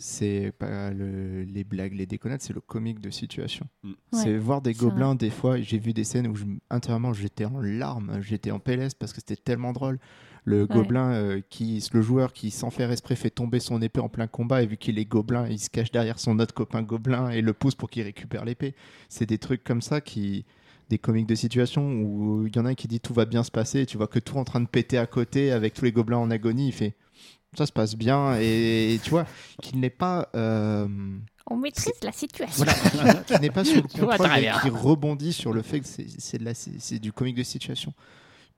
[0.02, 3.66] c'est pas le- les blagues, les déconnades, c'est le comique de situation.
[3.84, 3.92] Mm.
[4.12, 7.60] C'est voir des gobelins, des fois, j'ai vu des scènes où je, intérieurement j'étais en
[7.60, 9.98] larmes, j'étais en PLS parce que c'était tellement drôle.
[10.44, 14.08] Le gobelin, euh, qui, le joueur qui, sans faire esprit, fait tomber son épée en
[14.08, 17.30] plein combat et vu qu'il est gobelin, il se cache derrière son autre copain gobelin
[17.30, 18.74] et le pousse pour qu'il récupère l'épée.
[19.08, 20.44] C'est des trucs comme ça qui.
[20.90, 23.42] Des comiques de situation où il y en a un qui dit tout va bien
[23.44, 25.86] se passer et tu vois que tout en train de péter à côté avec tous
[25.86, 26.66] les gobelins en agonie.
[26.68, 26.94] Il fait
[27.56, 29.26] ça se passe bien et, tu vois
[29.60, 30.28] qu'il n'est pas.
[30.34, 30.88] euh,
[31.50, 32.64] On maîtrise la situation.
[32.64, 36.98] voilà, qui n'est pas sur le contrôle et qui rebondit sur le fait que c'est
[36.98, 37.92] du comique de situation.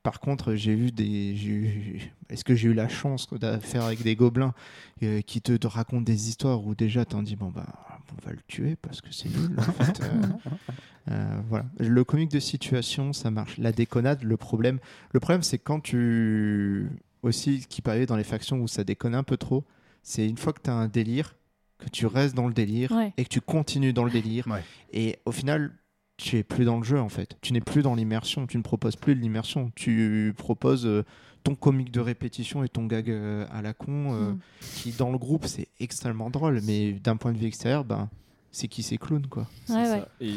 [0.03, 2.01] par contre, j'ai eu des.
[2.30, 4.55] Est-ce que j'ai eu la chance de faire avec des gobelins
[5.03, 7.66] euh, qui te, te racontent des histoires où déjà t'en dis bon bah
[8.12, 9.57] on va le tuer parce que c'est nul.
[9.59, 10.22] En fait, euh,
[11.11, 11.64] euh, voilà.
[11.78, 13.59] Le comique de situation, ça marche.
[13.59, 14.78] La déconnade, le problème,
[15.12, 16.88] le problème c'est quand tu
[17.25, 19.64] aussi ce qui peut arriver dans les factions où ça déconne un peu trop,
[20.03, 21.37] c'est une fois que tu as un délire
[21.79, 23.12] que tu restes dans le délire Ouais.
[23.16, 24.62] et que tu continues dans le délire Ouais.
[24.93, 25.72] et au final
[26.16, 27.37] tu es plus dans le jeu en fait.
[27.41, 28.47] Tu n'es plus dans l'immersion.
[28.47, 29.72] Tu ne proposes plus de l'immersion.
[29.75, 31.05] Tu proposes euh,
[31.43, 34.39] ton comique de répétition et ton gag euh, à la con euh, Mm.
[34.77, 38.09] qui dans le groupe c'est extrêmement drôle, mais d'un point de vue extérieur, ben
[38.53, 39.49] c'est qui c'est clown quoi.
[39.64, 39.97] C'est Ouais, ça.
[39.99, 40.05] ouais.
[40.29, 40.35] Et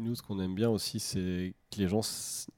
[0.00, 2.00] nous, ce qu'on aime bien aussi, c'est que les gens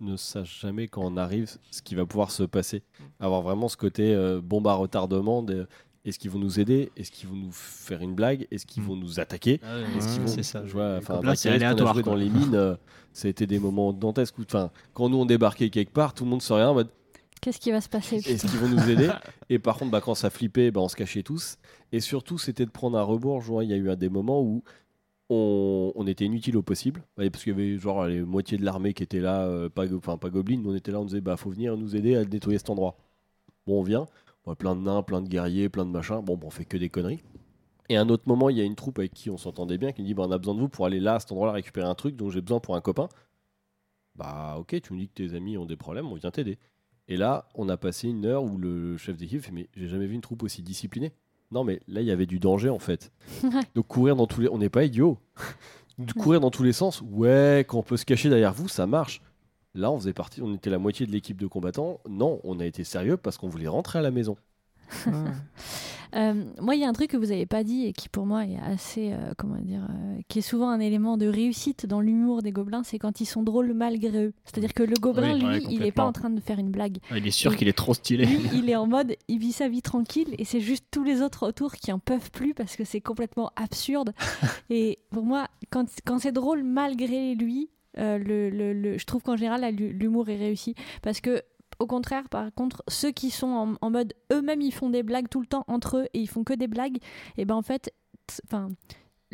[0.01, 2.82] ne sachent jamais quand on arrive ce qui va pouvoir se passer.
[3.20, 5.43] Avoir vraiment ce côté euh, bombe à retardement.
[5.43, 5.66] de-
[6.05, 6.90] Est-ce qu'ils vont nous aider?
[6.97, 8.49] Est-ce qu'ils vont nous faire une blague?
[8.51, 8.86] Est-ce qu'ils Mm.
[8.86, 9.61] vont nous attaquer?
[9.97, 10.66] Est-ce qu'ils vont- c'est ça.
[10.66, 11.93] Je vois, enfin, c'est aléatoire.
[11.95, 12.03] quoi.
[12.03, 12.74] dans les mines, euh,
[13.12, 14.36] ça a été des moments dantesques.
[14.38, 16.88] où- Enfin, quand nous on débarquait quelque part, tout le monde se regardait en mode
[17.40, 18.16] Qu'est-ce qui va se passer?
[18.16, 19.11] est-ce qu'ils vont nous aider?
[19.49, 21.57] Et par contre, bah, quand ça flippait, bah, on se cachait tous.
[21.93, 23.40] Et surtout, c'était de prendre un rebours.
[23.40, 24.62] Je vois, Il y a eu un des moments où
[25.33, 27.03] on, était inutile au possible.
[27.16, 30.16] Parce qu'il y avait genre les moitiés de l'armée qui était là, euh, pas, enfin
[30.18, 32.59] pas Goblin, nous on était là, on disait bah faut venir nous aider à nettoyer
[32.59, 32.97] cet endroit.
[33.66, 34.07] Bon, on vient,
[34.47, 36.20] a plein de nains, plein de guerriers, plein de machins.
[36.20, 37.22] Bon, bah, on fait que des conneries.
[37.89, 39.93] Et à un autre moment, il y a une troupe avec qui on s'entendait bien
[39.93, 41.55] qui nous dit bah, on a besoin de vous pour aller là, à cet endroit-là,
[41.55, 43.09] récupérer un truc dont j'ai besoin pour un copain.
[44.14, 46.59] Bah ok, tu me dis que tes amis ont des problèmes, on vient t'aider.
[47.09, 50.07] Et là, on a passé une heure où le chef d'équipe fait Mais j'ai jamais
[50.07, 51.12] vu une troupe aussi disciplinée.
[51.53, 53.12] Non, mais là, il y avait du danger en fait.
[53.74, 54.48] Donc, courir dans tous les.
[54.48, 55.18] On n'est pas idiot.
[55.98, 58.86] De courir dans tous les sens, ouais, quand on peut se cacher derrière vous, ça
[58.86, 59.20] marche.
[59.74, 62.00] Là, on faisait partie, on était la moitié de l'équipe de combattants.
[62.09, 64.36] Non, on a été sérieux parce qu'on voulait rentrer à la maison.
[66.14, 68.26] Euh, moi, il y a un truc que vous n'avez pas dit et qui pour
[68.26, 72.03] moi est assez, euh, comment dire, euh, qui est souvent un élément de réussite dans
[72.03, 74.34] l'humour des gobelins, c'est quand ils sont drôles malgré eux.
[74.45, 76.70] C'est-à-dire que le gobelin, Oui, lui, ouais, il n'est pas en train de faire une
[76.70, 76.99] blague.
[77.11, 78.26] Ah, Il est sûr qu'il est trop stylé.
[78.26, 81.22] Lui, il est en mode, il vit sa vie tranquille et c'est juste tous les
[81.22, 84.12] autres autour qui en peuvent plus parce que c'est complètement absurde.
[84.68, 89.22] et pour moi, quand, quand c'est drôle malgré lui, euh, le, le- le- je trouve
[89.22, 90.74] qu'en général, l'humour est réussi.
[91.03, 91.43] Parce que,
[91.83, 95.28] au contraire, par contre, ceux qui sont en, en mode eux-mêmes, ils font des blagues
[95.28, 96.99] tout le temps entre eux et ils font que des blagues,
[97.37, 97.93] et ben en fait,
[98.47, 98.68] enfin.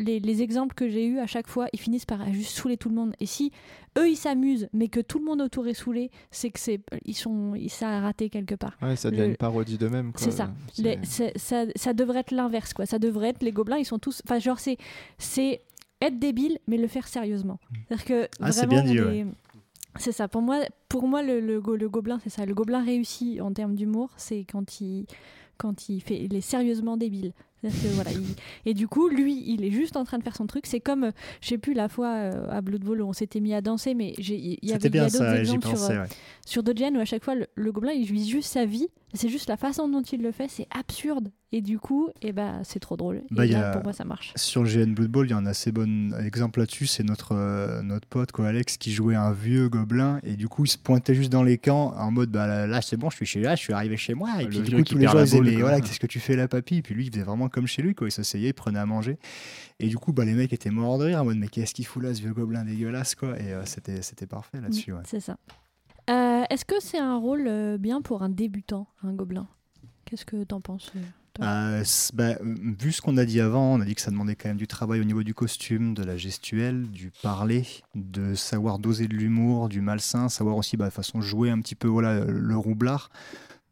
[0.01, 2.89] Les, les exemples que j'ai eus à chaque fois, ils finissent par juste saouler tout
[2.89, 3.15] le monde.
[3.19, 3.51] Et si
[3.99, 7.17] eux ils s'amusent, mais que tout le monde autour est saoulé, c'est que c'est ils
[7.17, 8.79] sont ils ça a raté quelque part.
[8.81, 10.13] Ouais, ça devient Le- une parodie d'eux-mêmes.
[10.15, 10.53] C'est ça.
[10.79, 12.87] Les- ça, ça devrait être l'inverse, quoi.
[12.87, 14.23] Ça devrait être les gobelins, ils sont tous.
[14.25, 14.77] Enfin, genre, c'est,
[15.19, 15.63] c'est
[16.01, 17.59] être débile, mais le faire sérieusement.
[17.89, 19.27] C'est-à-dire que Ah, c'est vraiment, bien dit, on ouais.
[19.99, 20.29] Est- C'est ça.
[20.29, 22.47] Pour moi, pour moi le, le, go- le gobelin, c'est ça.
[22.47, 25.07] Le gobelin réussi en termes d'humour, c'est quand il,
[25.57, 27.33] quand il fait, il est sérieusement débile.
[27.61, 28.37] Que, voilà, il-
[28.67, 30.65] Et du coup, lui, il est juste en train de faire son truc.
[30.67, 33.41] C'est comme, euh, je sais plus, la fois euh, à Blood Bowl, où on s'était
[33.41, 36.09] mis à danser, mais il y avait a d'autres exemples sur, euh, ouais.
[36.47, 39.29] sur gènes où à chaque fois le, le gobelin il vit juste sa vie c'est
[39.29, 42.79] juste la façon dont il le fait c'est absurde et du coup et ben c'est
[42.79, 45.09] trop drôle Bah, et y là, a- pour moi ça marche Sur le GN Blood
[45.11, 46.87] Bowl, il y a un assez bon exemple là-dessus.
[46.87, 50.21] C'est notre, euh, notre pote, quoi, Alex, qui jouait un vieux gobelin.
[50.25, 52.83] Et du coup, il se pointait juste dans les camps en mode bah, là, là,
[52.83, 54.29] c'est bon, je suis chez là, je suis arrivé chez moi.
[54.41, 56.37] Et Le puis, du coup, tous les gens disaient Mais voilà, qu'est-ce que tu fais
[56.37, 56.77] là, papy?
[56.77, 58.09] Et puis lui, il faisait vraiment comme chez lui, quoi.
[58.09, 59.19] Il s'asseyait, il prenait à manger.
[59.81, 61.87] Et du coup, bah, les mecs étaient morts de rire en mode Mais qu'est-ce qu'il
[61.87, 63.41] fout là, ce vieux gobelin dégueulasse, quoi.
[63.41, 65.01] Et euh, c'était c'était parfait là-dessus, ouais.
[65.07, 65.39] c'est ça
[66.09, 69.47] Euh, est-ce que c'est un rôle euh, bien pour un débutant un gobelin?
[70.05, 70.93] Qu'est-ce que t'en penses
[71.41, 71.85] euh,
[72.15, 74.57] bah, vu ce qu'on a dit avant, on a dit que ça demandait quand même
[74.57, 79.15] du travail au niveau du costume, de la gestuelle, du parler, de savoir doser de
[79.15, 83.11] l'humour, du malsain, savoir aussi bah, de façon jouer un petit peu voilà, le roublard.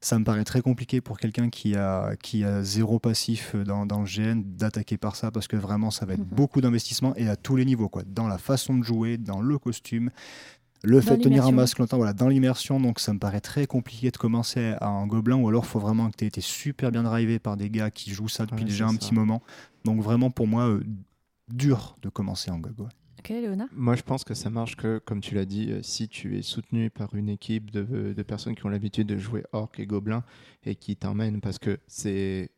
[0.01, 4.01] Ça me paraît très compliqué pour quelqu'un qui a, qui a zéro passif dans, dans
[4.01, 6.37] le GN d'attaquer par ça parce que vraiment ça va être Mhm.
[6.37, 9.59] beaucoup d'investissement et à tous les niveaux, quoi, dans la façon de jouer, dans le
[9.59, 10.11] costume.
[10.89, 13.67] Le fait de tenir un masque longtemps, voilà, dans l'immersion, donc ça me paraît très
[13.67, 16.41] compliqué de commencer à un gobelin, ou alors il faut vraiment que tu aies été
[16.41, 18.99] super bien drivé par des gars qui jouent ça depuis Ouais, déjà un ça.
[18.99, 19.43] petit moment.
[19.85, 20.85] Donc vraiment pour moi, euh,
[21.53, 22.87] dur de commencer en gogo.
[23.19, 23.67] ok Léona?
[23.73, 26.43] Moi, je pense que ça marche que, comme tu l'as dit, euh, si tu es
[26.43, 30.23] soutenu par une équipe de, de personnes qui ont l'habitude de jouer orc et gobelin
[30.65, 32.51] et qui t'emmènent parce que c'est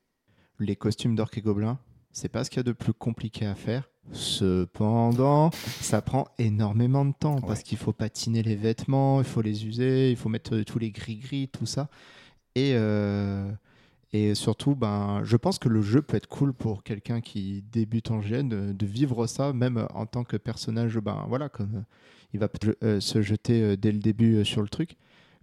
[0.59, 1.79] les costumes d'orc et gobelin,
[2.13, 3.89] c'est pas ce qu'il y a de plus compliqué à faire.
[4.13, 9.67] Cependant, ça prend énormément de temps parce qu'il faut patiner les vêtements, il faut les
[9.67, 11.89] user, il faut mettre euh, tous les gris-gris, tout ça.
[12.55, 13.51] Et, euh,
[14.13, 18.11] et surtout, ben, je pense que le jeu peut être cool pour quelqu'un qui débute
[18.11, 20.99] en GN de, de vivre ça, même en tant que personnage.
[20.99, 21.83] Ben, voilà, comme euh,
[22.33, 22.49] il va
[22.83, 24.97] euh, se jeter dès le début sur le truc.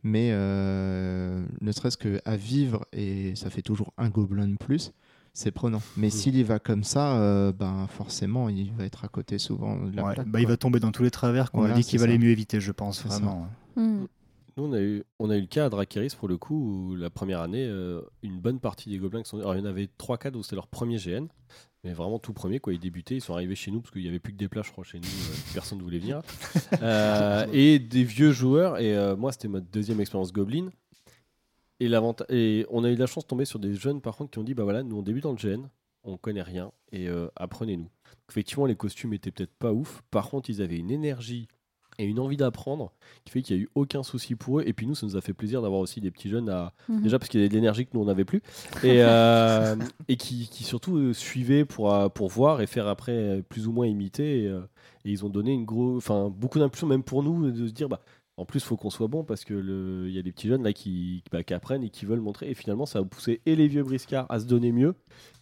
[0.06, 4.94] Mais euh, ne serait-ce qu'à vivre, et ça fait toujours un gobelin de plus,
[5.36, 5.82] c'est prenant.
[5.98, 9.76] Mais s'il y va comme ça, euh, ben, forcément, il va être à côté souvent
[9.76, 11.78] de la Ouais, plaque, bah, il va tomber dans tous les travers qu'on Voilà, a
[11.78, 13.48] dit qu'il valait mieux éviter, je pense, vraiment.
[13.76, 14.06] Hmm.
[14.58, 16.96] Nous, on a eu, on a eu le cas à Drakeris pour le coup, où
[16.96, 19.40] la première année, euh, une bonne partie des gobelins qui sont.
[19.40, 21.28] Alors, il y en avait 3-4 où c'était leur premier GN,
[21.86, 22.74] mais vraiment tout premier, quoi.
[22.74, 24.64] Ils débutaient, ils sont arrivés chez nous parce qu'il n'y avait plus que des plats,
[24.64, 26.22] je crois, chez nous, euh, personne ne voulait venir.
[26.82, 30.70] Euh, et des vieux joueurs, et euh, moi, c'était ma deuxième expérience Goblin.
[31.80, 34.44] Et, on a eu la chance de tomber sur des jeunes, par contre, qui ont
[34.44, 35.68] dit bah voilà, nous on débute dans le GN,
[36.04, 37.90] on connaît rien, et euh, apprenez-nous.
[38.30, 41.48] Effectivement, les costumes étaient peut-être pas ouf, par contre, ils avaient une énergie
[41.98, 42.92] et une envie d'apprendre
[43.24, 44.64] qui fait qu'il n'y a eu aucun souci pour eux.
[44.66, 46.74] Et puis nous, ça nous a fait plaisir d'avoir aussi des petits jeunes à.
[46.90, 47.04] Mhm.
[47.04, 48.42] Déjà parce qu'il y avait de l'énergie que nous, on n'avait plus.
[48.84, 49.78] Et, euh,
[50.10, 53.88] et qui, qui surtout euh, suivaient pour, pour voir et faire après plus ou moins
[53.88, 54.44] imiter.
[54.44, 57.72] Et, et ils ont donné une gros, enfin, beaucoup d'impulsion, même pour nous, de se
[57.72, 58.02] dire bah,
[58.38, 61.24] en plus, faut qu'on soit bon parce que y a des petits jeunes là qui,
[61.32, 62.50] bah, qui apprennent et qui veulent montrer.
[62.50, 64.96] Et finalement, ça a poussé et les vieux briscards à se donner mieux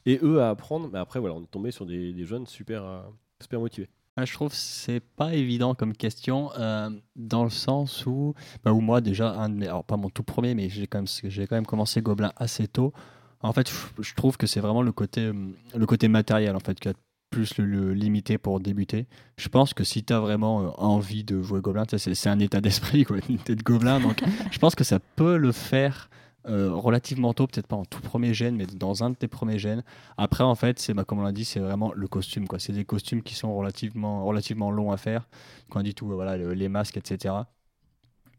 [0.06, 0.90] et eux à apprendre.
[0.94, 3.02] Mais après, voilà, on est tombé sur des, jeunes super, euh,
[3.42, 3.90] super motivés.
[4.16, 9.02] Je trouve c'est pas évident comme question euh, dans le sens où, bah, où moi
[9.02, 11.56] déjà un de mes, alors pas mon tout premier mais j'ai quand même j'ai quand
[11.56, 12.94] même commencé Gobelin assez tôt.
[13.42, 15.32] En fait, je, trouve que c'est vraiment le côté
[15.76, 16.90] le côté matériel en fait qui
[17.34, 19.08] plus le, le limité pour débuter.
[19.38, 22.62] Je pense que si tu as vraiment euh, envie de jouer Gobelin, c'est un état
[22.62, 26.10] d'esprit quoi, une tête de Gobelin donc je pense que ça peut le faire
[26.48, 29.58] euh, relativement tôt, peut-être pas en tout premier gène, mais dans un de tes premiers
[29.60, 29.82] gènes.
[30.18, 32.50] Après, en fait, c'est bah, comme on l'a dit, c'est vraiment le costume.
[32.50, 32.60] quoi.
[32.60, 35.30] C'est des costumes qui sont relativement, relativement longs à faire.
[35.70, 37.34] Quand on dit tout, euh, voilà, le- les masques, etc.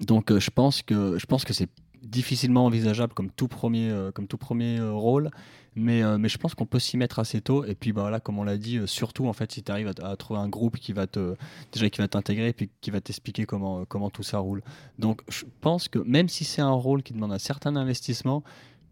[0.00, 1.70] Donc, euh, je pense que je pense que c'est
[2.04, 5.30] difficilement envisageable comme tout premier, euh, comme tout premier euh, rôle.
[5.76, 7.64] Mais, euh, mais je pense qu'on peut s'y mettre assez tôt.
[7.64, 10.38] Et puis, bah, comme on l'a dit, surtout en fait, si tu arrives à, trouver
[10.38, 11.34] un groupe qui va te,
[11.72, 14.62] déjà qui va t'intégrer et puis qui va t'expliquer comment, comment tout ça roule.
[14.98, 18.44] Donc, je pense que même si c'est un rôle qui demande un certain investissement,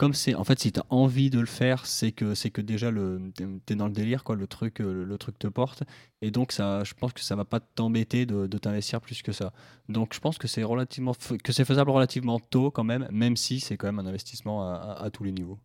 [0.02, 2.60] comme c'est en fait si tu as envie de le faire, c'est que c'est que
[2.60, 5.84] déjà le tu es dans le délire quoi, le truc euh, le truc te porte
[6.22, 9.30] et donc ça je pense que ça va pas t'embêter de, de t'investir plus que
[9.30, 9.52] ça.
[9.88, 11.14] Donc je pense que c'est relativement
[11.44, 14.74] que c'est faisable relativement tôt quand même même si c'est quand même un investissement à,
[14.74, 15.60] à- à tous les niveaux.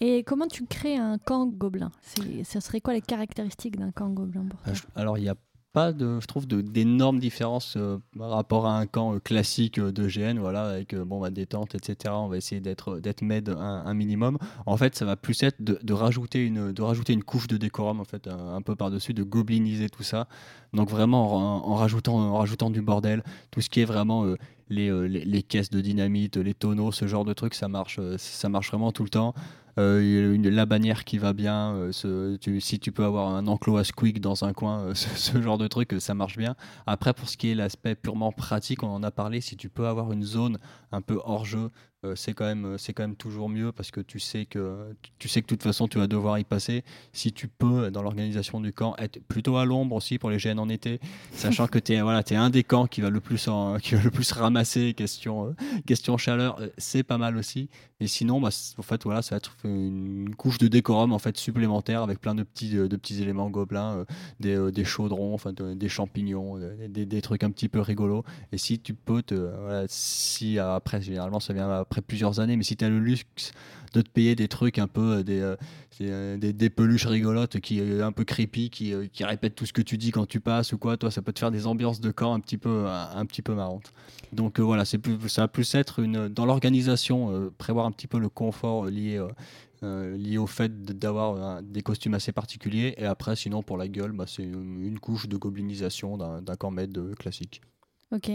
[0.00, 1.90] Et comment tu crées un camp gobelin?
[2.44, 4.72] Ça serait quoi les caractéristiques d'un camp gobelin pour toi?
[4.74, 5.36] je- Alors, il n'y a
[5.72, 9.90] pas, de, je trouve, d'énormes différences euh, par rapport à un camp euh, classique euh,
[9.90, 12.14] de GN, voilà, avec bon, bah, des tentes, etc.
[12.16, 14.38] On va essayer d'être med un, un minimum.
[14.66, 17.56] En fait, ça va plus être de, de rajouter, une, de rajouter une couche de
[17.56, 20.28] décorum, en fait, un, peu par-dessus, de gobliniser tout ça.
[20.74, 24.26] Donc, vraiment, en, rajoutant, en rajoutant du bordel, tout ce qui est vraiment
[24.68, 28.68] les, les, caisses de dynamite, les tonneaux, ce genre de trucs, ça marche, ça marche
[28.68, 29.34] vraiment tout le temps.
[29.78, 34.20] Euh, la bannière qui va bien, euh, si tu peux avoir un enclos à squeak
[34.20, 36.56] dans un coin, euh, ce, ce genre de truc, ça marche bien.
[36.86, 39.86] Après, pour ce qui est l'aspect purement pratique, on en a parlé, si tu peux
[39.86, 40.58] avoir une zone
[40.90, 41.70] un peu hors jeu,
[42.04, 45.28] euh, c'est quand, même- c'est quand même toujours mieux parce que tu sais que, tu
[45.28, 46.82] sais que de toute façon tu vas devoir y passer.
[47.12, 50.58] Si tu peux, dans l'organisation du camp, être plutôt à l'ombre aussi pour les GN
[50.58, 51.00] en été,
[51.32, 53.94] sachant que tu es, voilà, es un des camps qui va le plus, en- qui
[53.94, 55.54] va le plus ramasser, question, euh,
[55.86, 57.68] question chaleur, euh, c'est pas mal aussi.
[58.00, 58.48] Et sinon, bah,
[58.78, 62.34] en fait, voilà, ça va être une couche de décorum en fait supplémentaire avec plein
[62.34, 64.04] de petits, euh, de petits éléments gobelins, euh,
[64.40, 67.78] des, euh, des chaudrons, enfin de- des champignons, euh, des, des trucs un petit peu
[67.80, 68.24] rigolos.
[68.50, 72.40] Et si tu peux te, euh, voilà, si euh, après, généralement, ça vient après plusieurs
[72.40, 73.52] années, mais si tu as le luxe
[73.92, 75.56] de te payer des trucs un peu euh, des, euh,
[75.98, 79.72] des, euh, des, des peluches rigolotes qui un peu creepy, qui, qui répètent tout ce
[79.72, 82.00] que tu dis quand tu passes ou quoi, toi, ça peut te faire des ambiances
[82.00, 83.92] de camp un petit peu, un, un petit peu marrantes.
[84.32, 87.92] Donc euh, voilà, c'est plus, ça va plus être une, dans l'organisation, euh, prévoir un
[87.92, 89.22] petit peu le confort lié,
[89.82, 92.94] euh, lié au fait d'avoir des costumes assez particuliers.
[92.96, 96.72] Et après, sinon, pour la gueule, bah, c'est une, une couche de goblinisation d'un camp
[96.72, 97.60] de classique.
[98.10, 98.30] Ok.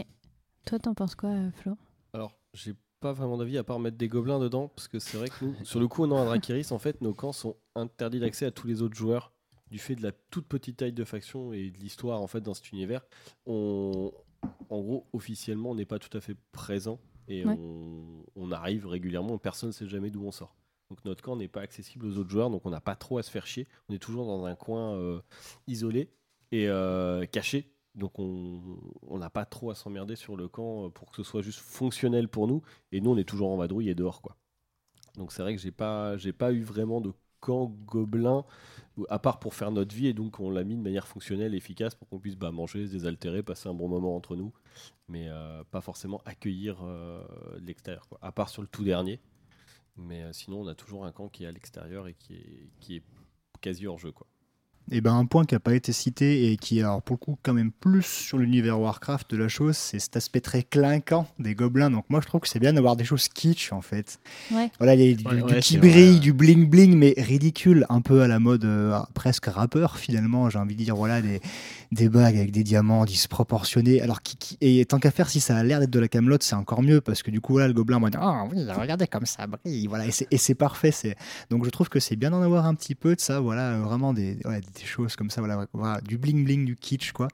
[0.66, 1.78] Toi, t'en penses quoi, Flo?
[2.14, 2.74] Alors, j'ai
[3.08, 5.56] pas vraiment d'avis à part mettre des gobelins dedans, parce que c'est vrai que nous,
[5.66, 8.52] sur le coup, on a un Drakiris, en fait, nos camps sont interdits d'accès à
[8.52, 9.32] tous les autres joueurs
[9.72, 12.54] du fait de la toute petite taille de faction et de l'histoire en fait dans
[12.54, 13.06] cet univers.
[13.46, 14.12] On,
[14.70, 17.58] en gros, officiellement, on n'est pas tout à fait présent et Ouais.
[17.60, 20.56] on, on arrive régulièrement, personne ne sait jamais d'où on sort.
[20.90, 23.24] Donc notre camp n'est pas accessible aux autres joueurs, donc on n'a pas trop à
[23.24, 23.68] se faire chier.
[23.90, 25.20] On est toujours dans un coin euh,
[25.68, 26.10] isolé
[26.54, 27.74] et euh, caché.
[27.98, 31.42] Donc on n'a pas trop à s'emmerder sur le camp euh, pour que ce soit
[31.42, 32.62] juste fonctionnel pour nous.
[32.92, 34.38] Et nous, on est toujours en vadrouille et dehors, quoi.
[35.18, 38.46] Donc c'est vrai que j'ai pas, j'ai pas eu vraiment de camp gobelin,
[39.10, 41.96] à part pour faire notre vie, et donc on l'a mis de manière fonctionnelle, efficace,
[41.96, 44.54] pour qu'on puisse bah, manger, se désaltérer, passer un bon moment entre nous,
[45.08, 47.24] mais euh, pas forcément accueillir euh,
[47.60, 48.08] de l'extérieur.
[48.22, 49.20] À part sur le tout dernier.
[49.98, 52.98] Mais sinon, on a toujours un camp qui est à l'extérieur et qui est, qui
[52.98, 53.04] est
[53.62, 54.28] quasi hors jeu, quoi.
[54.92, 57.18] Et ben un point qui n'a pas été cité et qui est alors pour le
[57.26, 61.28] coup quand même plus sur l'univers Warcraft de la chose, c'est cet aspect très clinquant
[61.40, 61.90] des gobelins.
[61.90, 64.20] Donc moi je trouve que c'est bien d'avoir des choses kitsch en fait.
[64.52, 64.72] Ouais.
[64.80, 66.20] Voilà, il y a du, Ouais, du ouais, qui brille, vrai.
[66.20, 70.50] du bling bling, mais ridicule, un peu à la mode euh, presque rappeur finalement.
[70.50, 71.42] J'ai envie de dire voilà des,
[71.92, 74.02] des bagues avec des diamants disproportionnés.
[74.02, 76.44] Alors qui, qui- et tant qu'à faire, si ça a l'air d'être de la camelote,
[76.44, 79.08] c'est encore mieux parce que du coup voilà le gobelin va dire ah oui regardez
[79.08, 80.92] comme ça brille voilà et c'est- parfait.
[80.92, 81.16] C'est
[81.50, 83.82] donc je trouve que c'est bien d'en avoir un petit peu de ça, voilà, euh,
[83.82, 85.42] vraiment des, ouais, des choses comme ça,
[86.04, 87.28] du bling bling, du kitsch, quoi.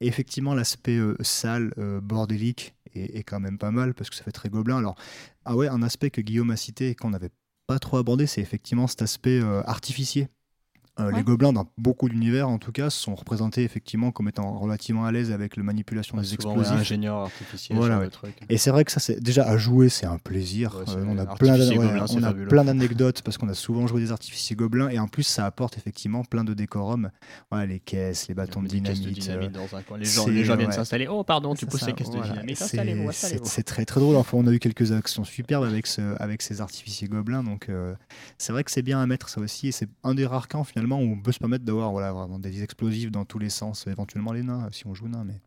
[0.00, 4.32] Effectivement, l'aspect euh, sale, euh, bordélique est, quand même pas mal parce que ça fait
[4.32, 4.78] très gobelin.
[4.78, 4.96] Alors,
[5.44, 7.30] ah ouais, un aspect que Guillaume a cité et qu'on n'avait
[7.66, 10.28] pas trop abordé, c'est effectivement cet aspect euh, artificier.
[11.00, 11.16] Euh, Ouais.
[11.16, 15.10] Les gobelins, dans beaucoup d'univers en tout cas, sont représentés effectivement comme étant relativement à
[15.10, 16.80] l'aise avec la manipulation des Souvent, ouais, explosifs.
[16.80, 18.36] ingénieur artificiel, Voilà, truc.
[18.48, 20.76] Et c'est vrai que ça, c'est déjà à jouer, c'est un plaisir.
[20.76, 24.54] Euh, on a plein, gobelin, on a d'anecdotes parce qu'on a souvent joué des artificiers
[24.54, 27.10] gobelins et en plus ça apporte effectivement plein de décorums.
[27.50, 29.02] Voilà, les caisses, les bâtons de dynamite.
[29.02, 29.98] de euh, dynamite dans un coin.
[29.98, 30.74] Les gens, c'est- les gens viennent ouais.
[30.76, 31.08] s'installer.
[31.08, 32.56] Oh, pardon, tu ça, les caisses de dynamite.
[32.56, 34.14] C'est- très très drôle.
[34.14, 37.42] Enfin, on a eu quelques actions superbes avec, ce, avec ces artificiers gobelins.
[37.42, 37.68] Donc
[38.38, 39.66] c'est vrai que c'est bien à mettre ça aussi.
[39.68, 42.38] Et c'est un des rares camps finalement où on peut se permettre d'avoir voilà, vraiment
[42.38, 43.86] des explosifs dans tous les sens.
[43.86, 45.24] Éventuellement les nains si on joue nain.
[45.24, 45.40] Mais...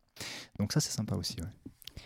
[0.60, 1.36] Donc ça c'est sympa aussi.
[1.42, 1.48] ouais.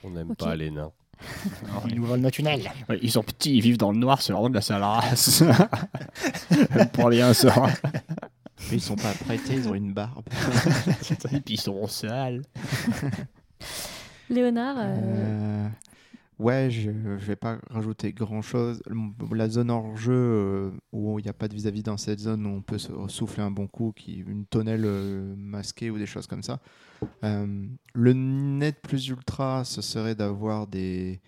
[0.03, 0.91] On n'aime pas les nains.
[1.87, 2.61] Ils nous volent notre tunnel.
[2.89, 5.43] Ouais, ils sont petits, ils vivent dans le noir, c'est vraiment de la sale race.
[6.93, 7.53] Pour rien, ça.
[8.69, 10.25] Mais ils sont pas prêtés, ils ont une barbe.
[11.31, 12.41] Et puis ils sont sales.
[14.29, 15.67] Léonard, euh, Euh,
[16.41, 18.81] ouais, je, je vais pas rajouter grand chose.
[19.31, 22.45] La zone hors jeu euh, où il n'y a pas de vis-à-vis dans cette zone
[22.45, 26.43] où on peut souffler un bon coup, une tonnelle euh, masquée ou des choses comme
[26.43, 26.59] ça.
[27.23, 31.21] Euh, le net plus ultra, ce serait d'avoir des,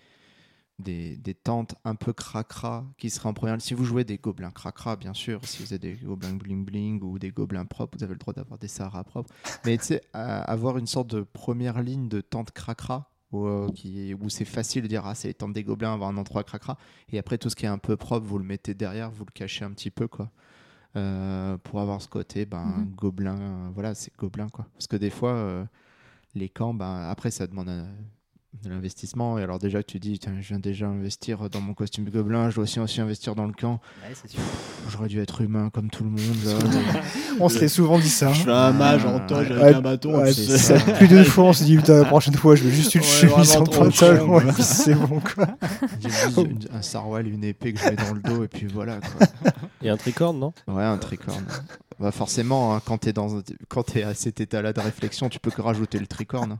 [0.78, 3.60] des, tentes un peu cracra qui seraient en première.
[3.60, 7.02] Si vous jouez des gobelins cracra, bien sûr, si vous avez des gobelins bling bling
[7.02, 9.32] ou des gobelins propres, vous avez le droit d'avoir des Sahara propres.
[9.64, 14.14] Mais tu sais, avoir une sorte de première ligne de tente cracra où, euh, qui,
[14.14, 16.76] où c'est facile de dire ah c'est les tentes des gobelins, avoir un endroit cracra.
[17.12, 19.32] Et après tout ce qui est un peu propre, vous le mettez derrière, vous le
[19.32, 20.30] cachez un petit peu quoi.
[20.96, 22.94] Euh, pour avoir ce côté ben Mhm.
[22.94, 25.66] gobelin euh, voilà c'est gobelin quoi parce que des fois
[26.36, 27.88] les camps ben après ça demande un-
[28.62, 31.74] de l'investissement et alors déjà que tu dis Tiens, je viens déjà investir dans mon
[31.74, 33.80] costume de gobelin je dois aussi, aussi investir dans le camp
[34.90, 36.52] j'aurais dû être humain comme tout le monde là.
[37.40, 38.32] On se l'est souvent dit ça.
[38.32, 40.18] Je fais un mage en toge avec ouais, un bâton.
[40.18, 42.94] Ouais, ça, plus d'une fois, on se dit putain, la prochaine fois, je veux juste
[42.94, 45.46] une chemise en puis c'est bon, quoi.
[46.44, 49.26] Une- un sarwal une épée que je mets dans le dos et puis voilà quoi.
[49.82, 50.52] Et un tricorne, non?
[50.68, 51.44] Ouais, un tricorne.
[52.00, 55.50] Bah forcément, hein, quand t'es dans, quand t'es à cet état-là de réflexion, tu peux
[55.52, 56.58] que rajouter le tricorne.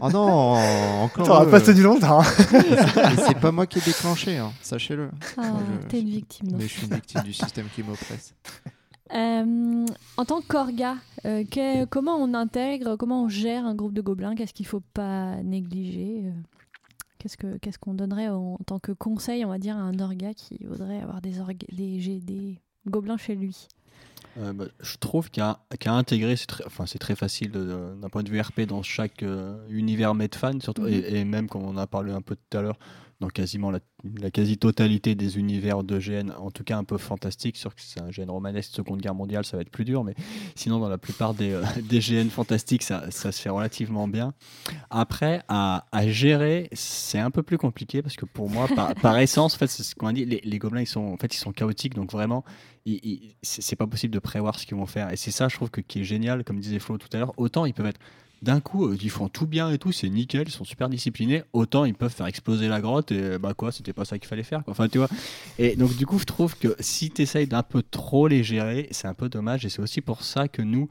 [0.00, 1.26] oh non, encore.
[1.26, 1.50] T'auras eux.
[1.50, 2.22] pas tenu longtemps.
[2.22, 5.10] c'est pas moi qui ai déclenché, hein, sachez-le.
[5.38, 5.54] ah,
[5.88, 6.50] t'es une victime.
[6.56, 8.34] Mais je suis une victime du système qui m'oppresse.
[9.14, 10.96] Euh, en tant qu'orga,
[11.26, 14.34] euh, que- comment on intègre, comment on gère un groupe de gobelins?
[14.34, 16.30] Qu'est-ce qu'il faut pas négliger euh,
[17.18, 19.98] Qu'est-ce que qu'est-ce qu'on donnerait en, en tant que conseil, on va dire, à un
[20.00, 23.68] orga qui voudrait avoir des, orga- des, des gobelins chez lui?
[24.38, 28.22] Euh, bah, je trouve qu'à qu'à intégrer, c'est très, enfin, c'est très facile d'un point
[28.22, 30.88] de vue RP dans chaque euh, univers Medfan, surtout, Mhm.
[30.88, 32.78] et, et même comme on a parlé un peu tout à l'heure,
[33.20, 33.80] dans quasiment la,
[34.30, 38.10] quasi-totalité des univers de GN, en tout cas un peu fantastique, sûr que c'est un
[38.10, 40.14] GN romanesque Seconde Guerre mondiale, ça va être plus dur, mais
[40.54, 44.34] sinon dans la plupart des, euh, des GN fantastiques, ça, ça se fait relativement bien.
[44.90, 48.68] Après, à, à gérer, c'est un peu plus compliqué parce que pour moi,
[49.00, 51.38] par, essence, en fait, c'est ce qu'on dit, les, gobelins, ils sont, en fait, ils
[51.38, 52.44] sont chaotiques, donc vraiment,
[53.42, 55.12] c'est pas possible de prévoir ce qu'ils vont faire.
[55.12, 57.32] Et c'est ça, je trouve, que, qui est génial, comme disait Flo tout à l'heure.
[57.36, 58.00] Autant ils peuvent être
[58.46, 61.42] d'un coup, euh, ils font tout bien et tout, c'est nickel, ils sont super disciplinés.
[61.52, 64.42] Autant ils peuvent faire exploser la grotte et bah quoi, c'était pas ça qu'il fallait
[64.42, 64.62] faire.
[64.66, 65.08] Enfin, tu vois.
[65.58, 68.88] Et donc, du coup, je trouve que si tu essayes d'un peu trop les gérer,
[68.92, 69.66] c'est un peu dommage.
[69.66, 70.88] Et c'est aussi pour ça que nous,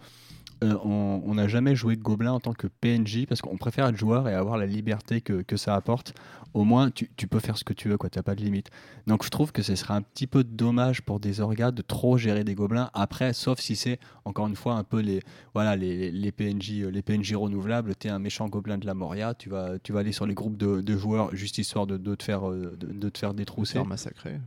[0.64, 4.30] euh, on n'a jamais joué Gobelin en tant que PNJ parce qu'on préfère être joueur
[4.30, 6.14] et avoir la liberté que, que ça apporte.
[6.53, 8.10] Au moins, tu, tu peux faire ce que tu veux, quoi.
[8.10, 8.69] T'as pas de limite.
[9.07, 12.18] Donc, je trouve que ce serait un petit peu dommage pour des orgas de trop
[12.18, 12.90] gérer des gobelins.
[12.94, 15.22] Après, sauf si c'est encore une fois un peu les
[15.53, 17.94] voilà les, les PNJ euh, les PNJ renouvelables.
[17.95, 20.57] T'es un méchant gobelin de la Moria, tu vas tu vas aller sur les groupes
[20.57, 23.73] de, de joueurs juste histoire de, de te faire euh, de, de te faire détrousser.
[23.73, 24.40] Faire massacrer.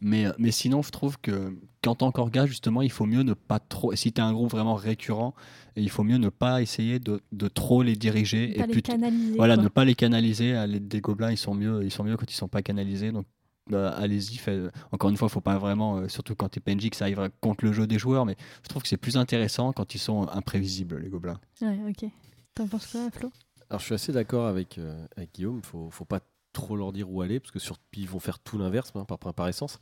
[0.00, 3.58] Mais, mais sinon, je trouve que qu'en tant qu'orga, justement, il faut mieux ne pas
[3.58, 3.94] trop.
[3.96, 5.34] Si tu as un groupe vraiment récurrent,
[5.76, 8.52] il faut mieux ne pas essayer de, de trop les diriger.
[8.54, 9.36] Pas les canaliser.
[9.36, 9.64] voilà, quoi.
[9.64, 10.52] ne pas les canaliser.
[10.66, 13.10] L'aide des gobelins, ils sont mieux, ils sont mieux quand ils sont pas canalisés.
[13.10, 13.26] Donc,
[13.68, 14.36] bah, allez-y.
[14.36, 17.04] fait- Encore une fois, faut pas vraiment, euh, surtout quand tu es PNJ, que ça
[17.06, 18.26] arrive contre le jeu des joueurs.
[18.26, 21.40] Mais je trouve que c'est plus intéressant quand ils sont imprévisibles, les gobelins.
[21.62, 22.08] Ouais, ok.
[22.54, 23.30] T'en penses quoi, Flo?
[23.70, 26.20] Alors je suis assez d'accord avec, euh, avec Guillaume, faut, faut pas
[26.52, 29.18] trop leur dire où aller, parce que sur, ils vont faire tout l'inverse, hein, par,
[29.18, 29.78] par essence.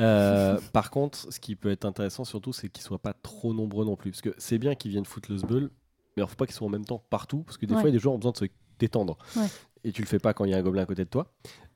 [0.00, 3.84] Euh, par contre, ce qui peut être intéressant surtout, c'est qu'ils soient pas trop nombreux
[3.84, 4.10] non plus.
[4.10, 5.70] Parce que c'est bien qu'ils viennent foutre le sbull,
[6.16, 7.80] mais il faut pas qu'ils soient en même temps partout, parce que des Ouais.
[7.80, 8.44] fois, il y a des joueurs ont besoin de se
[8.78, 9.18] détendre.
[9.36, 9.46] Ouais.
[9.84, 11.30] Et tu le fais pas quand il y a un gobelin à côté de toi.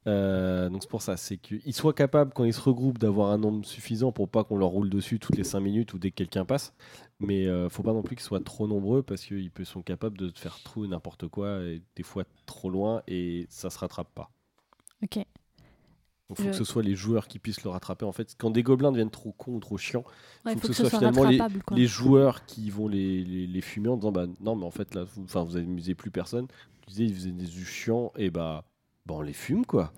[0.07, 3.37] Euh, donc c'est pour ça, c'est qu'ils soient capables, quand ils se regroupent, d'avoir un
[3.37, 6.17] nombre suffisant pour pas qu'on leur roule dessus toutes les 5 minutes ou dès que
[6.17, 6.73] quelqu'un passe.
[7.21, 10.31] Mais euh, faut pas non plus qu'ils soient trop nombreux parce qu'ils sont capables de
[10.31, 14.31] te faire et n'importe quoi, et des fois trop loin, et ça se rattrape pas.
[15.03, 15.25] Ok.
[16.29, 18.05] Donc faut Je- que ce soit les joueurs qui puissent le rattraper.
[18.05, 20.05] En fait, quand des gobelins deviennent trop cons ou trop chiants,
[20.45, 23.61] Ouais, Faut faut que que ce soit finalement les- joueurs qui vont les, les, les
[23.63, 26.47] fumer en disant bah non mais en fait là vous, vous amusez plus personne.
[26.83, 28.65] Tu disais ils faisaient des chiants et bah,
[29.09, 29.91] bah on les fume quoi.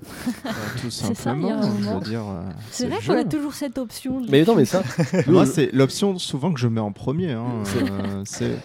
[0.45, 0.51] Bah,
[0.81, 1.51] tout simplement.
[1.53, 1.99] un je moment.
[1.99, 2.23] veux dire.
[2.29, 4.21] euh, C'est vrai qu'on a toujours cette option.
[4.21, 4.83] de- Mais non mais ça.
[5.27, 7.33] Moi, c'est l'option souvent que je mets en premier.
[7.33, 7.45] hein,
[7.77, 8.57] euh, C'est.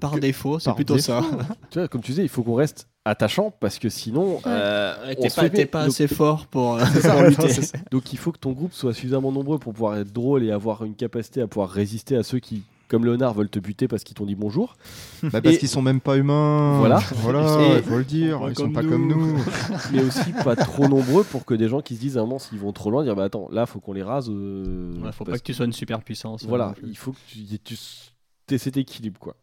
[0.00, 1.06] Par défaut, c'est plutôt défaut.
[1.06, 1.22] ça.
[1.70, 5.48] tu vois comme tu disais il faut qu'on reste attachant parce que sinon euh, on
[5.50, 7.48] T'es pas, Donc- assez fort pour, euh, ouais, lutter.
[7.50, 7.78] ça.
[7.90, 10.84] Donc il faut que ton groupe soit suffisamment nombreux pour pouvoir être drôle et avoir
[10.84, 14.14] une capacité à pouvoir résister à ceux qui, comme Léonard, veulent te buter parce qu'ils
[14.16, 14.76] t'ont dit bonjour.
[15.22, 16.78] Bah, parce Et- qu'ils sont même pas humains.
[16.78, 16.98] Voilà.
[17.16, 18.40] Voilà, il faut le dire.
[18.48, 18.90] Ils sont pas nous.
[18.90, 19.38] comme nous.
[19.92, 22.38] mais aussi pas trop nombreux pour que des gens qui se disent à un moment
[22.38, 24.28] s'ils vont trop loin, dire bah attends, là faut qu'on les rase.
[24.28, 26.44] euh, Ouais, faut pas que tu sois une super puissance.
[26.44, 26.88] Voilà, non plus.
[26.88, 29.36] il faut que tu, tu aies cet équilibre quoi.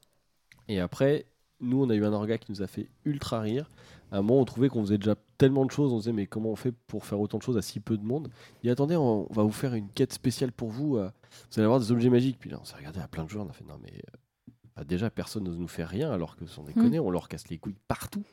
[0.68, 1.26] Et après,
[1.62, 3.70] nous on a eu un orga qui nous a fait ultra rire.
[4.12, 6.28] À un moment, on trouvait qu'on faisait déjà tellement de choses, on se disait mais
[6.28, 8.30] comment on fait pour faire autant de choses à si peu de monde?
[8.64, 10.98] Et attendez, on, on va vous faire une quête spéciale pour vous.
[10.98, 11.10] euh,
[11.52, 12.38] vous allez avoir des objets magiques.
[12.40, 14.52] Puis là, on s'est regardé à plein de joueurs, on a fait non mais euh,
[14.76, 17.58] bah, déjà personne n'ose nous faire rien alors que sans déconner, on leur casse les
[17.58, 18.24] couilles partout.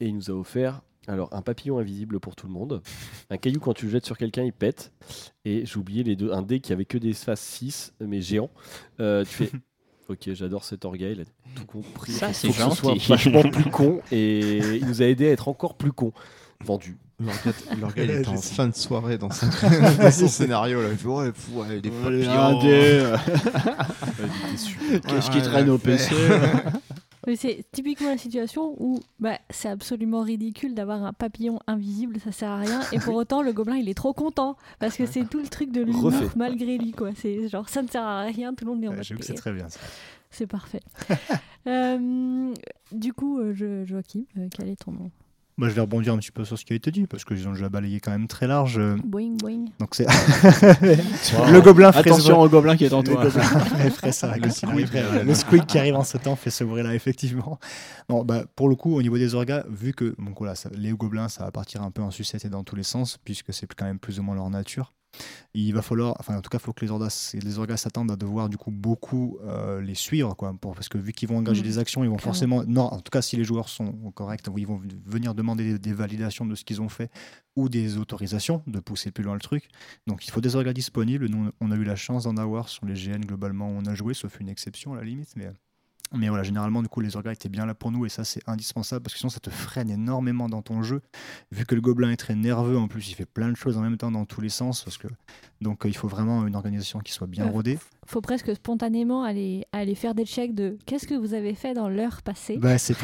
[0.00, 2.80] Et il nous a offert alors un papillon invisible pour tout le monde,
[3.28, 4.92] un caillou quand tu le jettes sur quelqu'un il pète,
[5.44, 8.50] et j'ai oublié les deux, un dé qui avait que des faces 6 mais géant.
[9.00, 9.50] Euh, tu fais
[10.08, 11.24] ok j'adore cet orga, il a
[11.54, 12.12] tout compris.
[12.12, 13.08] Ça, c'est que ce soit gentil.
[13.08, 16.12] vachement plus con et il nous a aidé à être encore plus con.
[16.64, 16.96] Vendu.
[17.20, 17.34] Leur
[17.80, 19.46] leur gars, il Ouais, était en fin de soirée dans, son-
[20.02, 20.82] dans son scénario.
[20.82, 20.88] Là.
[20.90, 22.68] Il fait Ouais, pff, ouais, des papillons.
[25.08, 25.78] Qu'est-ce qui traîne au.
[25.78, 26.14] PC
[27.36, 32.50] C'est typiquement la situation où bah, c'est absolument ridicule d'avoir un papillon invisible, ça sert
[32.50, 32.80] à rien.
[32.92, 35.70] Et pour autant, le gobelin, il est trop content parce que c'est tout le truc
[35.70, 36.92] de l'humour malgré lui.
[36.92, 37.10] quoi.
[37.14, 39.04] C'est genre, ça ne sert à rien, tout le monde est en mode.
[39.04, 39.78] C'est très bien ça.
[40.30, 40.82] C'est parfait.
[41.68, 42.52] Euh,
[42.90, 45.12] du coup, euh, je, Joachim, euh, quel est ton nom?
[45.58, 47.34] Moi, je vais rebondir un petit peu sur ce qui a été dit parce que
[47.34, 48.78] ils ont déjà balayé quand même très large.
[48.78, 49.66] euh, Boing, boing.
[49.78, 50.06] Donc c'est
[50.80, 53.30] le gobelin ferait Attention au gobelin qui est en Le toi.
[54.12, 54.48] ça, Le
[55.10, 55.24] le, là.
[55.24, 57.58] le squeak qui arrive en ce temps fait ce bruit-là, effectivement.
[58.08, 60.90] Non, bah, pour le coup, au niveau des orgas, vu que donc, voilà, ça- les
[60.92, 63.72] gobelins, ça va partir un peu en sucette et dans tous les sens, puisque c'est
[63.74, 64.94] quand même plus ou moins leur nature.
[65.54, 68.10] Il va falloir, enfin en tout cas, il faut que les orgas, les orgas s'attendent
[68.10, 71.36] à devoir du coup beaucoup euh, les suivre, quoi, pour, parce que vu qu'ils vont
[71.38, 71.66] engager Mhm.
[71.66, 72.32] des actions, ils vont Clairement.
[72.32, 75.78] forcément, non, en tout cas si les joueurs sont corrects, ils vont venir demander des,
[75.78, 77.10] des validations de ce qu'ils ont fait
[77.56, 79.68] ou des autorisations de pousser plus loin le truc.
[80.06, 81.26] Donc il faut des orgas disponibles.
[81.28, 84.14] Nous, on a eu la chance d'en avoir sur les GN globalement on a joué,
[84.14, 85.34] sauf une exception à la limite.
[85.36, 85.50] Mais,
[86.14, 88.46] mais voilà, généralement, du coup, les orgas étaient bien là pour nous et ça, c'est
[88.48, 91.02] indispensable parce que sinon, ça te freine énormément dans ton jeu.
[91.50, 93.80] Vu que le gobelin est très nerveux, en plus, il fait plein de choses en
[93.80, 94.84] même temps dans tous les sens.
[94.84, 95.08] Parce que,
[95.62, 97.50] donc, euh, il faut vraiment une organisation qui soit bien Ouais.
[97.50, 97.78] rodée.
[98.06, 101.88] Faut presque spontanément aller, aller faire des checks de qu'est-ce que vous avez fait dans
[101.88, 102.56] l'heure passée.
[102.58, 102.94] Bah, c'est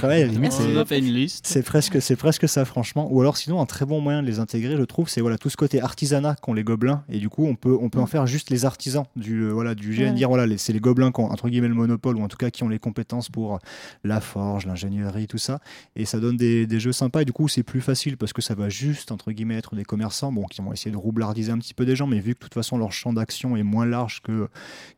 [1.62, 3.08] presque, c'est presque ça, franchement.
[3.12, 5.50] Ou alors, sinon, un très bon moyen de les intégrer, je trouve, c'est voilà tout
[5.50, 7.04] ce côté artisanat qu'ont les gobelins.
[7.08, 8.08] Et du coup, on peut, on peut en Mm.
[8.08, 10.08] faire juste les artisans du, euh, voilà, du GN.
[10.08, 10.12] Ouais.
[10.12, 12.50] Dire voilà, c'est les gobelins qui ont entre guillemets le monopole ou en tout cas
[12.50, 13.58] qui ont les compétences pour
[14.04, 15.60] la forge, l'ingénierie, tout ça.
[15.96, 17.22] Et ça donne des, des jeux sympas.
[17.22, 19.84] Et du coup, c'est plus facile parce que ça va juste entre guillemets être des
[19.84, 22.40] commerçants, bon, qui vont essayer de roublardiser un petit peu des gens, mais vu que
[22.48, 24.48] toute façon leur champ d'action est moins large que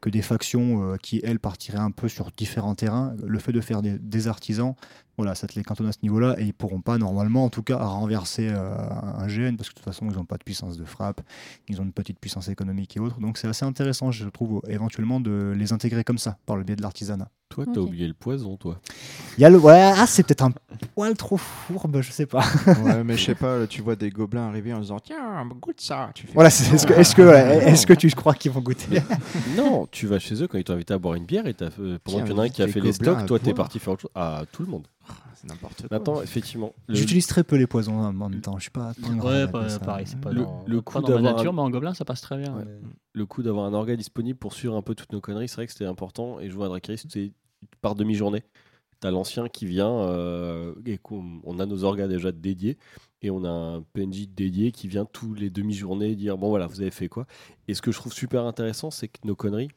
[0.08, 3.82] des factions euh, qui elles partiraient un peu sur différents terrains, le fait de faire
[3.82, 4.74] des, artisans
[5.16, 7.62] voilà, ça te les cantonne à ce niveau-là et ils pourront pas normalement, en tout
[7.62, 10.78] cas, renverser euh, un GN parce que de toute façon, ils n'ont pas de puissance
[10.78, 11.20] de frappe,
[11.68, 13.20] ils ont une petite puissance économique et autres.
[13.20, 16.76] Donc c'est assez intéressant, je trouve, éventuellement de les intégrer comme ça par le biais
[16.76, 17.28] de l'artisanat.
[17.50, 18.78] Toi, t'as oublié le poison, toi.
[19.36, 20.52] Il y a le ouais, ah, c'est peut-être un
[20.94, 22.44] poil trop fourbe, je sais pas.
[22.84, 25.80] Ouais, mais je sais pas, là, tu vois des gobelins arriver en disant Tiens, goûte
[25.80, 26.10] ça.
[26.14, 29.02] Tu fais, Voilà, c'est- est-ce que, est-ce que, ouais, que tu crois qu'ils vont goûter?
[29.56, 31.70] Non, tu vas chez eux quand ils t'ont invité à boire une bière et t'as
[31.70, 33.24] fait- euh, pendant Qui qu'il y en a un qui a fait les stocks, à
[33.24, 34.12] toi t'es parti faire autre chose.
[34.14, 34.86] Ah, tout le monde.
[35.40, 35.98] C'est n'importe quoi.
[35.98, 38.56] Maintenant, effectivement, le, J'utilise très peu les poisons en même temps.
[38.58, 38.92] Je suis pas.
[38.94, 39.78] pas Ouais, pas- ça.
[39.78, 41.70] pareil, c'est pas Le- dans, le pas coup dans ma d'avoir nature, un- mais en
[41.70, 42.54] gobelin, ça passe très bien.
[42.56, 42.64] Ouais.
[42.66, 45.56] mais- le coup d'avoir un orga disponible pour suivre un peu toutes nos conneries, c'est
[45.56, 46.38] vrai que c'était important.
[46.40, 47.32] Et jouer à Dracarys, c'est
[47.80, 48.42] par demi-journée.
[49.00, 52.76] T'as l'ancien qui vient, euh, et on a nos orgas déjà dédiés,
[53.22, 56.82] et on a un PNJ dédié qui vient tous les demi-journées dire bon voilà, vous
[56.82, 57.26] avez fait quoi
[57.66, 59.70] Et ce que je trouve super intéressant, c'est que nos conneries,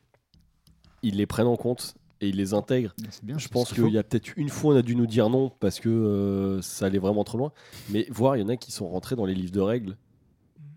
[1.04, 2.46] ils les prennent en compte et ils les.
[2.48, 3.38] C'est bien.
[3.38, 5.52] Je pense qu'il qu'il y a peut-être une fois, on a dû nous dire non
[5.60, 7.52] parce que euh, ça allait vraiment trop loin.
[7.90, 9.98] Mais voir, il y en a qui sont rentrés dans les livres de règles.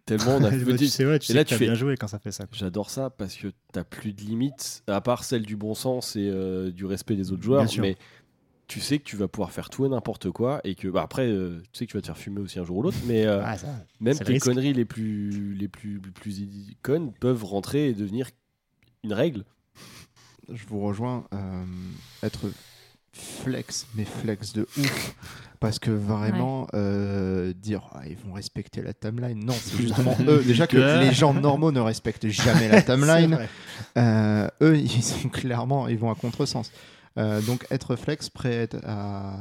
[0.05, 1.97] Tellement on a fait- c'est vrai, tu Et sais là, que tu fais- bien joué
[1.97, 2.47] quand ça fait ça.
[2.53, 6.29] J'adore ça parce que t'as plus de limites, à part celle du bon sens et
[6.31, 7.67] euh, du respect des autres joueurs.
[7.81, 7.97] Mais
[8.69, 11.27] tu sais que tu vas pouvoir faire tout et n'importe quoi et que bah, après,
[11.29, 12.97] euh, tu sais que tu vas te faire fumer aussi un jour ou l'autre.
[13.07, 13.69] Mais Ah, ça,
[14.01, 16.35] même tes conneries les plus, les plus, les plus
[16.83, 18.29] connes peuvent rentrer et devenir
[19.05, 19.45] une règle.
[20.53, 21.25] Je vous rejoins.
[21.33, 21.65] euh,
[22.23, 22.51] être
[23.13, 25.15] flex, mais flex de ouf.
[25.59, 29.43] Parce que vraiment, euh, dire ah, ils vont respecter la timeline.
[29.45, 30.43] Non, c'est justement eux.
[30.45, 33.39] Déjà que les gens normaux ne respectent jamais la timeline.
[33.97, 36.71] Euh, eux, ils sont clairement, ils vont à contresens.
[37.19, 39.37] Euh, donc être flex, prêt à,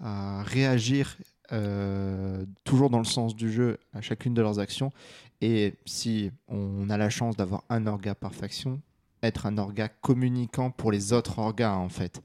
[0.00, 1.16] à réagir
[1.52, 4.92] euh, toujours dans le sens du jeu à chacune de leurs actions.
[5.40, 8.80] Et si on a la chance d'avoir un orga par faction,
[9.26, 12.22] être un orga communicant pour les autres orgas en fait.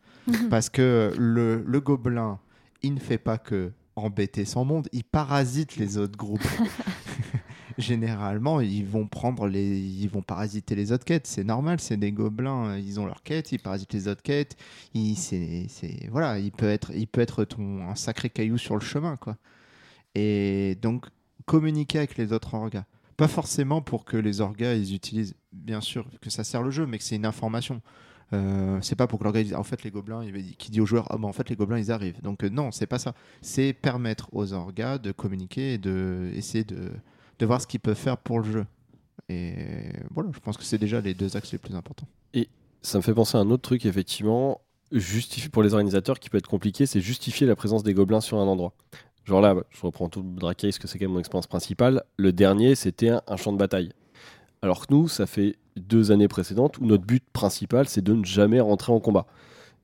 [0.49, 2.39] Parce que le, le gobelin,
[2.84, 6.45] il ne fait pas que embêter son monde, il parasite les autres groupes.
[7.77, 11.27] Généralement, ils vont prendre les, ils vont parasiter les autres quêtes.
[11.27, 14.55] C'est normal, c'est des gobelins, ils ont leurs quêtes, ils parasitent les autres quêtes.
[14.93, 18.76] Il, c'est, c'est- voilà, il peut être, il peut être ton, un sacré caillou sur
[18.76, 19.38] le chemin, quoi.
[20.15, 21.05] Et donc,
[21.45, 22.85] communiquer avec les autres orgas.
[23.19, 26.85] Pas forcément pour que les orgas, ils utilisent, bien sûr, que ça sert le jeu,
[26.85, 27.81] mais que c'est une information.
[28.31, 30.21] Euh, c'est pas pour que l'orga dise, en fait, les gobelins,
[30.57, 32.21] qui dit aux joueurs, ah, bah, en fait, les gobelins, ils arrivent.
[32.21, 33.13] Donc, euh, non, c'est pas ça.
[33.41, 36.91] C'est permettre aux orgas de communiquer et de essayer de,
[37.39, 38.65] de voir ce qu'ils peuvent faire pour le jeu.
[39.27, 42.07] Et voilà, je pense que c'est déjà les deux axes les plus importants.
[42.81, 44.61] Ça me fait penser à un autre truc, effectivement,
[44.93, 48.37] justifié pour les organisateurs qui peut être compliqué, c'est justifier la présence des gobelins sur
[48.37, 48.73] un endroit.
[49.30, 52.03] Genre là, je reprends tout le Dracaris, parce que c'est quand même mon expérience principale.
[52.18, 53.91] Le dernier, c'était un, un champ de bataille.
[54.64, 58.26] Alors que nous, ça fait deux années précédentes où notre but principal, c'est de ne
[58.26, 59.27] jamais rentrer en combat.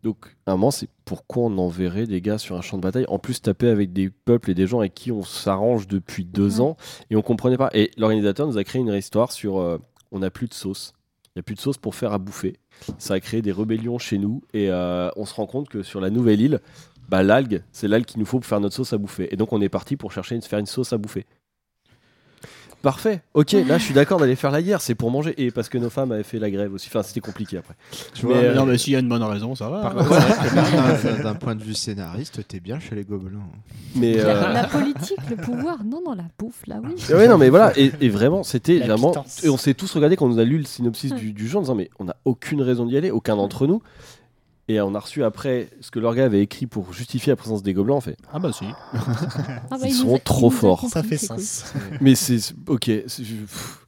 [0.01, 3.05] Donc, à un moment, c'est pourquoi on enverrait des gars sur un champ de bataille?
[3.07, 6.59] En plus, taper avec des peuples et des gens avec qui on s'arrange depuis deux
[6.59, 6.75] ans
[7.11, 7.69] et on comprenait pas.
[7.73, 9.77] Et l'organisateur nous a créé une histoire sur euh,
[10.11, 10.93] on n'a plus de sauce.
[11.27, 12.55] Il n'y a plus de sauce pour faire à bouffer.
[12.97, 15.99] Ça a créé des rébellions chez nous et euh, on se rend compte que sur
[16.01, 16.61] la nouvelle île,
[17.09, 19.27] bah, l'algue, c'est l'algue qu'il nous faut pour faire notre sauce à bouffer.
[19.33, 21.25] Et donc, on est parti pour chercher une, faire une sauce à bouffer.
[22.81, 23.23] Parfait.
[23.33, 24.79] Ok, là, je suis d'accord d'aller faire la guerre.
[24.79, 26.87] C'est pour manger et parce que nos femmes avaient fait la grève aussi.
[26.87, 27.73] Enfin, c'était compliqué après.
[28.13, 29.87] Tu Mais, vois, euh, non, mais s'il y a une bonne raison, ça va.
[29.89, 31.23] hein.
[31.23, 33.39] d'un- point de vue scénariste, t'es bien chez les gobelins.
[33.95, 36.93] Mais euh, La, politique, le pouvoir, non, non, la bouffe, là oui.
[37.11, 39.13] Ouais, non, mais voilà, et, et vraiment, c'était vraiment.
[39.41, 41.17] Et on s'est tous regardé quand on nous a lu le synopsis Ouais.
[41.17, 43.81] du, du jeu en disant, mais on n'a aucune raison d'y aller, aucun d'entre nous.
[44.67, 47.61] Et on a reçu après ce que leur gars avait écrit pour justifier la présence
[47.61, 47.95] des gobelins.
[47.95, 48.65] On fait, Ah bah si.
[48.93, 48.97] Ah
[49.71, 50.85] bah, Ils il sont a- trop forts.
[50.89, 51.39] Ça fait cool.
[51.39, 51.73] sens.
[52.01, 52.39] mais c'est.
[52.67, 52.89] Ok.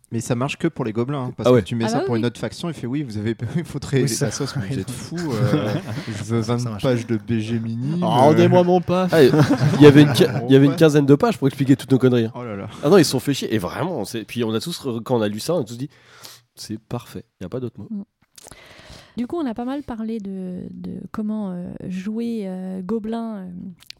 [0.09, 1.25] Mais ça marche que pour les gobelins.
[1.25, 1.61] hein, parce Ah ouais.
[1.61, 2.19] que tu mets Ah ça bah pour oui.
[2.19, 4.67] une autre faction, il fait oui, vous avez il faudrait Oui, la ça- sauce, mais
[4.67, 5.17] vous oui, êtes fous.
[5.33, 5.73] euh,
[6.07, 6.83] je veux 20 Ça marche.
[6.83, 7.99] pages de BG mini.
[8.01, 9.09] Oh, Rendez-moi mon pas.
[9.11, 9.33] Ah, Il
[9.81, 11.97] y avait une qui- il y avait une quinzaine de pages pour expliquer toutes nos
[11.97, 12.25] conneries.
[12.25, 12.31] hein.
[12.35, 12.69] Oh là là.
[12.83, 13.53] Ah non, ils se sont fait chier.
[13.53, 15.89] Et vraiment, puis on a tous, quand on a lu ça, on a tous dit,
[16.55, 17.25] c'est parfait.
[17.39, 17.89] Il n'y a pas d'autre mot.
[19.18, 23.52] Du coup, on a pas mal parlé de, de comment euh, jouer euh, Gobelin euh,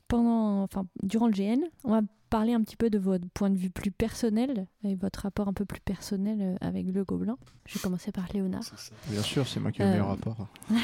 [0.08, 1.60] pendant, enfin, durant le GN.
[1.84, 5.22] On va parler un petit peu de votre point de vue plus personnel et votre
[5.22, 7.36] rapport un peu plus personnel avec le Gobelin.
[7.66, 8.62] Je vais commencer par Léonard.
[9.10, 10.48] Bien sûr, c'est moi qui ai le meilleur rapport.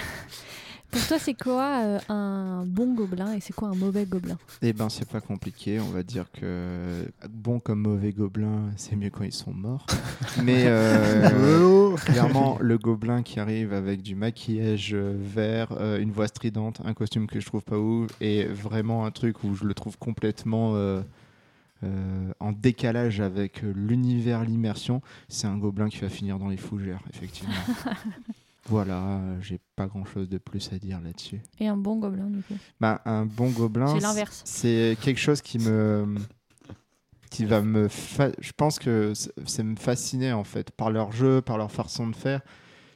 [0.93, 4.37] Pour toi, c'est quoi euh, un bon Gobelin et c'est quoi un mauvais Gobelin?
[4.61, 5.79] Eh ben, c'est pas compliqué.
[5.79, 9.87] On va dire que bon comme mauvais gobelin, c'est mieux quand ils sont morts.
[10.43, 16.27] Mais euh, clairement, le gobelin qui arrive avec du maquillage euh, vert, euh, une voix
[16.27, 19.73] stridente, un costume que je trouve pas ouf, et vraiment un truc où je le
[19.73, 21.01] trouve complètement euh,
[21.83, 26.57] euh, en décalage avec euh, l'univers, l'immersion, c'est un gobelin qui va finir dans les
[26.57, 27.53] fougères, effectivement.
[28.65, 31.41] voilà, j'ai pas grand chose de plus à dire là-dessus.
[31.59, 33.87] Et un bon Gobelin, du coup Bah, un bon gobelin.
[33.87, 34.41] C'est c- l'inverse.
[34.45, 36.15] C'est quelque chose qui me.
[37.29, 37.87] qui va me.
[37.87, 39.13] fa- Je pense que
[39.45, 42.41] c'est me fasciner en fait, par leur jeu, par leur façon de faire.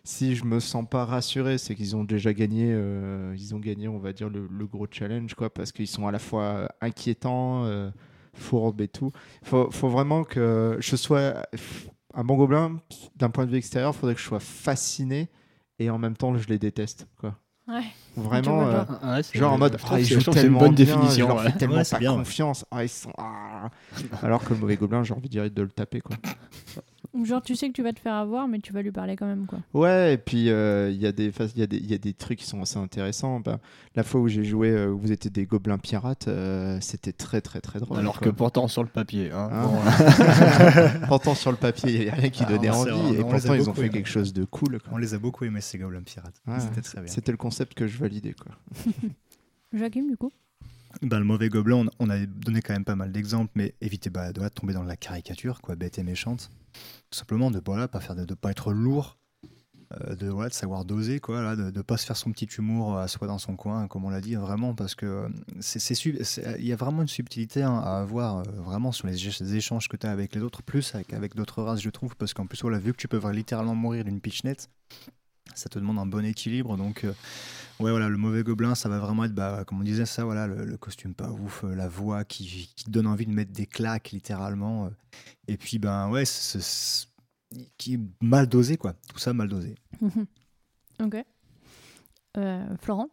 [0.04, 3.90] Si je me sens pas rassuré, c'est qu'ils ont déjà gagné, euh, ils ont gagné,
[3.90, 7.66] on va dire, le, le gros challenge, quoi, parce qu'ils sont à la fois inquiétants,
[7.66, 7.92] euh,
[8.34, 9.12] fourbes et tout.
[9.44, 11.34] Faut, faut vraiment que je sois
[12.14, 12.80] un bon gobelin,
[13.18, 15.28] d'un point de vue extérieur, il faudrait que je sois fasciné
[15.80, 17.36] et en même temps, je les déteste, quoi.
[17.68, 17.84] Ouais.
[18.16, 18.62] Vraiment.
[18.68, 18.88] euh, genre.
[19.04, 21.28] Ouais, Genre en mode, ah, ils jouent c'est une tellement bonne bien, définition.
[21.28, 21.52] je leur ouais.
[21.52, 22.18] fais tellement Ouais, c'est pas bien, ouais.
[22.20, 22.66] confiance.
[22.72, 23.12] Ah, ils sont...
[23.18, 23.70] ah.
[24.24, 26.00] Alors que le mauvais gobelin, j'ai envie de dire de le taper.
[26.00, 26.16] Quoi.
[27.24, 29.26] Genre, tu sais que tu vas te faire avoir, mais tu vas lui parler quand
[29.26, 29.60] même, quoi.
[29.74, 32.14] Ouais, et puis euh, il y, a des phases- il y, a y a des
[32.14, 33.40] trucs qui sont assez intéressants.
[33.40, 33.60] Bah,
[33.96, 37.42] la fois où j'ai joué, euh, où vous étiez des gobelins pirates, euh, c'était très
[37.42, 37.98] très très drôle.
[38.00, 39.32] Alors que pourtant sur le papier.
[39.32, 39.80] hein, bon,
[41.08, 42.92] pourtant sur le papier, il n'y avait rien qui Ah, donnait envie.
[42.92, 44.80] on- et a pourtant, ils ont beaucoup fait quelque chose de cool.
[44.80, 44.94] quoi.
[44.94, 46.42] On les a beaucoup aimés ces gobelins pirates.
[46.48, 47.12] Ouais, C'était très bien.
[47.12, 48.34] C'était le concept que je validais.
[48.34, 48.52] Quoi.
[49.74, 50.32] Joachim, du coup?
[51.02, 54.10] Ben, le mauvais gobelin, on, on a donné quand même pas mal d'exemples, mais évitez
[54.10, 56.50] bah, de tomber dans la caricature, quoi, bête et méchante.
[57.10, 59.18] Tout simplement de voilà, pas faire de, pas être lourd,
[59.94, 62.48] euh, de voilà, de savoir doser, quoi, là, de, de pas se faire son petit
[62.58, 65.30] humour à soi dans son coin, comme on l'a dit, vraiment, parce que euh,
[65.62, 69.42] c'est, il y a vraiment une subtilité hein, à avoir euh, vraiment sur les, éch-
[69.42, 72.16] les échanges que tu as avec les autres, plus avec, avec d'autres races, je trouve,
[72.18, 74.70] parce qu'en plus, voilà, vu que tu peux littéralement mourir d'une pitchnette,
[75.58, 77.04] ça te demande un bon équilibre, donc.
[77.04, 77.14] euh,
[77.80, 80.48] Ouais, voilà, le mauvais gobelin, ça va vraiment être, bah, comme on disait, ça, voilà,
[80.48, 83.52] le, le costume pas ouf, euh, la voix qui, qui te donne envie de mettre
[83.52, 84.86] des claques, littéralement.
[84.88, 84.90] euh.
[85.48, 87.08] Et puis, ben, ouais, c'est- c'est-
[87.78, 88.94] qui est mal dosé, quoi.
[89.08, 89.76] Tout ça mal dosé.
[91.00, 91.24] Ok.
[92.38, 93.10] Euh, Florent?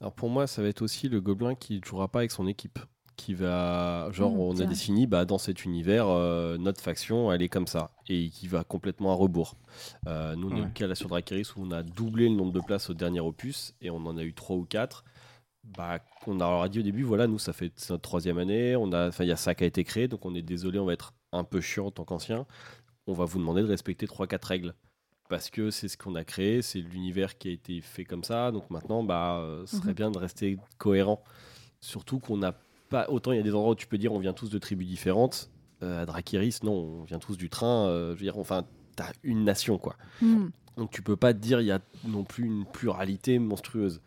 [0.00, 2.46] Alors pour moi, ça va être aussi le gobelin qui ne jouera pas avec son
[2.46, 2.78] équipe.
[3.16, 4.08] Qui va.
[4.12, 7.66] Genre, Mm, on a défini, bah, dans cet univers, euh, notre faction, elle est comme
[7.66, 7.90] ça.
[8.08, 9.54] Et qui va complètement à rebours.
[10.08, 12.52] Euh, nous, on est au cas là sur Dracarys où on a doublé le nombre
[12.52, 13.74] de places au dernier opus.
[13.80, 15.04] Et on en a eu trois ou quatre.
[15.62, 18.74] Bah, on a leur a dit au début, voilà, nous, ça fait notre troisième année.
[18.76, 20.08] On a, enfin, il y a ça qui a été créé.
[20.08, 22.46] Donc on est désolé, on va être un peu chiant en tant qu'ancien.
[23.06, 24.74] On va vous demander de respecter trois, quatre règles.
[25.28, 28.50] Parce que c'est ce qu'on a créé, c'est l'univers qui a été fait comme ça.
[28.50, 29.94] Donc maintenant, bah, euh, ce serait Mhm.
[29.94, 31.22] bien de rester cohérent.
[31.80, 32.54] Surtout qu'on n'a
[32.92, 33.08] pas.
[33.10, 34.86] Autant il y a des endroits où tu peux dire on vient tous de tribus
[34.86, 35.50] différentes.
[35.82, 37.86] Euh, à Drakiris, non, on vient tous du train.
[37.88, 38.64] euh, je veux dire, enfin,
[38.94, 39.96] t'as une nation, quoi.
[40.20, 40.50] Hmm.
[40.78, 44.00] Donc tu peux pas te dire il y a non plus une pluralité monstrueuse.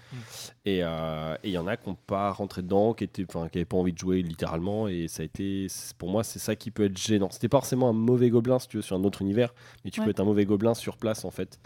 [0.65, 3.49] Et euh, et il y en a qui n'ont pas rentré dedans, qui étaient, enfin,
[3.49, 4.87] qui avaient pas envie de jouer littéralement.
[4.87, 5.67] Et ça a été,
[5.99, 7.29] pour moi, c'est ça qui peut être gênant.
[7.29, 9.53] C'était pas forcément un mauvais gobelin si tu veux sur un autre univers,
[9.83, 10.05] mais tu Ouais.
[10.05, 11.59] peux être un mauvais gobelin sur place en fait,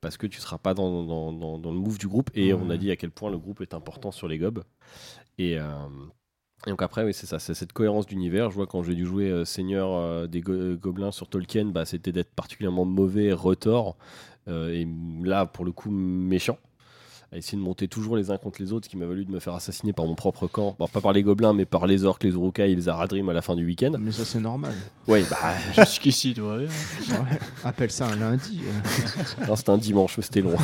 [0.00, 2.30] parce que tu seras pas dans, dans, dans- dans le move du groupe.
[2.34, 2.78] Et on a Ouais.
[2.78, 4.62] dit à quel point le groupe est important sur les gobes.
[5.38, 5.64] Et euh,
[6.66, 8.50] donc après, oui, c'est ça, c'est cette cohérence d'univers.
[8.50, 11.84] Je vois quand j'ai dû jouer euh, Seigneur euh, des euh, Gobelins sur Tolkien, bah,
[11.84, 13.96] c'était d'être particulièrement mauvais, retors,
[14.48, 14.86] et
[15.24, 16.56] là, pour le coup, méchant.
[17.32, 19.30] À essayer de monter toujours les uns contre les autres, ce qui m'a valu de
[19.32, 20.76] me faire assassiner par mon propre camp.
[20.78, 23.32] Bon, pas par les gobelins, mais par les orques, les urukai et les aradrim à
[23.32, 23.92] la fin du week-end.
[23.98, 24.74] Mais ça, c'est normal.
[25.08, 25.36] Ouais, bah,
[25.84, 26.58] Jusqu'ici, tu vois.
[26.58, 26.68] Ouais.
[27.64, 28.60] Appelle ça un lundi.
[28.64, 29.44] euh.
[29.48, 30.54] non, c'était un dimanche, mais c'était long.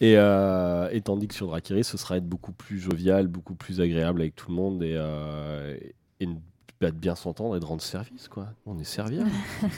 [0.00, 3.80] et, euh, et tandis que sur Drakiris, ce sera être beaucoup plus jovial, beaucoup plus
[3.80, 5.76] agréable avec tout le monde et, euh,
[6.18, 6.34] et de
[6.80, 8.48] bah, de bien s'entendre et de rendre service, quoi.
[8.66, 9.30] On est serviable.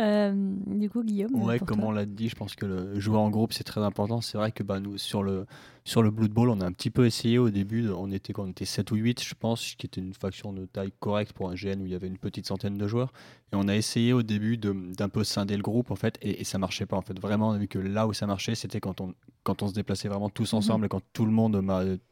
[0.00, 0.32] Euh,
[0.66, 3.52] du coup, Guillaume Ouais, comme on l'a dit, je pense que le jouer en groupe
[3.52, 4.20] c'est très important.
[4.20, 5.46] C'est vrai que bah, nous sur le
[5.86, 7.90] sur le Blood Bowl, on a un petit peu essayé au début.
[7.90, 10.64] On était quand on était 7 ou 8, je pense, qui était une faction de
[10.64, 13.12] taille correcte pour un GN où il y avait une petite centaine de joueurs.
[13.52, 16.44] Et on a essayé au début d'un peu scinder le groupe en fait, et, et
[16.44, 17.20] ça marchait pas en fait.
[17.20, 19.74] Vraiment, on a vu que là où ça marchait, c'était quand on quand on se
[19.74, 20.58] déplaçait vraiment tous Mhm.
[20.58, 21.52] ensemble et quand tout le monde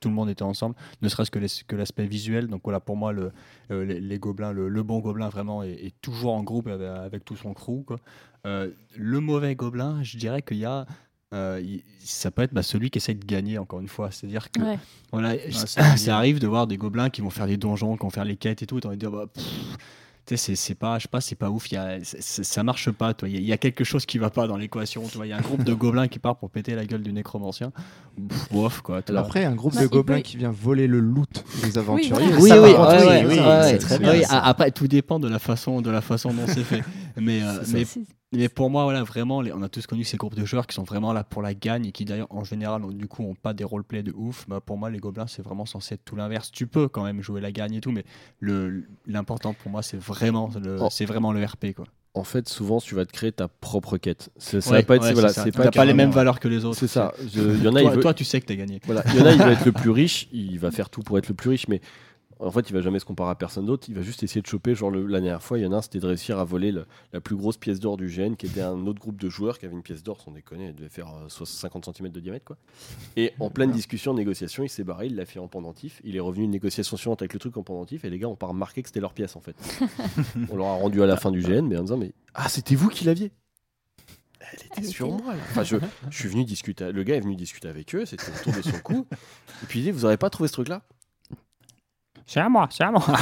[0.01, 2.49] tout le monde était ensemble, ne serait-ce que l'aspect visuel.
[2.49, 3.33] Donc voilà, pour moi, le,
[3.71, 6.87] euh, les, les gobelins, le, le bon gobelin vraiment est, est toujours en groupe avec,
[6.87, 7.85] avec tout son crew.
[7.87, 8.01] Quoi.
[8.47, 10.85] Euh, le mauvais gobelin, je dirais qu'il y a.
[11.33, 11.63] euh,
[12.01, 14.11] ça peut être bah, celui qui essaye de gagner, encore une fois.
[14.11, 14.79] C'est-à-dire que Ouais.
[15.13, 15.35] voilà,
[15.97, 18.37] ça, arrive de voir des gobelins qui vont faire des donjons, qui vont faire les
[18.37, 18.79] quêtes et tout.
[18.79, 19.45] Et t'as envie de dire, bah, pff,
[20.25, 21.73] tu sais, c'est- c'est pas, je sais pas, c'est pas ouf.
[21.73, 23.13] Y a, ça marche pas.
[23.25, 25.03] Il y, a- il y a quelque chose qui va pas dans l'équation.
[25.09, 25.27] tu vois.
[25.27, 27.73] Il y a un groupe de gobelins qui part pour péter la gueule du nécromancien.
[28.53, 29.01] Bof, quoi.
[29.17, 32.35] Après, un groupe Bah, de gobelins peut- qui vient voler le loot des aventuriers.
[32.39, 36.63] Oui, oui, ouais, oui, après, tout dépend de la façon, de la façon dont c'est
[36.65, 36.83] fait.
[37.17, 38.01] Mais, euh, C'est- mais, c'est-
[38.33, 40.75] mais pour moi, voilà, vraiment, les- on a tous connu ces groupes de joueurs qui
[40.75, 43.35] sont vraiment là pour la gagne et qui d'ailleurs, en général, ont- du coup, ont
[43.35, 44.47] pas des roleplays de ouf.
[44.49, 46.51] Bah, pour moi, les gobelins, c'est vraiment censé être tout l'inverse.
[46.51, 48.05] Tu peux quand même jouer la gagne et tout, mais
[48.41, 50.89] le l'important pour moi, c'est vraiment, le, Oh.
[50.91, 51.85] c'est vraiment le RP, quoi.
[52.15, 54.29] En fait, souvent, tu vas te créer ta propre quête.
[54.37, 56.65] Ça Ouais, va pas être, ouais, voilà, c'est pas, pas, les mêmes valeurs que les
[56.67, 56.79] autres.
[56.79, 57.15] C'est ça.
[57.33, 58.81] Je- Il y en a, il Toi, veut- toi, tu sais que t'as gagné.
[58.85, 61.01] Voilà, il y en a, il va être le plus riche, il va faire tout
[61.01, 61.81] pour être le plus riche, mais
[62.43, 63.87] en fait, il va jamais se comparer à personne d'autre.
[63.89, 64.75] Il va juste essayer de choper.
[64.75, 66.73] Genre, le- la dernière fois, il y en a un, c'était de réussir à voler
[66.73, 69.59] le- la plus grosse pièce d'or du GN, qui était un autre groupe de joueurs
[69.59, 72.21] qui avait une pièce d'or, sans déconner, elle devait faire euh, soit 50 cm de
[72.21, 72.57] diamètre, quoi.
[73.17, 76.01] Et en pleine discussion, négociation, il s'est barré, il l'a fait en pendentif.
[76.05, 78.37] Il est revenu une négociation suivante avec le truc en pendentif, et les gars ont
[78.37, 79.57] pas remarqué que c'était leur pièce, en fait.
[80.51, 82.75] On leur a rendu à la fin du GN, mais en disant, mais ah, c'était
[82.75, 83.31] vous qui l'aviez
[84.55, 85.35] elle était Elle sur était moi.
[85.35, 85.41] là.
[85.51, 85.77] Enfin, je,
[86.11, 86.91] je suis venu discuter.
[86.93, 88.05] Le gars est venu discuter avec eux.
[88.05, 89.07] C'était autour de son cou.
[89.63, 90.83] Et puis il dit Vous n'aurez pas trouvé ce truc-là
[92.27, 93.03] C'est à moi, c'est à moi.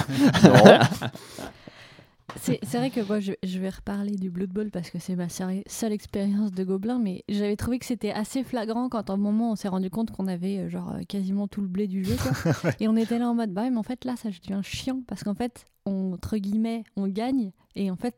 [2.36, 5.28] C'est vrai que moi, je, je vais reparler du Blood Bowl parce que c'est ma
[5.28, 9.52] seule expérience de gobelin, mais j'avais trouvé que c'était assez flagrant quand à un moment
[9.52, 12.16] on s'est rendu compte qu'on avait euh, genre euh, quasiment tout le blé du jeu.
[12.16, 12.70] Quoi.
[12.80, 15.02] et on était là en mode, bah ouais, mais en fait là, ça devient chiant
[15.06, 18.16] parce qu'en fait, on, entre guillemets, on gagne et en fait,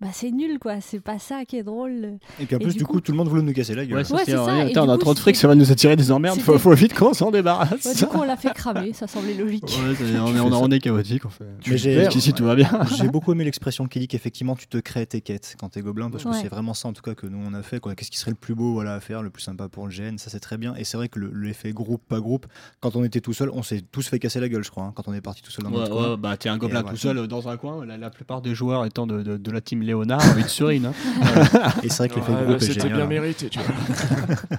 [0.00, 2.18] bah c'est nul quoi, c'est pas ça qui est drôle.
[2.40, 3.74] Et puis en Et plus, du du coup- coup, tout le monde voulait nous casser
[3.74, 3.98] la gueule.
[3.98, 4.46] Ouais, ça, Ouais, c'est c'est vrai.
[4.46, 6.10] ça, et Attends, du on a coup, trop de fric, ça va nous attirer des
[6.10, 6.38] emmerdes.
[6.40, 7.84] Faut, C'était- faut vite qu'on s'en débarrasse.
[7.84, 9.64] Ouais, du coup, on l'a fait cramer, ça semblait logique.
[9.64, 11.44] Ouais, on, est, on, est- on est chaotique en fait.
[11.66, 12.68] Mais j'ai- Jusqu'ici tout va bien.
[12.98, 16.10] J'ai beaucoup aimé l'expression qui dit qu'effectivement tu te crées tes quêtes quand t'es gobelin
[16.10, 16.38] parce que Ouais.
[16.42, 17.94] c'est vraiment ça en tout cas que nous on a fait quoi.
[17.94, 20.18] Qu'est-ce qui serait le plus beau voilà, à faire, le plus sympa pour le GN,
[20.18, 20.74] ça c'est très bien.
[20.76, 22.46] Et c'est vrai que le- l'effet groupe pas groupe,
[22.80, 24.92] quand on était tout seul, on s'est tous fait casser la gueule je crois hein,
[24.94, 26.10] quand on est parti tout seul dans notre coin.
[26.12, 27.84] ouais, bah t'es un gobelin tout seul euh, dans un coin.
[27.84, 30.86] La, plupart des joueurs étant de la team Léonard, une surine.
[30.86, 30.92] hein.
[31.82, 33.06] Et c'est vrai que l'effet Ouais, groupe est C'était bien hein.
[33.06, 34.36] mérité, tu vois.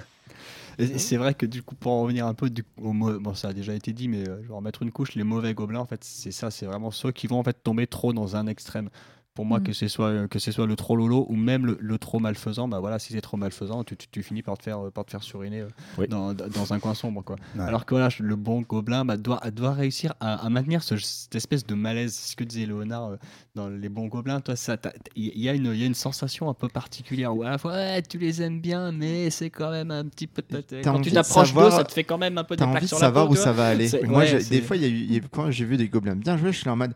[0.78, 3.34] Et c'est vrai que du coup, pour en revenir un peu du, au mau- bon,
[3.34, 5.14] ça a déjà été dit, mais euh, je vais en mettre une couche.
[5.14, 7.86] Les mauvais gobelins, en fait, c'est ça, c'est vraiment ceux qui vont en fait tomber
[7.86, 8.90] trop dans un extrême.
[9.36, 9.62] Pour moi, Mm.
[9.64, 12.66] que ce soit que ce soit le trop lolo ou même le, le trop malfaisant,
[12.66, 15.10] bah voilà, si c'est trop malfaisant, tu, tu, tu finis par te faire par te
[15.12, 15.68] faire suriner euh,
[15.98, 16.08] Oui.
[16.08, 17.36] dans, dans un coin sombre, quoi.
[17.54, 17.62] Ouais.
[17.62, 21.34] Alors que voilà, le bon gobelin bah, doit doit réussir à, à maintenir ce- cette
[21.36, 22.14] espèce de malaise.
[22.14, 23.16] Ce que disait Léonard euh,
[23.54, 25.94] dans les bons gobelins, toi, ça, t'as- il y a une il y a une
[25.94, 29.50] sensation un peu particulière où à la fois ouais, tu les aimes bien, mais c'est
[29.50, 32.16] quand même un petit peu T'as quand tu de t'approches d'eux, ça te fait quand
[32.18, 33.66] même un peu des T'as plaques envie de sur la savoir peau, où ça va
[33.68, 33.90] aller.
[34.04, 35.88] Moi, ouais, des fois, il y a eu, il y a- quand j'ai vu des
[35.90, 36.94] gobelins bien joués, je suis en mode euh,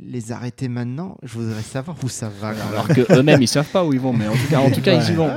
[0.00, 1.16] les arrêter maintenant.
[1.22, 2.48] Je voudrais savoir où ça va.
[2.48, 4.80] Alors que eux-mêmes ils savent pas où ils vont, mais en tout cas, en tout
[4.80, 5.30] cas ils y vont.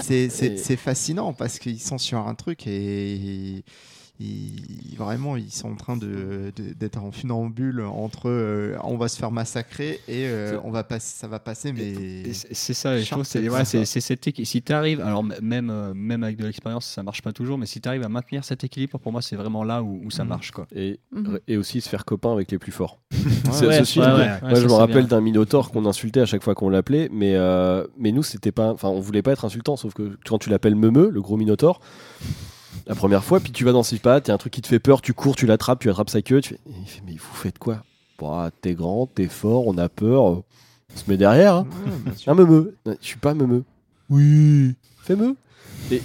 [0.00, 3.64] C'est fascinant parce qu'ils sont sur un truc et
[4.20, 9.08] ils- vraiment ils sont en train de- de- d'être en funambule entre euh, on va
[9.08, 12.74] se faire massacrer et euh, on va passer ça va passer mais Et c'est- C'est
[12.74, 16.84] ça, je trouve c'est cette Si tu arrives, alors même, euh, même avec de l'expérience,
[16.86, 19.36] ça marche pas toujours, mais si tu arrives à maintenir cet équilibre, pour moi, c'est
[19.36, 20.28] vraiment là où, où ça Mhm.
[20.30, 20.50] marche.
[20.50, 20.66] Quoi.
[20.74, 21.38] Et, Mhm.
[21.46, 22.98] et aussi se faire copain avec les plus forts.
[23.12, 23.18] Ouais,
[23.52, 25.16] C'est- ouais, ceci ouais, dit, ouais, moi, ouais, moi, ça, je me rappelle bien.
[25.18, 28.72] d'un Minotaur qu'on insultait à chaque fois qu'on l'appelait, mais, euh, mais nous, c'était pas.
[28.72, 31.80] Enfin, on voulait pas être insultant, sauf que quand tu l'appelles Meumeu, le gros Minotaur,
[32.86, 34.62] la première fois, puis tu vas dans ses pattes, il y a un truc qui
[34.62, 37.02] te fait peur, tu cours, tu l'attrapes, tu attrapes sa queue, tu fais, il fait,
[37.06, 37.82] mais vous faites quoi?
[38.20, 40.44] Bah, T'es grand, t'es fort, on a peur, on
[40.94, 41.54] se met derrière.
[41.56, 41.66] Hein.
[42.06, 42.14] ouais.
[42.26, 42.76] Un Meumeu.
[42.86, 43.64] Non, Je suis pas Meumeu.
[44.08, 44.74] Oui.
[45.02, 45.36] Fais Meu.
[45.90, 46.00] Et,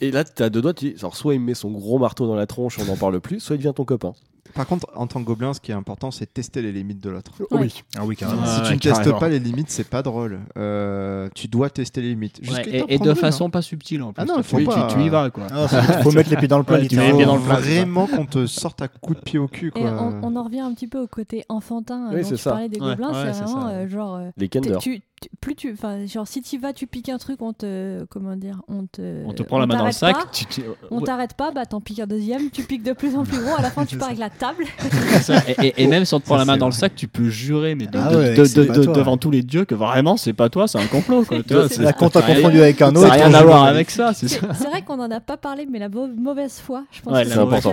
[0.00, 2.26] et là, t'as deux doigts, tu dis, genre, soit il me met son gros marteau
[2.26, 4.14] dans la tronche, on n'en parle plus, soit il devient ton copain.
[4.54, 7.00] Par contre, en tant que gobelin, ce qui est important, c'est de tester les limites
[7.02, 7.32] de l'autre.
[7.50, 7.82] Oui.
[7.96, 8.44] Ah oui, carrément.
[8.46, 9.18] Si tu ne testes carrément.
[9.18, 10.40] pas les limites, c'est pas drôle.
[10.56, 12.40] Euh, tu dois tester les limites.
[12.88, 13.50] Et, de façon hein.
[13.50, 14.22] pas subtile en plus.
[14.22, 15.46] Ah non, faut pas, tu y euh, vas quoi.
[15.50, 17.36] Ah, faut- faut mettre les pieds dans le plat, Ouais, tu mets les pieds dans
[17.36, 17.56] le plat.
[17.56, 19.68] Vraiment qu'on te sorte à coups de pied au cul.
[19.68, 19.90] Et Quoi.
[20.00, 22.42] on, on en revient un petit peu au côté enfantin euh, Oui, dont c'est tu
[22.42, 22.50] ça.
[22.50, 23.74] parlais des gobelins, ouais, c'est vraiment ça.
[23.74, 25.02] euh, genre euh, Les tu-
[25.40, 28.60] plus tu enfin genre si tu vas tu piques un truc on te comment dire
[28.68, 30.14] on te On te prend la main dans le sac.
[30.16, 32.92] pas, tu- tu- on ouais, t'arrête pas bah t'en piques un deuxième tu piques de
[32.92, 34.64] plus en plus gros à la fin tu pars avec la table
[35.22, 35.38] ça.
[35.48, 37.08] Et, et- et même si on te prend Ça, la main dans le sac, tu
[37.08, 39.12] peux jurer, mais de- Ah de- ouais, de- que c'est de- pas de- toi, devant
[39.12, 39.18] ouais.
[39.18, 41.24] tous les dieux que vraiment c'est pas toi, c'est un complot.
[41.24, 43.08] Quoi, C'est c'est- Là, quand t'as ça a rien- confondu avec un Ça autre.
[43.08, 44.46] n'a rien à voir avec- ça, c'est ça.
[44.46, 47.24] vrai qu'on en a pas parlé mais la mau- mauvaise foi je pense que la
[47.24, 47.72] c'est important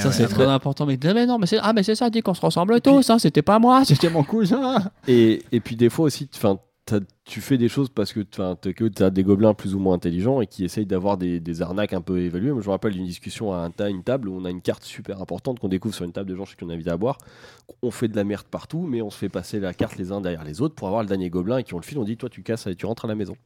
[0.00, 0.86] Ça c'est très important.
[0.86, 3.08] Mais, mais non, mais c'est ah mais c'est ça, dit qu'on se ressemble tous.
[3.10, 4.82] Hein, c'était pas moi, c'était mon cousin.
[5.08, 6.58] Et, et puis des fois aussi, enfin,
[7.24, 10.46] tu fais des choses parce que que t'as des gobelins plus ou moins intelligents et
[10.46, 12.52] qui essayent d'avoir des, arnaques un peu évaluées.
[12.52, 14.82] Moi, je me rappelle d'une discussion à un une table où on a une carte
[14.82, 16.96] super importante qu'on découvre sur une table de gens chez qui on est invité à
[16.96, 17.18] boire.
[17.82, 20.20] On fait de la merde partout, mais on se fait passer la carte les uns
[20.20, 21.98] derrière les autres pour avoir le dernier gobelin et qui ont le fil.
[21.98, 23.36] On dit toi tu casses et tu rentres à la maison.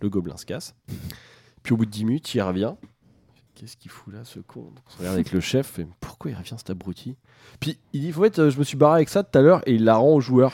[0.00, 0.74] Le gobelin se casse.
[1.62, 2.74] Puis au bout de 10 minutes, il revient.
[3.54, 4.72] Qu'est-ce qu'il fout là, ce con?
[4.96, 5.78] On regarde avec le chef.
[5.78, 7.16] Et pourquoi il revient cet abruti?
[7.60, 9.62] Puis il dit, en fait, euh, je me suis barré avec ça tout à l'heure
[9.66, 10.52] et il la rend au joueur.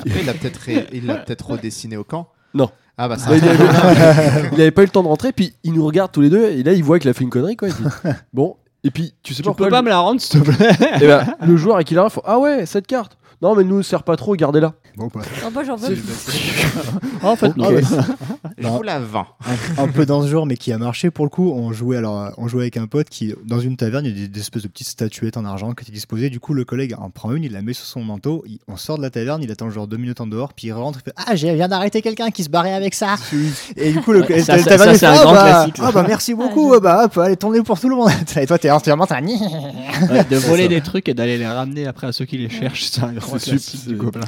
[0.00, 2.28] Après, il l'a peut-être ré- il l'a peut-être redessiné au camp.
[2.54, 2.70] Non.
[2.98, 3.36] Ah bah ça.
[3.36, 6.22] Il, avait, il avait pas eu le temps de rentrer, puis il nous regarde tous
[6.22, 7.68] les deux, et là il voit qu'il a fait une connerie, quoi.
[7.68, 7.82] Il dit,
[8.32, 10.40] bon, et puis tu sais Tu pas peux pourquoi pas le- me la rendre s'il
[10.42, 10.70] te plaît.
[11.00, 13.18] Eh ben, le joueur, et qu'il arrive, il faut, ah ouais, cette carte.
[13.42, 14.72] Non, mais nous, sert pas trop, gardez-la.
[14.96, 15.94] Bon, bah, Ah, moi j'en veux
[17.22, 17.68] en fait, ah non.
[17.70, 17.82] ouais,
[18.56, 19.26] Je vous la vends.
[19.76, 21.52] un, un peu dans ce genre, mais qui a marché pour le coup.
[21.54, 24.12] On jouait alors, euh, on jouait avec un pote qui, dans une taverne, il y
[24.12, 26.30] a des, des espèces de petites statuettes en argent qui étaient disposées.
[26.30, 28.42] Du coup, le collègue en prend une, il la met sous son manteau.
[28.46, 30.72] il- on sort de la taverne, il attend genre deux minutes en dehors, puis il
[30.72, 33.16] rentre, il fait Ah, j'ai viens d'arrêter quelqu'un qui se barrait avec ça.
[33.76, 35.74] Et du coup, le, Ça, la ça, taverne, ça, fait, un ah, grand bah, classique.
[35.82, 38.10] Ah bah merci beaucoup, je- ah bah hop, allez tournez pour tout le monde.
[38.40, 41.86] Et toi, t'es entièrement, t'as un Ouais, de voler des trucs et d'aller les ramener
[41.86, 43.80] après à ceux qui les cherchent, c'est un grand classique.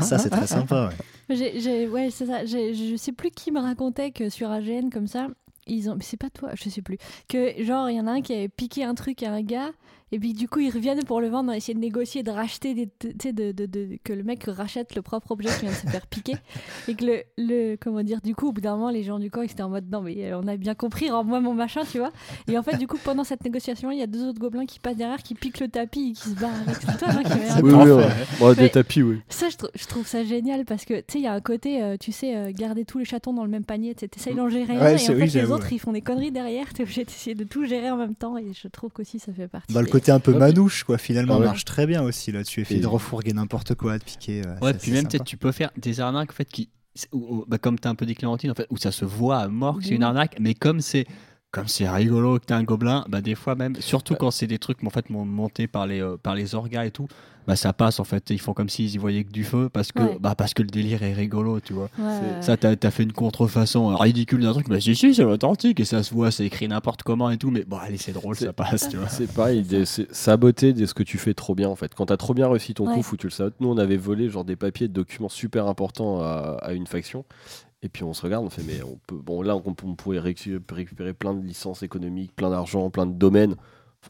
[0.02, 0.88] Ça, c'est très sympa.
[0.88, 0.94] ouais.
[1.90, 2.46] Ouais, c'est ça.
[2.46, 5.28] Je sais plus qui me racontait que sur AGN, comme ça,
[5.66, 5.96] ils ont.
[6.00, 6.96] C'est pas toi, je sais plus.
[7.28, 9.70] Que genre, il y en a un qui avait piqué un truc à un gars,
[10.12, 12.88] et puis du coup, ils reviennent pour le vendre, essayer de négocier, de racheter des.
[12.98, 15.74] Tu sais, de, de- de- que le mec rachète le propre objet qui vient de
[15.76, 16.34] se faire piquer.
[16.88, 17.76] Et que le, le.
[17.76, 19.68] Comment dire, du coup, au bout d'un moment, les gens du camp, ils étaient en
[19.68, 22.10] mode non, mais euh, on a bien compris, rends-moi mon machin, tu vois.
[22.48, 24.78] Et en fait, du coup, pendant cette négociation, il y a deux autres gobelins qui
[24.80, 26.76] passent derrière, qui piquent le tapis et qui se barrent avec.
[26.76, 28.08] C'est toi, hein, qui Oui, oui, ouais.
[28.38, 29.20] Bon, Mais- des tapis, oui.
[29.28, 31.40] ça, je, trou- je trouve ça génial parce que tu sais, il y a un
[31.40, 33.94] côté, euh, tu sais, euh, garder tous les chatons dans le même panier.
[33.94, 35.68] Tu essayes d'en gérer un Ouais, et en fait, oui, les autres ouais.
[35.72, 36.72] ils font des conneries derrière.
[36.72, 39.32] Tu es obligé d'essayer de tout gérer en même temps et je trouve qu'aussi ça
[39.32, 39.72] fait partie.
[39.74, 41.46] Bah, côté un peu Ouais, manouche, quoi, finalement, Ah ouais.
[41.46, 42.66] marche très bien aussi là-dessus.
[42.70, 44.42] Et- de refourguer n'importe quoi, de piquer.
[44.46, 46.68] euh, Ouais, c'est puis même peut-être tu peux faire des arnaques en fait qui,
[47.12, 49.38] où- où- bah, comme t'as un peu dit Clémentine en fait, où ça se voit
[49.38, 51.06] à mort que c'est une arnaque, mais comme c'est
[51.50, 54.58] comme c'est rigolo que t'es un gobelin, bah des fois même, surtout quand c'est des
[54.58, 57.08] trucs en fait mon- montés par les euh, par les orgas et tout,
[57.46, 58.28] bah ça passe en fait.
[58.28, 60.18] Ils font comme s'ils y voyaient que du feu parce que Ouais.
[60.20, 61.88] bah parce que le délire est rigolo, tu vois.
[61.98, 65.24] Ouais, Ça, t'as as fait une contrefaçon euh, ridicule d'un truc, mais si, si, c'est
[65.24, 68.12] authentique et ça se voit, c'est écrit n'importe comment et tout, mais bon, allez, c'est
[68.12, 69.08] drôle, ça passe, tu vois.
[69.08, 71.94] C'est pareil, des- c'est saboter de ce que tu fais trop bien en fait.
[71.94, 72.94] Quand t'as trop bien réussi ton Ouais.
[72.96, 73.54] coup, faut que tu le sabotes.
[73.60, 77.24] Nous, on avait volé genre des papiers de documents super importants à, à une faction.
[77.82, 79.16] Et puis on se regarde, on fait, mais on peut.
[79.16, 83.12] Bon, là, on, on pourrait récu- récupérer plein de licences économiques, plein d'argent, plein de
[83.12, 83.54] domaines.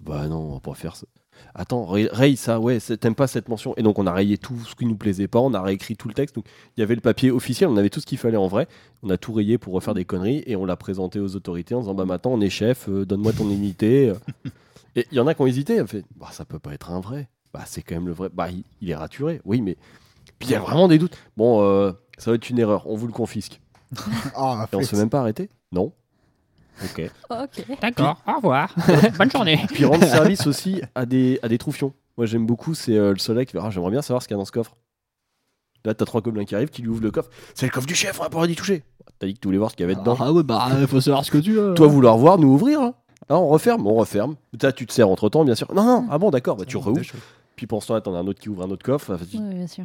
[0.03, 1.07] Bah non, on va pas faire ça.
[1.55, 3.75] Attends, ray- raye ça, ouais, t'aimes pas cette mention.
[3.77, 6.09] Et donc on a rayé tout ce qui nous plaisait pas, on a réécrit tout
[6.09, 6.35] le texte.
[6.35, 6.47] Donc
[6.77, 8.67] il y avait le papier officiel, on avait tout ce qu'il fallait en vrai.
[9.03, 11.81] On a tout rayé pour refaire des conneries et on l'a présenté aux autorités en
[11.81, 14.13] disant bah maintenant on est chef, euh, donne-moi ton unité.
[14.97, 16.91] et il y en a qui ont hésité, on fait bah ça peut pas être
[16.91, 17.29] un vrai.
[17.55, 18.31] Bah c'est quand même le vrai.
[18.33, 19.77] Bah il, il est raturé, oui, mais
[20.39, 21.17] puis il y a vraiment des doutes.
[21.37, 23.61] Bon, euh, ça va être une erreur, on vous le confisque.
[24.37, 25.93] Ah, Et on se fait même pas arrêter Non.
[26.85, 27.11] Ok.
[27.31, 27.67] Ok.
[27.81, 28.75] D'accord, au revoir.
[29.19, 29.59] Bonne journée.
[29.69, 31.93] Puis rendre service aussi à des, à des troufions.
[32.17, 34.35] Moi j'aime beaucoup, c'est euh, le soleil qui fait Ah, j'aimerais bien savoir ce qu'il
[34.37, 34.77] y a dans ce coffre.
[35.85, 37.31] Là, t'as trois gobelins qui arrivent, qui lui ouvrent le coffre.
[37.55, 38.83] C'est le coffre du chef, on va pas y toucher.
[39.19, 40.17] T'as dit que tu voulais voir ce qu'il y avait dedans.
[40.21, 41.75] Ah ouais, bah faut savoir ce que tu veux.
[41.75, 42.81] Toi, vouloir voir, nous ouvrir.
[42.81, 42.95] hein.
[43.29, 44.37] Ah, on referme, on referme.
[44.61, 45.73] Là, tu te sers entre temps, bien sûr.
[45.75, 47.01] Non, non, ah bon, d'accord, bah, tu rouvres.
[47.57, 49.13] Puis pendant ce temps-là, t'en as un autre qui ouvre un autre coffre.
[49.15, 49.85] Enfin, tu- Ouais, bien sûr.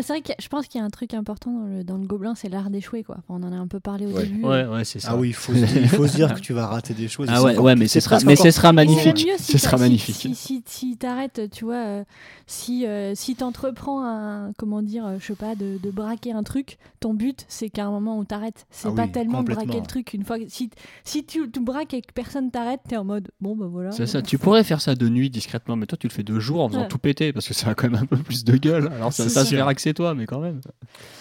[0.00, 2.06] C'est vrai que je pense qu'il y a un truc important dans le, dans le
[2.06, 3.02] gobelin, c'est l'art d'échouer.
[3.02, 3.16] Quoi.
[3.18, 4.24] Enfin, on en a un peu parlé au Ouais.
[4.24, 4.42] début.
[4.42, 5.08] Ouais, ouais, c'est ça.
[5.12, 7.08] Ah oui, il faut, se dire- il faut se dire que tu vas rater des
[7.08, 7.28] choses.
[7.30, 9.26] Ah ouais, ouais, mais ce sera, mais ce sera magnifique.
[9.26, 10.14] mieux si Ce sera si- magnifique.
[10.16, 12.04] Si, si, si t'arrêtes, tu vois, euh,
[12.46, 16.42] si, euh, si t'entreprends un, comment dire, euh, je sais pas, de, de braquer un
[16.42, 18.66] truc, ton but, c'est qu'à un moment où t'arrêtes.
[18.70, 20.14] C'est Ah pas oui, tellement de braquer le truc.
[20.14, 20.70] Une fois que, si,
[21.04, 23.90] si tu, tu braques et que personne t'arrête, t'es en mode, bon, bah voilà.
[23.92, 26.38] C'est ça, tu pourrais faire ça de nuit discrètement, mais toi tu le fais de
[26.40, 26.88] jour en faisant Ouais.
[26.88, 28.90] tout péter parce que ça a quand même un peu plus de gueule.
[28.94, 29.56] Alors ça, ça se sûr.
[29.56, 30.60] verra que c'est toi, mais quand même.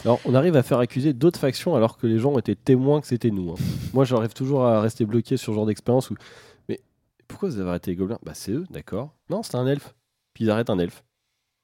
[0.06, 3.08] Alors, on arrive à faire accuser d'autres factions alors que les gens étaient témoins que
[3.08, 3.52] c'était nous.
[3.52, 3.56] hein.
[3.94, 6.16] Moi, j'arrive toujours à rester bloqué sur ce genre d'expérience où.
[6.70, 6.80] Mais
[7.28, 8.20] pourquoi vous avez arrêté les gobelins?
[8.24, 9.14] Bah, c'est eux, d'accord.
[9.30, 9.96] Non, c'était un elfe.
[10.34, 11.04] Puis ils arrêtent un elfe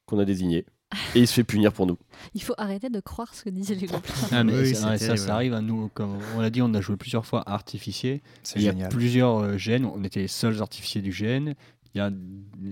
[0.06, 0.66] qu'on a désigné.
[1.14, 1.98] Et il se fait punir pour nous.
[2.34, 4.00] Il faut arrêter de croire ce que disaient les gobelins.
[4.32, 4.96] Ah, mais Oui, ça,
[5.34, 5.90] arrive à nous.
[5.92, 8.22] Comme on l'a dit, on a joué plusieurs fois à artificier.
[8.42, 9.84] C'est Il y a plusieurs euh, GN.
[9.84, 11.52] On était les seuls artificiers du GN.
[11.94, 12.10] Il y a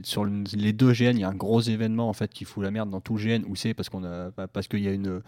[0.02, 2.62] sur le- les deux GN, il y a un gros événement en fait qui fout
[2.62, 3.44] la merde dans tout le GN.
[3.48, 5.20] Où c'est parce qu'on a parce qu'il y a une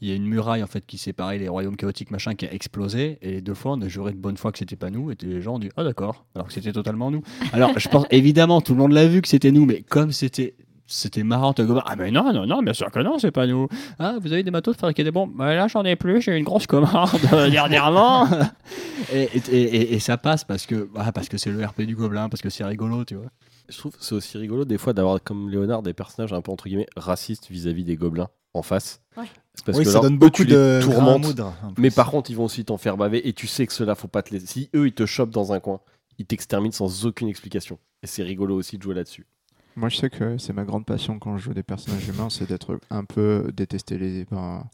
[0.00, 2.52] il y a une muraille en fait qui séparait les royaumes chaotiques machin qui a
[2.52, 5.16] explosé et deux fois on a juré de bonne foi que c'était pas nous et
[5.22, 7.22] les gens ont dit ah d'accord alors que c'était totalement nous.
[7.52, 10.54] Alors je pense évidemment tout le monde l'a vu que c'était nous mais comme c'était
[10.86, 13.46] c'était marrant t'as gobain, ah mais non non non bien sûr que non c'est pas
[13.46, 16.20] nous ah vous avez des matos de fabriquer des bombes bah, là j'en ai plus
[16.20, 17.08] j'ai eu une grosse commande
[17.50, 18.28] dernièrement
[19.12, 21.96] et, et, et- et ça passe parce que ah, parce que c'est le RP du
[21.96, 23.30] gobelin parce que c'est rigolo tu vois
[23.68, 26.52] Je trouve que c'est aussi rigolo des fois d'avoir comme Léonard des personnages un peu
[26.52, 29.00] entre guillemets racistes vis-à-vis des gobelins en face.
[29.16, 29.24] Ouais.
[29.54, 31.40] C'est parce oui, que ça là, donne beaucoup de tourmentes.
[31.40, 33.94] en Mais par contre, ils vont aussi t'en faire baver et tu sais que cela
[33.96, 34.46] faut pas te laisser.
[34.46, 35.80] Si eux ils te chopent dans un coin,
[36.18, 37.78] ils t'exterminent sans aucune explication.
[38.02, 39.26] Et c'est rigolo aussi de jouer là-dessus.
[39.76, 42.48] Moi, je sais que c'est ma grande passion quand je joue des personnages humains, c'est
[42.48, 44.24] d'être un peu détester les.
[44.30, 44.64] ben,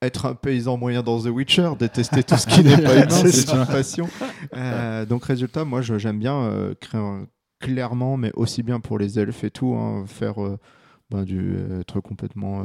[0.00, 3.52] être un paysan moyen dans The Witcher, détester tout ce qui n'est pas humain, C'est
[3.52, 4.08] une passion.
[4.54, 7.26] Euh, donc, résultat, moi, j'aime bien euh, créer un-
[7.60, 10.56] clairement, mais aussi bien pour les elfes et tout, hein, faire euh,
[11.10, 12.64] ben, du être complètement.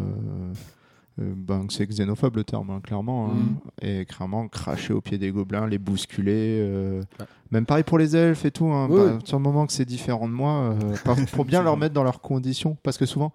[1.21, 3.27] Euh, ben, c'est xénophobe le terme, hein, clairement.
[3.27, 3.33] hein.
[3.35, 3.55] Mhm.
[3.81, 6.59] Et clairement, cracher au pied des gobelins, les bousculer.
[6.61, 7.25] euh, Ouais.
[7.51, 8.65] Même pareil pour les elfes et tout.
[8.67, 10.95] Hein, Ouais, Bah, partir du moment que c'est différent de moi, euh,
[11.33, 12.75] pour bien leur mettre dans leurs conditions.
[12.81, 13.31] Parce que souvent,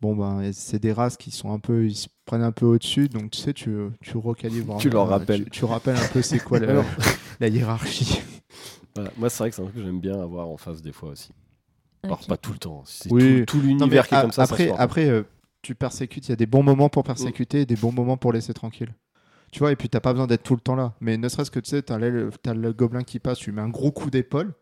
[0.00, 1.84] bon, ben, c'est des races qui sont un peu.
[1.86, 3.08] Ils se prennent un peu au-dessus.
[3.08, 4.76] Donc, tu sais, tu, tu recalibres.
[4.78, 5.44] Tu leur euh, rappelles.
[5.46, 6.84] Tu, tu rappelles un peu c'est quoi la,
[7.40, 8.22] la hiérarchie.
[8.94, 9.10] Voilà.
[9.18, 11.10] Moi, c'est vrai que c'est un truc que j'aime bien avoir en face des fois
[11.10, 11.30] aussi.
[12.04, 12.82] Alors, pas tout le temps.
[12.86, 13.44] Si c'est Oui.
[13.46, 14.46] tout, tout l'univers qui est a- comme ça.
[14.46, 14.80] ça Après, porte.
[14.80, 15.22] après euh,
[15.62, 16.26] tu persécutes.
[16.28, 18.94] Il y a des bons moments pour persécuter et des bons moments pour laisser tranquille.
[19.52, 20.92] Tu vois, et puis t'as pas besoin d'être tout le temps là.
[21.00, 23.68] Mais ne serait-ce que tu sais, t'as le, gobelin qui passe, tu lui mets un
[23.68, 24.52] gros coup d'épaule.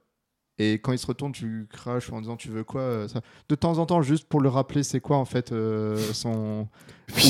[0.61, 3.21] Et quand il se retourne, tu craches en disant tu veux quoi euh, ça.
[3.49, 6.67] De temps en temps, juste pour le rappeler, c'est quoi en fait euh, son.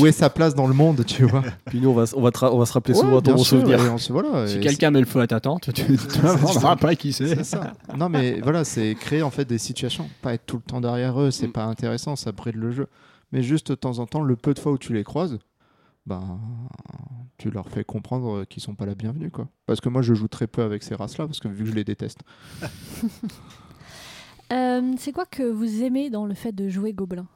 [0.00, 2.30] Où est sa place dans le monde, tu vois Puis nous, on va, on va,
[2.50, 3.84] on va se rappeler Ouais, souvent ton bon souvenir.
[3.84, 6.94] et on se- voilà, si quelqu'un met le feu à ta tente tu ne pas
[6.94, 7.74] qui c'est C'est ça.
[7.98, 10.08] Non, mais voilà, c'est créer en fait des situations.
[10.22, 11.52] Pas être tout le temps derrière eux, c'est Mm.
[11.52, 12.86] pas intéressant, ça bride le jeu.
[13.32, 15.38] Mais juste de temps en temps, le peu de fois où tu les croises,
[16.06, 16.40] ben,
[17.36, 19.48] tu leur fais comprendre qu'ils sont pas la bienvenue, quoi.
[19.66, 21.74] Parce que moi, je joue très peu avec ces races-là, parce que vu que je
[21.74, 22.20] les déteste.
[24.50, 27.26] Euh, c'est quoi que vous aimez dans le fait de jouer gobelin?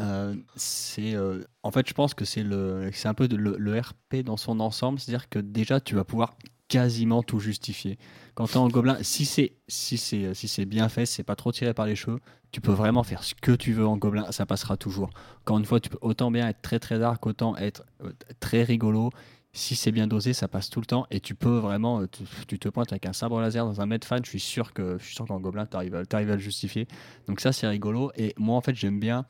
[0.00, 3.56] Euh, c'est euh, en fait je pense que c'est le c'est un peu de- le,
[3.58, 6.34] le RP dans son ensemble c'est à dire que déjà tu vas pouvoir
[6.68, 7.98] quasiment tout justifier.
[8.34, 11.52] Quand t'es en gobelin, si c'est si c'est si c'est bien fait, c'est pas trop
[11.52, 12.20] tiré par les cheveux,
[12.52, 15.10] tu peux vraiment faire ce que tu veux en gobelin, ça passera toujours.
[15.40, 18.62] Encore une fois, tu peux autant bien être très très dark, autant être euh, très
[18.62, 19.10] rigolo.
[19.52, 22.06] Si c'est bien dosé, ça passe tout le temps et tu peux vraiment, euh,
[22.46, 25.04] tu, te pointes avec un sabre laser dans un fan, je suis sûr que je
[25.04, 26.86] suis sûr qu'en gobelin, tu arrives, à le justifier.
[27.26, 28.10] Donc ça, c'est rigolo.
[28.16, 29.24] Et moi, en fait, j'aime bien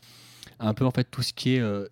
[0.59, 1.87] un peu en fait tout ce qui est euh,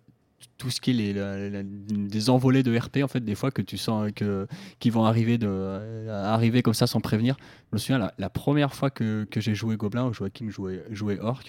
[0.57, 3.77] tout ce qui est la- des envolées de RP en fait des fois que tu
[3.77, 4.47] sens que
[4.79, 7.35] qui vont arriver de euh, arriver comme ça sans prévenir.
[7.71, 11.19] Je me souviens la, première fois que, que j'ai joué Gobelin, où Joachim jouait jouait
[11.19, 11.43] Orc.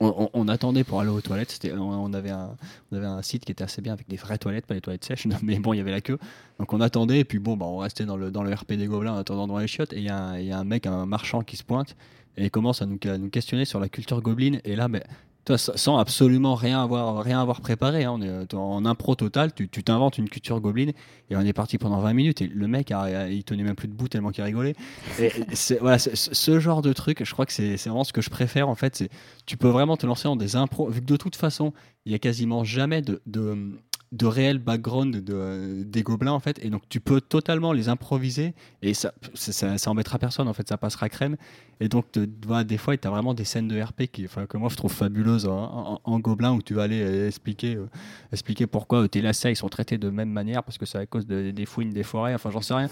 [0.00, 1.50] On, on- on attendait pour aller aux toilettes.
[1.50, 2.54] C'était, on, avait un,
[2.92, 5.04] on avait un site qui était assez bien avec des vraies toilettes, pas des toilettes
[5.04, 6.18] sèches, mais bon, il y avait la queue.
[6.60, 8.86] Donc on attendait, et puis bon, bah, on restait dans le, dans le RP des
[8.86, 9.92] gobelins en attendant dans les chiottes.
[9.92, 10.10] Et il y, y
[10.52, 11.96] a un mec, un marchand qui se pointe,
[12.36, 14.60] et commence à nous, à nous questionner sur la culture gobeline.
[14.64, 15.02] Et là, ben,
[15.48, 19.68] toi, sans absolument rien avoir, rien avoir préparé, hein, on est en impro total, tu
[19.68, 20.92] t'inventes une culture gobeline,
[21.30, 23.88] et on est parti pendant 20 minutes, et le mec, a- il tenait même plus
[23.88, 24.74] debout tellement qu'il rigolait.
[25.18, 25.30] Et
[25.80, 28.74] voilà, ce genre de truc, je crois que c'est vraiment ce que je préfère, en
[28.74, 29.08] fait,
[29.46, 31.72] tu peux vraiment te lancer dans des impros, vu que de toute façon,
[32.04, 33.70] il y a quasiment jamais de, de,
[34.12, 38.54] de réel background de, des gobelins, en fait, et donc tu peux totalement les improviser,
[38.82, 41.36] et ça, ça, ça, ça embêtera personne, en fait, ça passera crème,
[41.80, 44.46] et donc te- voilà, des fois, tu as vraiment des scènes de RP qui, enfin,
[44.46, 47.86] que moi je trouve fabuleuses en, gobelin, où tu vas aller euh, expliquer, euh,
[48.32, 51.06] expliquer pourquoi euh, tes lacets ils sont traités de même manière, parce que c'est à
[51.06, 52.88] cause de- des fouines des forêts, enfin, j'en sais rien.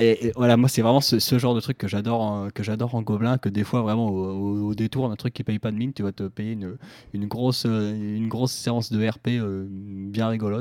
[0.00, 3.02] Et, voilà, moi, c'est vraiment ce, genre de truc que j'adore en, que j'adore en
[3.02, 5.92] gobelin, que des fois, vraiment, au, au- détour d'un truc qui paye pas de mine,
[5.92, 6.76] tu vas te payer une,
[7.12, 10.53] une, grosse, euh, une grosse séance de RP euh, bien rigolote.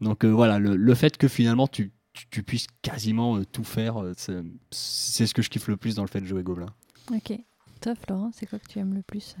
[0.00, 3.64] Donc euh, voilà, le, le fait que finalement, tu, tu, tu puisses quasiment euh, tout
[3.64, 6.42] faire, euh, c'est, c'est ce que je kiffe le plus dans le fait de jouer
[6.42, 6.68] gobelin.
[7.12, 7.38] Ok.
[7.80, 9.36] Toi, Florent, c'est quoi que tu aimes le plus?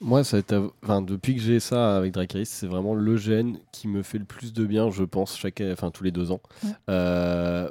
[0.00, 3.58] Moi, ça a été- enfin, depuis que j'ai ça avec Dracarys, c'est vraiment le gène
[3.72, 6.40] qui me fait le plus de bien, je pense, chaque, enfin, tous les deux ans.
[6.64, 6.70] Ouais.
[6.90, 7.70] Euh,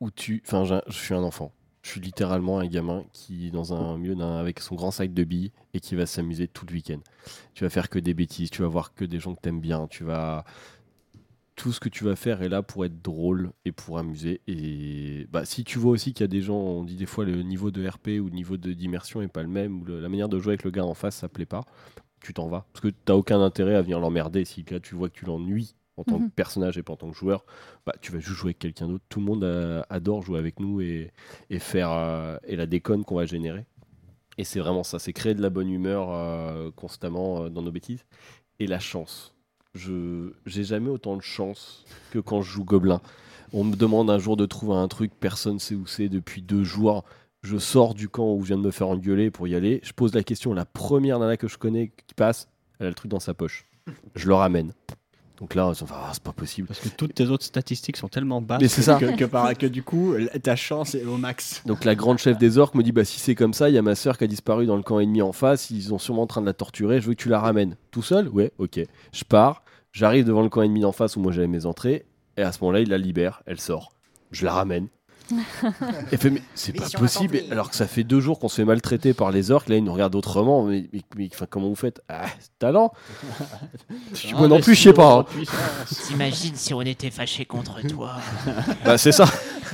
[0.00, 1.52] où tu, enfin, je suis un enfant.
[1.82, 5.12] Je suis littéralement un gamin qui est dans un milieu d'un- avec son grand sac
[5.14, 7.00] de billes et qui va s'amuser tout le week-end.
[7.54, 9.86] Tu vas faire que des bêtises, tu vas voir que des gens que t'aimes bien,
[9.88, 10.44] tu vas
[11.56, 14.40] tout ce que tu vas faire est là pour être drôle et pour amuser.
[14.46, 17.24] Et bah, si tu vois aussi qu'il y a des gens, on dit des fois
[17.24, 20.00] le niveau de RP ou le niveau de d'immersion est pas le même, ou le-
[20.00, 21.62] la manière de jouer avec le gars en face, ça plaît pas,
[22.20, 22.66] tu t'en vas.
[22.72, 24.44] Parce que t'as aucun intérêt à venir l'emmerder.
[24.44, 26.22] Si là tu vois que tu l'ennuies en tant Mhm.
[26.22, 27.44] que personnage et pas en tant que joueur,
[27.86, 29.04] bah, tu vas juste jouer avec quelqu'un d'autre.
[29.08, 31.12] Tout le monde euh, adore jouer avec nous et,
[31.50, 33.66] et faire euh, et la déconne qu'on va générer.
[34.38, 37.72] Et c'est vraiment ça, c'est créer de la bonne humeur euh, constamment euh, dans nos
[37.72, 38.04] bêtises.
[38.60, 39.34] Et la chance.
[39.74, 43.00] Je j'ai jamais autant de chance que quand je joue Gobelin.
[43.54, 46.64] On me demande un jour de trouver un truc, personne sait où c'est depuis deux
[46.64, 47.04] jours.
[47.42, 49.80] Je sors du camp où je viens de me faire engueuler pour y aller.
[49.82, 52.94] Je pose la question, la première nana que je connais qui passe, elle a le
[52.94, 53.66] truc dans sa poche.
[54.14, 54.72] Je le ramène.
[55.42, 56.68] Donc là, Ah, c'est pas possible.
[56.68, 58.94] Parce que toutes tes autres statistiques sont tellement basses Mais c'est que, ça.
[58.98, 61.62] que, que par- que du coup, ta chance est au max.
[61.66, 63.78] Donc la grande chef des orques me dit bah si c'est comme ça, il y
[63.78, 66.22] a ma sœur qui a disparu dans le camp ennemi en face, ils sont sûrement
[66.22, 67.76] en train de la torturer, je veux que tu la ramènes.
[67.90, 68.28] Tout seul?
[68.28, 68.80] Ouais, ok.
[69.12, 72.06] Je pars, j'arrive devant le camp ennemi d'en face où moi j'avais mes entrées,
[72.36, 73.92] et à ce moment-là, il la libère, elle sort.
[74.30, 74.86] Je la ramène.
[76.10, 78.64] Elle fait mais c'est pas possible, alors que ça fait deux jours qu'on se fait
[78.64, 81.74] maltraiter par les orques, là ils nous regardent autrement, mais, mais- mais, enfin, comment vous
[81.74, 82.02] faites?
[82.08, 82.26] Ah,
[82.58, 82.92] talent
[84.14, 85.18] Je- Moi non plus, je sais pas.
[85.20, 85.26] hein.
[86.08, 88.16] T'imagines si on était fâché contre toi
[88.84, 89.24] Bah c'est ça.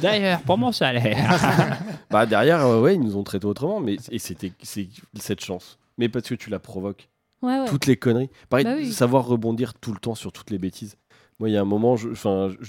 [0.00, 1.78] D'ailleurs, pour mon salaire.
[2.10, 4.88] Bah derrière, euh, ouais, ils nous ont traités autrement, mais et c'était c'est
[5.20, 5.78] cette chance.
[5.98, 7.08] Mais parce que tu la provoques.
[7.42, 7.66] Ouais, ouais.
[7.68, 8.30] toutes les conneries.
[8.48, 8.90] Pareil, Bah oui.
[8.92, 10.96] savoir rebondir tout le temps sur toutes les bêtises.
[11.40, 12.08] Moi, il y a un moment, je,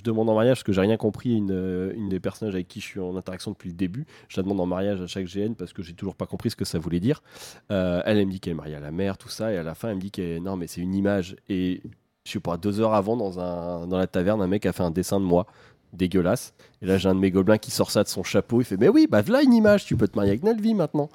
[0.03, 1.35] demande en mariage parce que j'ai rien compris.
[1.35, 4.37] Une, euh, une des personnages avec qui je suis en interaction depuis le début, je
[4.37, 6.65] la demande en mariage à chaque GN parce que j'ai toujours pas compris ce que
[6.65, 7.23] ça voulait dire.
[7.71, 9.63] Euh, elle, elle me dit qu'elle est mariée à la mère, tout ça, et à
[9.63, 11.35] la fin, elle me dit que non, mais c'est une image.
[11.49, 11.81] Et
[12.25, 14.83] je sais pas, deux heures avant, dans, un, dans la taverne, un mec a fait
[14.83, 15.47] un dessin de moi
[15.93, 16.53] dégueulasse.
[16.83, 18.61] Et là, j'ai un de mes gobelins qui sort ça de son chapeau.
[18.61, 19.85] Il fait, mais oui, bah voilà une image.
[19.85, 21.09] Tu peux te marier avec Nelvi maintenant.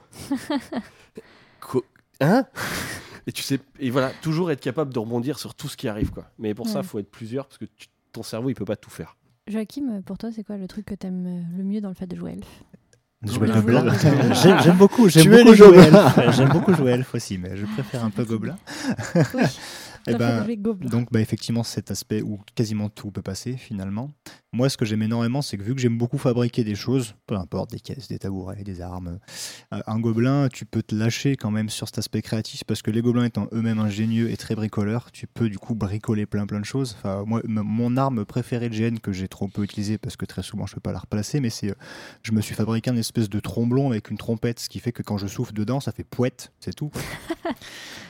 [1.60, 1.82] Quoi
[2.20, 2.46] Hein?
[3.26, 6.10] Et tu sais, et voilà, toujours être capable de rebondir sur tout ce qui arrive,
[6.10, 6.26] quoi.
[6.38, 6.84] Mais pour ça, Ouais.
[6.84, 9.16] faut être plusieurs parce que tu- ton cerveau, il peut pas tout faire.
[9.48, 12.06] Joachim, pour toi, c'est quoi le truc que t'aimes euh, le mieux dans le fait
[12.06, 12.62] de jouer elfe
[13.26, 16.36] J'aime beaucoup, j'aime beaucoup jouer elfe.
[16.36, 18.56] J'aime beaucoup jouer elfe aussi, mais je préfère un peu gobelin.
[19.34, 19.42] Oui.
[20.06, 20.44] Eh ben.
[20.88, 24.10] Donc bah, effectivement cet aspect où quasiment tout peut passer finalement.
[24.52, 27.34] Moi ce que j'aime énormément c'est que vu que j'aime beaucoup fabriquer des choses, peu
[27.36, 29.18] importe des caisses, des tabourets, des armes,
[29.72, 32.90] euh, un gobelin tu peux te lâcher quand même sur cet aspect créatif parce que
[32.90, 36.60] les gobelins étant eux-mêmes ingénieux et très bricoleurs, tu peux du coup bricoler plein plein
[36.60, 36.94] de choses.
[36.98, 40.42] Enfin moi mon arme préférée de GN que j'ai trop peu utilisée parce que très
[40.42, 41.74] souvent je peux pas la replacer mais c'est euh,
[42.22, 45.02] je me suis fabriqué un espèce de tromblon avec une trompette ce qui fait que
[45.02, 46.90] quand je souffle dedans ça fait pouette, c'est tout.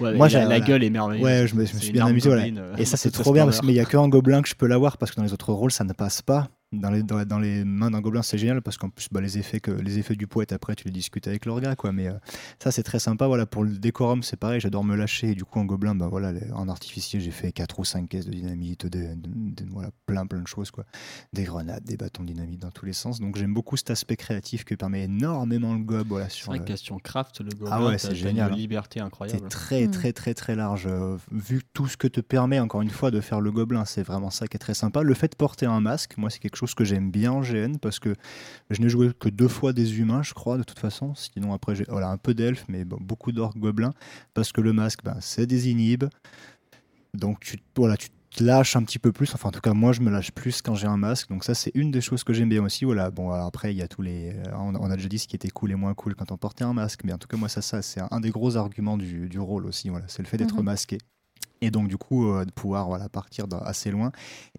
[0.00, 1.24] Ouais, Moi, la, j'ai- la gueule est merveilleuse.
[1.24, 2.28] Ouais, je me, je me suis bien amusé.
[2.28, 2.44] voilà.
[2.44, 4.48] euh, Et ça, c'est trop bien, parce- mais il n'y a que en gobelin que
[4.48, 6.48] je peux l'avoir, parce que dans les autres rôles, ça ne passe pas.
[6.80, 9.38] Dans les, dans, dans les mains d'un gobelin, c'est génial parce qu'en plus, bah, les,
[9.38, 11.74] effets que, les effets du poète, après, tu les discutes avec l'orga.
[11.76, 11.92] Quoi.
[11.92, 12.14] Mais euh,
[12.62, 13.26] ça, c'est très sympa.
[13.26, 14.60] Voilà, pour le décorum, c'est pareil.
[14.60, 15.30] J'adore me lâcher.
[15.30, 18.08] Et du coup, en gobelin, bah, voilà, les- en artificier, j'ai fait 4 ou 5
[18.08, 20.70] caisses de dynamite, de, de- de- voilà, plein, plein de choses.
[20.70, 20.84] Quoi.
[21.32, 23.20] Des grenades, des bâtons de dynamite dans tous les sens.
[23.20, 26.06] Donc, j'aime beaucoup cet aspect créatif que permet énormément le gob.
[26.08, 28.54] Voilà, C'est sur vrai le- que question craft, le gobelin, Ah ouais, c'est génial, une
[28.54, 28.56] hein.
[28.58, 29.48] liberté C'est incroyable.
[29.48, 29.90] très Mm.
[29.90, 30.86] très très très large.
[30.86, 34.02] Euh, vu tout ce que te permet encore une fois de faire le gobelin, c'est
[34.02, 35.02] vraiment ça qui est très sympa.
[35.02, 37.76] Le fait de porter un masque, moi c'est quelque chose que j'aime bien en GN
[37.78, 38.14] parce que
[38.70, 41.14] je n'ai joué que deux fois des humains, je crois, de toute façon.
[41.14, 43.92] Sinon après j'ai voilà, un peu d'elfes, mais bon, beaucoup d'orques gobelins
[44.32, 46.04] parce que le masque, ben, c'est des inhibes.
[47.12, 49.32] Donc tu voilà, tu te lâches un petit peu plus.
[49.34, 51.28] Enfin en tout cas moi je me lâche plus quand j'ai un masque.
[51.28, 52.84] Donc ça c'est une des choses que j'aime bien aussi.
[52.84, 55.50] Voilà, bon après il y a tous les, on, a déjà dit ce qui était
[55.50, 57.62] cool et moins cool quand on portait un masque, mais en tout cas moi ça,
[57.62, 59.88] ça c'est un, un des gros arguments du, du rôle aussi.
[59.90, 60.64] Voilà, c'est le fait d'être Mhm.
[60.64, 60.98] masqué.
[61.60, 64.12] Et donc du coup euh, de pouvoir voilà, partir assez loin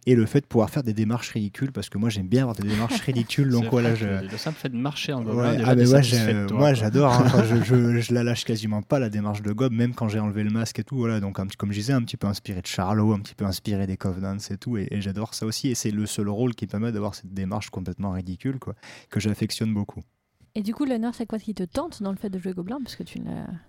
[0.08, 2.56] et le fait de pouvoir faire des démarches ridicules parce que moi j'aime bien avoir
[2.56, 5.76] des démarches ridicules donc voilà je, Le simple fait de marcher en Ouais, déjà, ah,
[5.76, 7.14] ouais, moi j'adore.
[7.14, 7.24] hein.
[7.26, 10.20] Enfin, je, je- je la lâche quasiment pas la démarche de Gob, même quand j'ai
[10.20, 10.96] enlevé le masque et tout.
[10.96, 13.36] Voilà, donc un petit- comme je disais, un petit peu inspiré de Charlot, un petit
[13.36, 14.78] peu inspiré des Covenants et tout.
[14.78, 15.68] Et, et j'adore ça aussi.
[15.70, 18.74] Et c'est le seul rôle qui permet d'avoir cette démarche complètement ridicule, quoi,
[19.10, 20.02] que j'affectionne beaucoup.
[20.58, 22.80] Et du coup, l'honneur, c'est quoi qui te tente dans le fait de jouer gobelin
[22.82, 23.20] Parce que tu.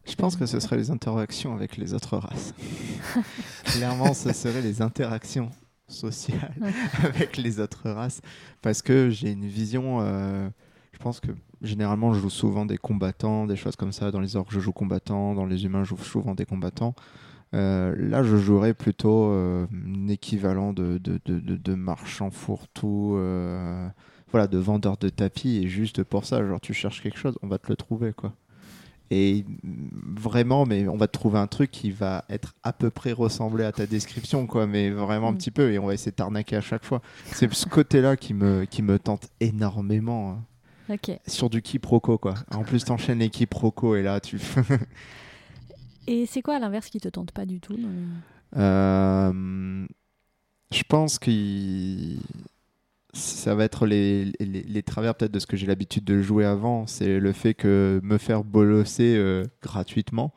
[0.05, 2.55] Je pense que ce serait les interactions avec les autres races.
[3.65, 5.51] Clairement, ce serait les interactions
[5.89, 6.55] sociales
[7.03, 8.21] avec les autres races.
[8.63, 9.99] Parce que j'ai une vision.
[10.01, 10.49] euh,
[10.93, 14.13] je pense que généralement, je joue souvent des combattants, des choses comme ça.
[14.13, 15.35] Dans les orques, je joue combattants.
[15.35, 16.95] Dans les humains, je joue souvent des combattants.
[17.55, 23.17] Euh, là, je jouerais plutôt euh, un équivalent de, de, de, de, de marchand fourre-tout,
[24.37, 25.57] voilà, de vendeur de tapis.
[25.63, 28.33] Et juste pour ça, genre, tu cherches quelque chose, on va te le trouver, quoi.
[29.11, 29.45] Et
[30.17, 33.65] vraiment, mais on va te trouver un truc qui va être à peu près ressemblé
[33.65, 35.37] à ta description, quoi, mais vraiment un Mm.
[35.39, 37.01] petit peu, et on va essayer de t'arnaquer à chaque fois.
[37.27, 40.33] C'est ce côté-là qui me, qui me tente énormément
[40.89, 40.97] hein,
[41.29, 42.35] sur du quiproquo, quoi.
[42.53, 44.41] En plus, t'enchaînes les quiproquos, et là, tu.
[46.09, 47.79] Et c'est quoi à l'inverse qui te tente pas du tout
[48.57, 49.87] Euh,
[50.73, 51.31] je pense que
[53.17, 56.87] ça va être les, les, travers peut-être de ce que j'ai l'habitude de jouer avant.
[56.87, 60.35] C'est le fait que me faire bolosser euh, gratuitement,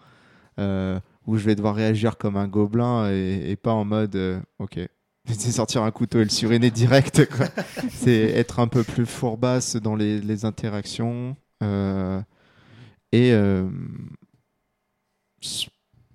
[0.59, 4.79] euh, où je vais devoir réagir comme un gobelin et, pas en mode euh, ok.
[5.25, 7.21] C'est sortir un couteau et le suriner direct.
[7.91, 11.35] C'est être un peu plus fourbasse dans les, les interactions.
[13.11, 13.33] et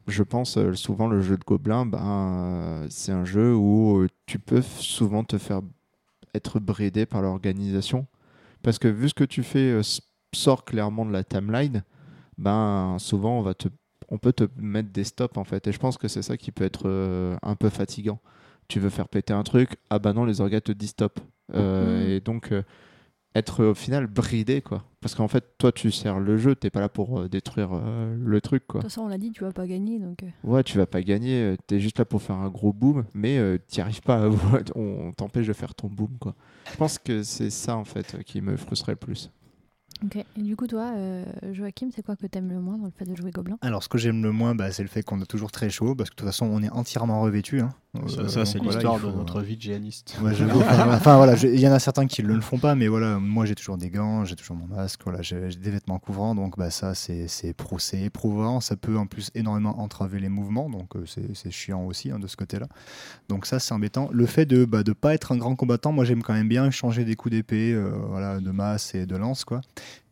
[0.06, 5.24] je pense souvent le jeu de gobelin, ben, c'est un jeu où tu peux souvent
[5.24, 5.62] te faire
[6.34, 8.06] être bridé par l'organisation.
[8.62, 9.82] Parce que vu ce que tu fais euh,
[10.34, 11.84] sort clairement de la timeline,
[12.38, 13.68] ben, souvent on, va te,
[14.08, 15.66] on peut te mettre des stops en fait.
[15.66, 18.20] Et je pense que c'est ça qui peut être euh, un peu fatigant.
[18.68, 21.20] Tu veux faire péter un truc, ah bah non, les orgas te disent stop.
[21.54, 22.10] Euh, Mhm.
[22.10, 22.62] Et donc, euh,
[23.34, 24.84] être au final bridé quoi.
[25.00, 28.16] Parce qu'en fait, toi tu sers le jeu, t'es pas là pour euh, détruire euh,
[28.18, 28.80] le truc quoi.
[28.80, 29.98] De toute façon, on l'a dit, tu vas pas gagner.
[29.98, 30.22] Donc...
[30.22, 33.38] euh, Ouais, tu vas pas gagner, t'es juste là pour faire un gros boom, mais
[33.38, 34.28] euh, t'y arrives pas, à-
[34.76, 36.34] on t'empêche de faire ton boom, quoi.
[36.70, 39.30] Je pense que c'est ça, en fait, qui me frustrerait le plus.
[40.04, 40.16] Ok.
[40.16, 43.04] Et du coup, toi, euh, Joachim, c'est quoi que t'aimes le moins dans le fait
[43.04, 43.58] de jouer gobelin?
[43.62, 45.94] Alors, ce que j'aime le moins, bah, c'est le fait qu'on est toujours très chaud,
[45.94, 47.60] parce que de toute façon, on est entièrement revêtu.
[47.60, 47.70] hein.
[48.28, 50.16] Ça, c'est l'histoire faut, de euh, notre vie de géaniste.
[50.20, 50.32] Ouais,
[50.88, 53.46] enfin, voilà, il y en a certains qui ne le font pas, mais voilà, moi
[53.46, 56.70] j'ai toujours des gants, j'ai toujours mon masque, voilà, j'ai des vêtements couvrants, donc bah,
[56.70, 60.96] ça c'est c'est pro- c'est éprouvant, ça peut en plus énormément entraver les mouvements, donc
[60.96, 62.66] euh, c'est chiant aussi hein, de ce côté-là.
[63.28, 64.08] Donc ça c'est embêtant.
[64.12, 67.04] Le fait de ne pas être un grand combattant, moi j'aime quand même bien changer
[67.04, 69.60] des coups d'épée, euh, voilà, de masse et de lance, quoi.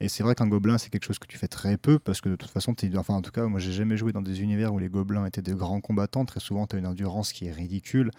[0.01, 2.29] Et c'est vrai qu'un gobelin c'est quelque chose que tu fais très peu, parce que
[2.29, 4.79] de toute façon, enfin en tout cas, moi j'ai jamais joué dans des univers où
[4.79, 7.72] les gobelins étaient de grands combattants, très souvent tu as une endurance qui est ridicule
[7.81, 8.11] tu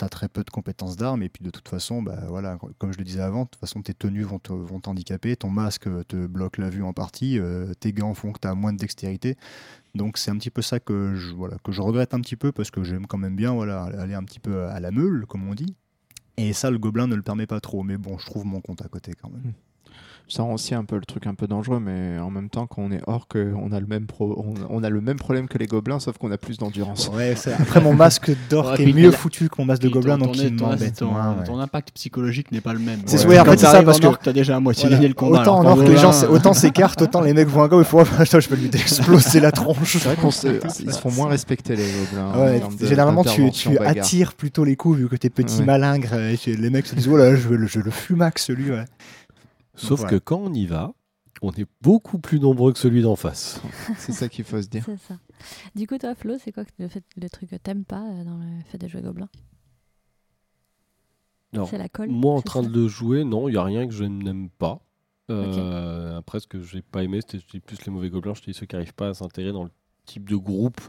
[0.00, 2.98] as très peu de compétences d'armes et puis de toute façon bah voilà comme je
[2.98, 6.70] le disais avant de toute façon tes tenues vont t'handicaper ton masque te bloque la
[6.70, 9.36] vue en partie euh, tes gants font que tu as moins de dextérité.
[9.94, 12.70] Donc c'est un petit peu ça que je que je regrette un petit peu parce
[12.70, 15.54] que j'aime quand même bien voilà aller un petit peu à la meule comme on
[15.54, 15.74] dit.
[16.36, 18.82] Et ça le gobelin ne le permet pas trop mais bon je trouve mon compte
[18.82, 19.54] à côté quand même
[20.30, 22.82] Ça rend aussi un peu le truc un peu dangereux, mais en même temps, quand
[22.82, 25.48] on est orc, euh, on a le même, pro- on, on a le même problème
[25.48, 27.08] que les gobelins, sauf qu'on a plus d'endurance.
[27.14, 30.18] ouais après mon masque d'or Ouais, est mieux la- foutu que mon masque de gobelin
[30.18, 31.44] donc ton- il m'embête ton, moins, ouais.
[31.44, 33.00] ton impact psychologique n'est pas le même.
[33.06, 33.30] C'est- Ouais.
[33.30, 35.40] ouais, en fait, c'est ça, parce que- orc, t'as déjà à moitié gagné le combat.
[35.40, 37.86] autant, alors en orc, les gens, autant s'écartent, autant les mecs voient un gobe, il
[37.86, 39.96] faut je peux lui exploser la tronche.
[39.98, 42.60] C'est vrai qu'ils se font moins respecter, les gobelins.
[42.78, 46.10] de- généralement, tu, attires plutôt les coups vu que t'es petit malingre.
[46.46, 48.66] les mecs se disent, oh là, je, veux le- je le fumax celui.
[49.78, 50.18] Sauf voilà.
[50.18, 50.92] que quand on y va,
[51.42, 53.60] on est beaucoup plus nombreux que celui d'en face.
[53.98, 54.82] C'est ça qu'il faut se dire.
[54.84, 55.18] C'est ça.
[55.76, 58.36] Du coup, toi, Flo, c'est quoi le, fait, le truc que t'aimes pas euh, dans
[58.38, 59.28] le fait de jouer gobelin
[61.66, 62.08] C'est la colle.
[62.10, 62.68] Moi, en train ça?
[62.68, 64.80] de le jouer, non, il n'y a rien que je n'aime pas.
[65.30, 68.66] Euh, Après, ce que j'ai pas aimé, c'était plus les mauvais gobelins, je dis ceux
[68.66, 69.70] qui n'arrivent pas à s'intégrer dans le
[70.06, 70.80] type de groupe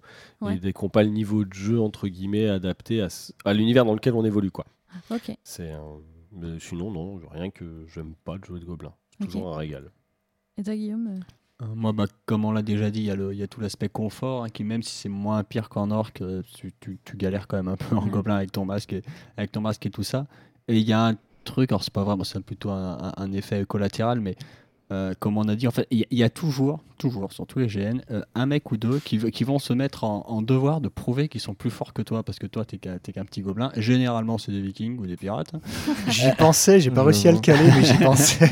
[0.42, 0.56] Ouais.
[0.56, 3.10] et dès qu'on pas le niveau de jeu, entre guillemets, adapté à,
[3.46, 4.52] à l'univers dans lequel on évolue.
[4.52, 4.66] quoi.
[5.12, 5.38] Ok.
[5.44, 6.00] C'est un-
[6.32, 8.94] mais sinon, non, rien que j'aime pas de jouer de gobelins.
[9.12, 9.92] C'est toujours un régal.
[10.58, 13.34] Et toi, Guillaume euh, Euh, Moi, bah, comme on l'a déjà dit, il y, a
[13.34, 16.72] y tout l'aspect confort, hein, qui même si c'est moins pire qu'en orc, euh, tu,
[16.80, 18.12] tu- tu galères quand même un peu en Mhm.
[18.12, 19.02] gobelin avec ton masque, et,
[19.38, 20.26] avec ton masque et tout ça.
[20.68, 23.32] Et il y a un truc, alors c'est pas vraiment, c'est plutôt un, un- un
[23.34, 24.36] effet collatéral, mais
[24.92, 27.68] euh, comme on a dit, en fait, il y, a toujours, toujours sur tous les
[27.68, 30.88] GN, euh, un mec ou deux qui, qui vont se mettre en, en devoir de
[30.88, 33.72] prouver qu'ils sont plus forts que toi, parce que toi, t'es qu'un petit gobelin.
[33.78, 35.52] Généralement, c'est des vikings ou des pirates.
[36.08, 38.52] J'y pensais, j'ai pas réussi à le caler, mais j'y pensais.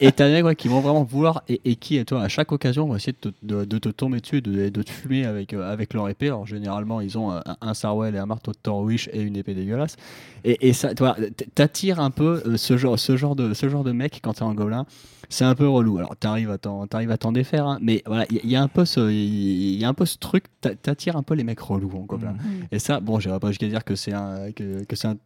[0.00, 2.50] et t'as des mecs qui vont vraiment vouloir et, et qui, et toi, à chaque
[2.50, 5.52] occasion, vont essayer de te, de, de te tomber dessus, de, de te fumer avec,
[5.52, 6.26] euh, avec leur épée.
[6.26, 9.54] Alors, généralement, ils ont un, un Sarwell et un marteau de Thorwish et une épée
[9.54, 9.96] dégueulasse.
[10.44, 11.16] Et, et ça, toi,
[11.54, 14.54] t'attires un peu ce genre, ce, genre de, ce genre de mec quand t'es en
[14.54, 14.86] gobelin.
[15.28, 15.98] C'est un peu relou.
[15.98, 18.68] Alors, t'arrives à t'en, t'arrives à t'en défaire, hein, mais voilà, il y, a un
[18.68, 21.60] peu ce, il y a un peu ce truc, t'a- t'attires un peu les mecs
[21.60, 22.32] relous en gobelin.
[22.32, 22.38] Mm.
[22.72, 25.16] Et ça, bon, j'irai pas jusqu'à dire que c'est un, que, que c'est un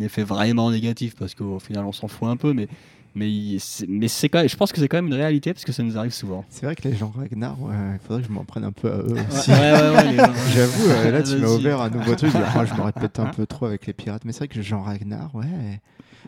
[0.00, 2.68] effet vraiment négatif parce qu'au final, on s'en fout un peu, mais,
[3.14, 5.64] mais, c'est- mais c'est quand même, je pense que c'est quand même une réalité parce
[5.64, 6.44] que ça nous arrive souvent.
[6.48, 8.90] C'est vrai que les gens Ragnar, ouais, il faudrait que je m'en prenne un peu
[8.90, 9.50] à eux aussi.
[9.50, 11.56] Ouais, ouais, ouais, les gens- J'avoue, euh, là tu m'as Vas-y.
[11.58, 12.32] ouvert un nouveau truc.
[12.34, 14.80] Moi je me répète un peu trop avec les pirates, mais c'est vrai que Jean
[14.82, 15.44] Ragnar, ouais.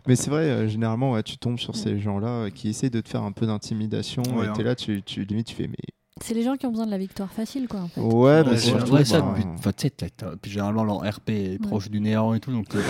[0.06, 3.00] Mais c'est vrai, euh, généralement, ouais, tu tombes sur ces gens-là euh, qui essayent de
[3.00, 4.22] te faire un peu d'intimidation.
[4.36, 4.64] Ouais, et t'es hein.
[4.66, 5.76] là, tu, tu limite, tu fais, mais.
[6.22, 7.80] C'est les gens qui ont besoin de la victoire facile, quoi.
[7.80, 8.00] En fait.
[8.00, 10.10] Ouais, mais Ouais, c'est surtout, ouais, ça, bah, puis- enfin, tu sais,
[10.44, 12.80] généralement leur RP est proche du néant et tout, donc euh,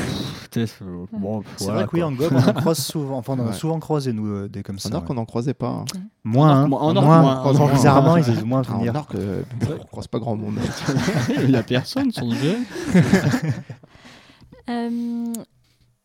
[0.51, 3.17] tu sais, euh, bon, C'est voilà, vrai que oui, en gob, on en croise souvent.
[3.17, 3.53] Enfin, on en a Ouais.
[3.55, 4.91] souvent croisé, nous, euh, des comme ça.
[4.91, 5.11] en orc, ouais.
[5.13, 5.69] on n'en croisait pas.
[5.69, 5.85] hein.
[6.23, 7.41] Moins, En orc, moins.
[7.45, 8.95] en orc, bizarrement, ils osent moins Ah, en venir.
[8.95, 9.15] orc,
[9.81, 10.59] on croise pas grand monde.
[11.45, 12.57] Il y a personne le jeu.
[14.71, 15.25] Euh,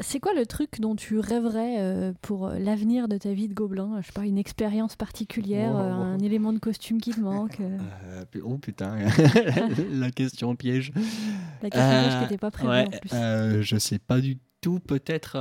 [0.01, 3.53] c'est quoi le truc dont tu rêverais euh, pour euh, l'avenir de ta vie de
[3.53, 3.97] gobelin?
[4.01, 5.79] Je sais pas, une expérience particulière, Wow.
[5.81, 8.95] euh, un élément de costume qui te manque euh, oh putain,
[9.91, 10.91] la question piège.
[11.61, 13.11] La question piège qui n'était pas prévue ouais, en plus.
[13.13, 14.79] euh, je sais pas du tout.
[14.79, 15.37] Peut-être.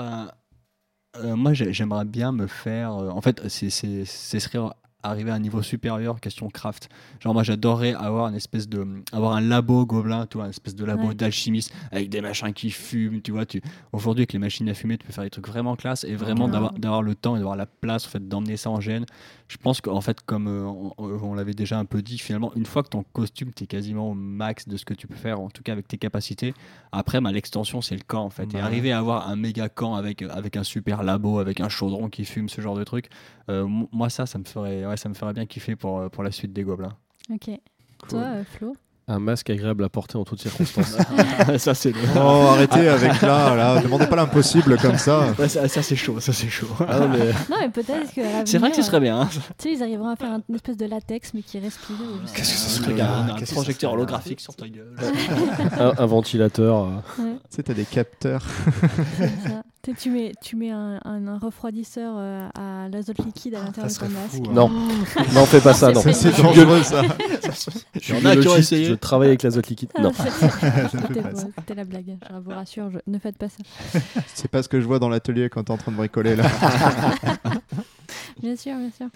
[1.22, 2.92] moi, j'ai- j'aimerais bien me faire.
[2.92, 4.58] en fait, ce serait
[5.02, 6.88] arriver à un niveau supérieur question craft.
[7.20, 8.86] Genre, moi, j'adorerais avoir une espèce de.
[9.12, 11.14] avoir un labo gobelin, tu vois, une espèce de labo Ouais.
[11.14, 13.46] d'alchimiste avec des machins qui fument, tu vois.
[13.46, 13.60] Tu...
[13.92, 16.46] Aujourd'hui, avec les machines à fumer, tu peux faire des trucs vraiment classe et vraiment
[16.46, 16.70] Ouais.
[16.78, 19.04] d'avoir, le temps et d'avoir la place, en fait, d'emmener ça en GN.
[19.48, 22.66] Je pense qu'en fait, comme euh, on, on l'avait déjà un peu dit, finalement, une
[22.66, 25.40] fois que ton costume, tu es quasiment au max de ce que tu peux faire,
[25.40, 26.52] en tout cas avec tes capacités,
[26.92, 28.52] après, bah, l'extension, c'est le camp, en fait.
[28.54, 32.10] Et arriver à avoir un méga camp avec, avec un super labo, avec un chaudron
[32.10, 33.08] qui fume, ce genre de truc,
[33.48, 36.22] euh, moi, ça, ça me, ferait, ouais, ça me ferait bien kiffer pour, euh, pour
[36.22, 36.96] la suite des gobelins.
[37.32, 37.50] Ok.
[38.08, 38.76] Toi, euh, Flo?
[39.10, 40.96] Un masque agréable à porter en toutes circonstances.
[41.56, 43.80] ça, c'est Oh, arrêtez avec là, là.
[43.80, 45.28] Demandez pas l'impossible comme ça.
[45.38, 46.68] Ouais, ça, ça, c'est chaud, ça, c'est chaud.
[46.86, 47.18] Ah non, mais
[47.50, 48.20] Non, mais peut-être que.
[48.44, 49.22] c'est vrai que ce serait bien.
[49.22, 49.28] hein.
[49.56, 51.96] Tu sais, ils arriveront à faire un- une espèce de latex, mais qui respire.
[52.00, 54.94] ou Qu'est-ce que ce serait, Un ça projecteur holographique sur ta gueule.
[55.80, 56.84] un, un ventilateur.
[56.84, 58.44] euh, Tu sais, t'as des capteurs.
[59.96, 63.98] Tu mets, tu mets un, un- un refroidisseur euh, à l'azote liquide à l'intérieur de
[63.98, 64.34] ton masque.
[64.34, 64.52] fou, hein.
[64.52, 64.68] Non,
[65.34, 66.02] non, fais pas ça, non.
[66.02, 67.02] C'est- dangereux ça.
[68.00, 68.84] Je en a qui ont essayé.
[68.84, 69.90] Je travaille avec l'azote liquide.
[69.94, 70.12] Ah, Non.
[70.12, 72.16] C'était la blague.
[72.30, 74.00] Je vous rassure, je- ne faites pas ça.
[74.34, 76.44] C'est pas ce que je vois dans l'atelier quand t'es en train de bricoler là.
[78.42, 79.06] Bien sûr, bien sûr.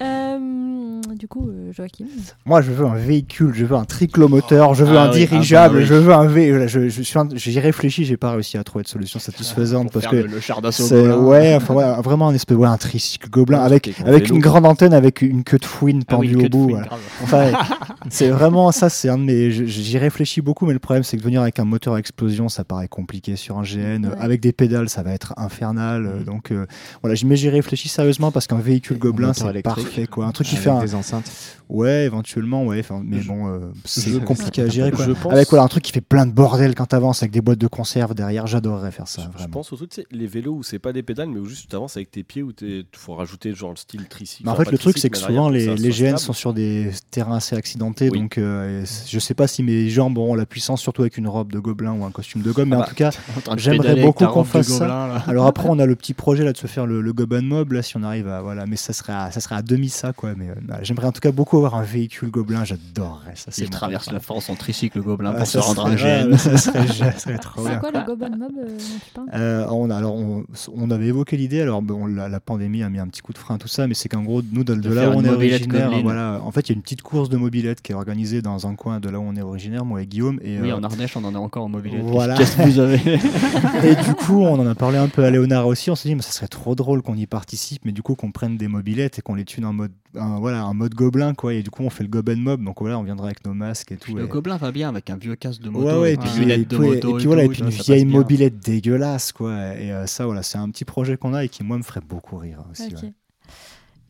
[0.00, 2.06] Euh, du coup, euh, Joachim.
[2.46, 5.76] Moi, je veux un véhicule, je veux un triclomoteur, je veux Ah un oui, dirigeable,
[5.76, 5.86] ah bah oui.
[5.86, 6.68] je veux un V.
[6.68, 10.04] Je, je suis, j'y réfléchis, j'ai pas réussi à trouver de solution satisfaisante Pour parce
[10.04, 13.28] faire que le, le char d'assaut ouais, enfin, ouais, vraiment un espèce, ouais, un tricycle
[13.28, 16.48] gobelin avec avec une grande antenne avec une queue de fouine Ah oui, pendue au
[16.48, 16.62] bout.
[16.64, 16.86] fouine, voilà.
[16.86, 17.00] grave.
[17.22, 17.52] Enfin,
[18.10, 19.50] c'est vraiment ça, c'est un de mes.
[19.50, 22.64] J'y réfléchis beaucoup, mais le problème, c'est que venir avec un moteur à explosion, ça
[22.64, 24.06] paraît compliqué sur un GN.
[24.06, 24.10] Ouais.
[24.18, 26.24] Avec des pédales, ça va être infernal.
[26.24, 26.66] Donc euh,
[27.02, 30.26] voilà, mais j'y réfléchis sérieusement parce qu'un véhicule gobelin, c'est parfait, quoi.
[30.26, 30.80] Un truc qui Avec fait un.
[30.80, 31.30] des enceintes.
[31.68, 32.82] Ouais, éventuellement, ouais.
[33.02, 35.06] Mais Je- bon, euh, c'est compliqué à gérer, quoi.
[35.06, 37.40] Je pense, Avec voilà, un truc qui fait plein de bordel quand t'avances avec des
[37.40, 40.62] boîtes de conserve derrière, j'adorerais faire ça, je, pense surtout, tu sais, les vélos où
[40.62, 43.14] c'est pas des pédales, mais où juste tu avances avec tes pieds, où il faut
[43.14, 44.42] rajouter genre le style tricycle.
[44.44, 46.90] Mais en enfin, fait, le truc, c'est que souvent, les, les GN sont sur des
[47.10, 48.10] terrains assez accidentés.
[48.10, 48.18] Oui.
[48.20, 51.52] Donc, euh, je sais pas si mes jambes auront la puissance, surtout avec une robe
[51.52, 52.68] de gobelin ou un costume de gomme.
[52.68, 53.10] Mais Ah en bah, tout cas,
[53.56, 55.16] J'aimerais beaucoup qu'on fasse ça.
[55.26, 57.72] alors après, on a le petit projet là de se faire le, le Goban Mob.
[57.72, 58.40] Là, si on arrive à.
[58.42, 60.34] Voilà, mais ça serait à, ça serait à demi ça, quoi.
[60.36, 62.64] Mais euh, j'aimerais en tout cas beaucoup avoir un véhicule gobelin.
[62.64, 63.50] J'adorerais ça.
[63.50, 66.36] C'est Il traverse la France en tricycle gobelin Ah, pour se ça rendre à ouais,
[66.38, 67.78] ça serait, ça serait trop C'est bien.
[67.78, 68.78] quoi le Mob euh,
[69.14, 69.26] parles?
[69.34, 72.88] Euh, on, a, alors on, on avait évoqué l'idée, alors bon, la, la pandémie a
[72.88, 74.74] mis un petit coup de frein à tout ça, mais c'est qu'en gros, nous, de,
[74.74, 77.02] de De là où on est originaire, voilà, en fait, il y a une petite
[77.02, 79.84] course de mobilette qui est organisée dans un coin de là où on est originaire,
[79.84, 80.38] moi et Guillaume.
[80.42, 82.02] Et, Oui, euh, en Ardèche, on en a encore en mobilette.
[82.02, 82.34] Voilà.
[82.36, 83.00] Qu'est-ce que vous avez
[83.84, 85.90] et du coup, on en a parlé un peu à Léonard aussi.
[85.90, 88.32] On s'est dit, mais ça serait trop drôle qu'on y participe, mais du coup, qu'on
[88.32, 91.54] prenne des mobilettes et qu'on les tue en mode, un- voilà, en mode gobelin, quoi.
[91.54, 92.64] Et du coup, on fait le goben mob.
[92.64, 94.14] Donc voilà, on viendra avec nos masques et tout.
[94.16, 95.86] Le et- gobelin va bien avec un vieux casque de moto.
[95.86, 98.04] Ouais, ouais, et puis, et de puis- moto et puis voilà, et puis une vieille
[98.04, 99.52] mobilette dégueulasse, quoi.
[99.76, 102.00] Et euh, ça, voilà, c'est un petit projet qu'on a et qui, moi, me ferait
[102.06, 102.94] beaucoup rire aussi.
[102.94, 103.12] Ouais.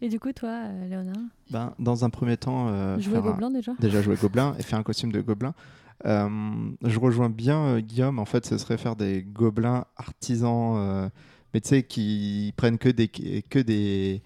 [0.00, 1.14] Et du coup, toi, euh, Léonard,
[1.50, 4.78] Ben, dans un premier temps, euh, jouer un- gobelin déjà déjà jouer gobelin et faire
[4.78, 5.54] un costume de gobelin.
[6.04, 6.28] Euh,
[6.84, 8.18] je rejoins bien euh, Guillaume.
[8.18, 11.08] En fait, ce serait faire des gobelins artisans, euh,
[11.52, 14.22] mais tu sais, qui prennent que des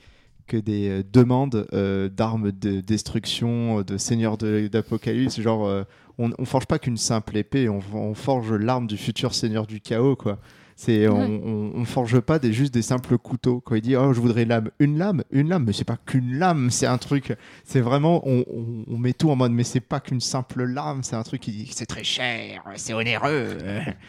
[0.54, 5.40] euh, demandes euh, d'armes de destruction, euh, de seigneurs d'apocalypse.
[5.40, 5.84] Genre,
[6.18, 10.16] on, on forge pas qu'une simple épée, on forge l'arme du futur seigneur du chaos,
[10.16, 10.38] quoi.
[10.78, 11.40] C'est, on, Ouais.
[11.42, 13.60] on, on forge pas des, juste des simples couteaux.
[13.64, 15.96] Quand il dit, oh, je voudrais une lame, une lame, une lame, mais c'est pas
[15.96, 17.34] qu'une lame, c'est un truc.
[17.64, 21.02] C'est vraiment, on, on- on met tout en mode, mais c'est pas qu'une simple lame,
[21.02, 23.56] c'est un truc qui dit, c'est très cher, c'est onéreux.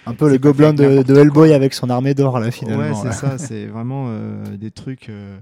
[0.06, 2.84] Un peu le gobelin de, Hellboy avec son armée d'or, là, finalement.
[2.84, 3.12] Ouais, c'est là.
[3.14, 5.08] ça, c'est vraiment euh, des trucs.
[5.08, 5.38] euh,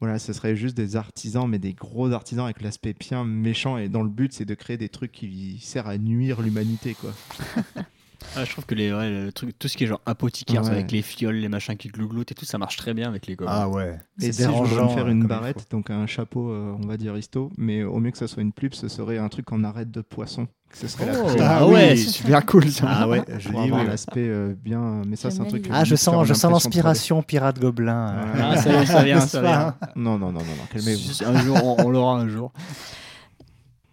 [0.00, 3.78] voilà, ce serait juste des artisans, mais des gros artisans avec l'aspect bien méchant.
[3.78, 7.12] Et dans le but, c'est de créer des trucs qui servent à nuire l'humanité, quoi.
[8.36, 10.70] Ah, je trouve que les, ouais, le truc, tout ce qui est genre apothicaire Ouais.
[10.70, 13.36] avec les fioles, les machins qui glougloutent et tout, ça marche très bien avec les
[13.36, 13.54] gobelins.
[13.56, 13.98] Ah ouais.
[14.20, 17.16] Et C'est si dérangeant, faire une il barrette, donc un chapeau, euh, on va dire
[17.16, 19.90] histo, mais au mieux que ça soit une plume, ce serait un truc en arête
[19.92, 20.48] de poisson.
[20.74, 22.86] Ce serait la Oh, ah Ah ouais, super cool ça.
[22.88, 23.86] Ah ouais, je dis avoir oui.
[23.86, 25.00] l'aspect euh, bien.
[25.06, 25.66] Mais ça, c'est un truc.
[25.72, 28.08] Ah, je sens, je sens l'inspiration pirate gobelin.
[28.10, 28.32] euh.
[28.34, 28.40] Ouais.
[28.42, 29.68] Ah, ça vient, ça vient, ça vient.
[29.80, 29.88] 3D.
[29.96, 31.24] Non, non, non, non, non, calmez-vous.
[31.24, 32.52] Un jour, on, on l'aura un jour.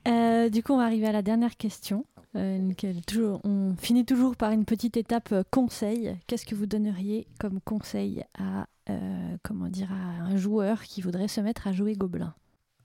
[0.07, 2.05] Euh, du coup, on va arriver à la dernière question.
[2.35, 6.17] Euh, on finit toujours par une petite étape euh, conseil.
[6.27, 11.27] Qu'est-ce que vous donneriez comme conseil à, euh, comment dire, à un joueur qui voudrait
[11.27, 12.33] se mettre à jouer gobelin?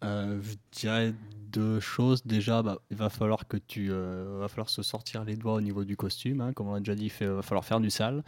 [0.03, 1.13] Euh, je dirais
[1.53, 2.23] deux choses.
[2.25, 5.61] Déjà, bah, il va falloir que tu, euh, va falloir se sortir les doigts au
[5.61, 6.41] niveau du costume.
[6.41, 6.53] hein.
[6.55, 8.23] Comme on a déjà dit, il va falloir faire du sale.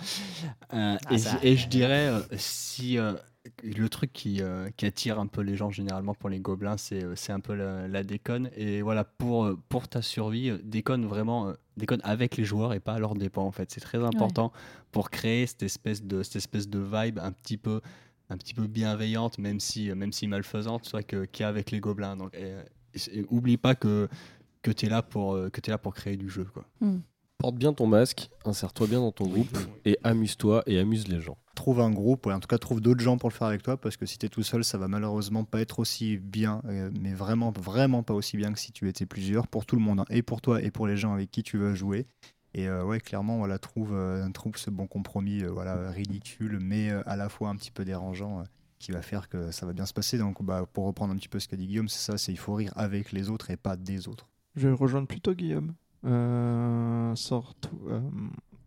[0.74, 3.14] Euh, Ah, et, je dirais, euh, si euh,
[3.62, 7.04] le truc qui, euh, qui attire un peu les gens généralement pour les gobelins, c'est
[7.04, 8.50] euh, un peu la, déconne.
[8.56, 12.94] Et voilà, pour, euh, pour ta survie, déconne vraiment, déconne avec les joueurs et pas
[12.94, 13.44] à leur dépens.
[13.44, 14.52] En fait, c'est très important
[14.90, 17.80] pour créer cette espèce de, cette espèce de vibe un petit peu
[18.30, 21.80] un petit peu bienveillante, même si, même si malfaisante, soit qu'il y a avec les
[21.80, 22.16] gobelins.
[22.16, 24.08] Donc, et, oublie pas que,
[24.62, 26.44] que tu es, là pour, là pour créer du jeu.
[26.44, 26.64] Quoi.
[27.42, 31.36] Porte bien ton masque, insère-toi bien dans ton groupe et amuse-toi et amuse les gens.
[31.56, 33.76] Trouve un groupe, ouais, en tout cas trouve d'autres gens pour le faire avec toi,
[33.76, 36.88] parce que si tu es tout seul, ça va malheureusement pas être aussi bien, euh,
[37.00, 39.98] mais vraiment, vraiment pas aussi bien que si tu étais plusieurs, pour tout le monde,
[39.98, 42.06] hein, et pour toi et pour les gens avec qui tu veux jouer.
[42.54, 46.90] Et euh, ouais, clairement, voilà, trouve, euh, trouve ce bon compromis, euh, voilà, ridicule, mais
[46.90, 48.44] euh, à la fois un petit peu dérangeant, euh,
[48.78, 50.16] qui va faire que ça va bien se passer.
[50.16, 52.38] Donc, bah, pour reprendre un petit peu ce qu'a dit Guillaume, c'est ça, c'est il
[52.38, 54.28] faut rire avec les autres et pas des autres.
[54.54, 55.74] Je vais rejoindre plutôt Guillaume.
[56.04, 58.00] Euh, euh,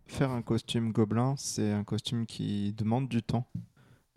[0.06, 3.46] faire un costume gobelin, c'est un costume qui demande du temps,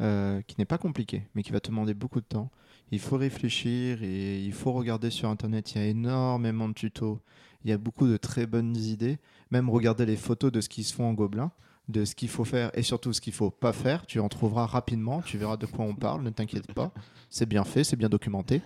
[0.01, 2.49] euh, qui n'est pas compliqué, mais qui va te demander beaucoup de temps.
[2.91, 5.73] Il faut réfléchir et il faut regarder sur Internet.
[5.73, 7.19] Il y a énormément de tutos.
[7.63, 9.19] Il y a beaucoup de très bonnes idées.
[9.51, 11.51] Même regarder les photos de ce qui se font en gobelin,
[11.87, 14.07] de ce qu'il faut faire et surtout ce qu'il faut pas faire.
[14.07, 15.21] Tu en trouveras rapidement.
[15.21, 16.23] Tu verras de quoi on parle.
[16.23, 16.91] Ne t'inquiète pas.
[17.29, 18.61] C'est bien fait, c'est bien documenté.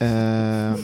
[0.00, 0.76] Euh,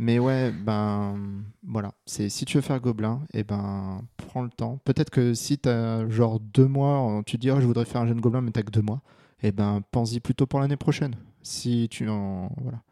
[0.00, 1.92] mais ouais, ben voilà.
[2.06, 4.78] C'est si tu veux faire gobelin, et ben prends le temps.
[4.86, 8.06] Peut-être que si t'as genre deux mois, tu te dis oh, je voudrais faire un
[8.06, 9.02] jeune gobelin, mais t'as que deux mois,
[9.42, 11.16] et ben pense-y plutôt pour l'année prochaine.
[11.42, 12.82] Si tu en voilà,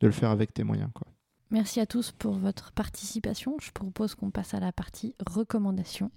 [0.00, 1.06] de le faire avec tes moyens quoi.
[1.52, 3.56] Merci à tous pour votre participation.
[3.62, 6.10] Je propose qu'on passe à la partie recommandation.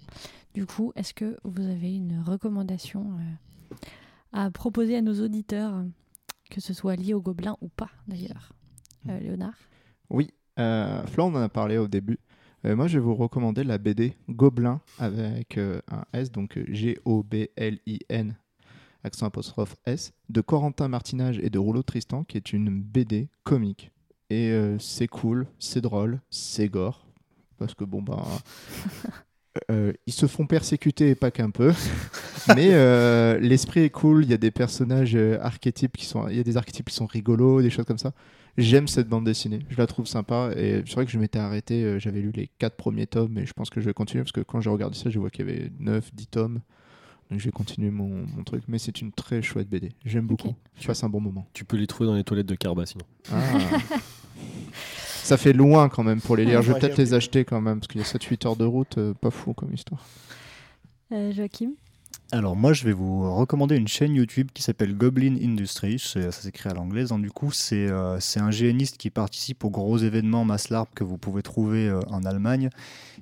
[0.54, 3.74] Du coup, est-ce que vous avez une recommandation euh,
[4.32, 5.84] à proposer à nos auditeurs,
[6.50, 8.52] que ce soit lié au gobelin ou pas d'ailleurs?
[9.08, 9.54] Euh, Léonard?
[10.12, 10.28] Oui,
[10.58, 12.18] euh, on en a parlé au début.
[12.66, 16.64] Euh, moi, je vais vous recommander la BD Gobelin avec euh, un S, donc euh,
[16.68, 18.36] G-O-B-L-I-N,
[19.04, 23.90] accent apostrophe S, de Corentin Martinage et de Rouleau Tristan, qui est une BD comique.
[24.28, 27.06] Et euh, c'est cool, c'est drôle, c'est gore.
[27.56, 28.22] Parce que bon, bah.
[30.06, 31.72] ils se font persécuter et pas qu'un peu.
[32.54, 36.28] Mais l'esprit est cool, il y a des personnages archétypes qui sont.
[36.28, 38.12] Il y a des archétypes qui sont rigolos, des choses comme ça.
[38.58, 41.84] J'aime cette bande dessinée, je la trouve sympa et c'est vrai que je m'étais arrêté,
[41.84, 44.32] euh, j'avais lu les quatre premiers tomes mais je pense que je vais continuer parce
[44.32, 46.60] que quand j'ai regardé ça, je vois qu'il y avait 9, 10 tomes.
[47.30, 49.92] Donc je vais continuer mon, mon truc, mais c'est une très chouette BD.
[50.04, 50.48] J'aime beaucoup.
[50.48, 50.56] Ok.
[50.78, 51.46] Je passe un bon moment.
[51.54, 53.06] Tu peux les trouver dans les toilettes de Carba sinon.
[53.32, 53.40] Ah.
[55.22, 56.60] ça fait loin quand même pour les lire.
[56.60, 58.98] Je vais peut-être les acheter quand même parce qu'il y a 7-8 heures de route,
[58.98, 60.04] euh, pas fou comme histoire.
[61.12, 61.70] Euh, Joachim?
[62.34, 66.40] Alors moi je vais vous recommander une chaîne YouTube qui s'appelle Goblin Industries, C'est- ça
[66.40, 67.18] s'écrit à l'anglaise, hein.
[67.18, 71.18] du coup c'est euh, c'est un GNiste qui participe aux gros événements mass que vous
[71.18, 72.70] pouvez trouver euh, en Allemagne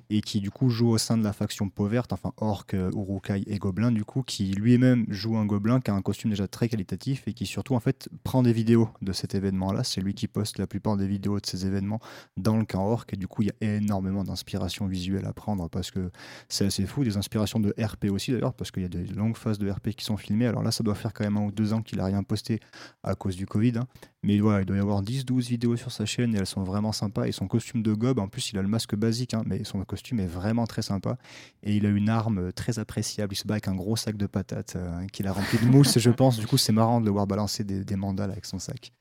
[0.09, 2.89] et qui du coup joue au sein de la faction peau verte, enfin orc, euh,
[2.93, 6.47] urukai et gobelin du coup, qui lui-même joue un gobelin qui a un costume déjà
[6.47, 10.13] très qualitatif et qui surtout en fait prend des vidéos de cet événement-là, c'est lui
[10.13, 11.99] qui poste la plupart des vidéos de ces événements
[12.37, 15.67] dans le camp orc et du coup il y a énormément d'inspiration visuelle à prendre
[15.69, 16.11] parce que
[16.47, 19.37] c'est assez fou, des inspirations de RP aussi d'ailleurs, parce qu'il y a des longues
[19.37, 20.47] phases de RP qui sont filmées.
[20.47, 22.59] Alors là, ça doit faire quand même un ou deux ans qu'il a rien posté
[23.03, 23.77] à cause du Covid.
[23.77, 23.87] hein.
[24.23, 26.91] Mais voilà, il doit y avoir 10-12 vidéos sur sa chaîne et elles sont vraiment
[26.91, 27.25] sympas.
[27.25, 29.83] Et son costume de gob, en plus, il a le masque basique, hein, mais son
[29.83, 31.17] costume est vraiment très sympa.
[31.63, 33.33] Et il a une arme euh, très appréciable.
[33.33, 35.97] Il se bat avec un gros sac de patates euh, qu'il a rempli de mousse,
[35.97, 36.37] je pense.
[36.37, 38.91] Du coup, c'est marrant de le voir balancer des, mandales avec son sac.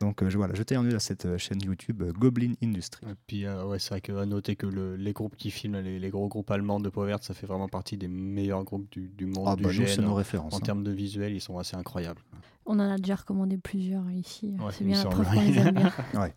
[0.00, 3.06] Donc euh, voilà, jetez un œil à cette euh, chaîne YouTube Goblin Industry.
[3.10, 6.28] Et puis, ouais, c'est vrai qu'à noter que le- les groupes qui filment, les, gros
[6.28, 9.56] groupes allemands de peau verte, ça fait vraiment partie des meilleurs groupes du monde Ah
[9.56, 10.54] du bah c'est nos En, références.
[10.54, 10.60] en hein.
[10.60, 12.20] termes de visuel, ils sont assez incroyables.
[12.64, 14.54] On en a déjà recommandé plusieurs ici.
[14.58, 15.50] Ouais, c'est bien la preuve qu'on oui.
[15.52, 15.92] les aime bien.
[16.14, 16.34] Ouais.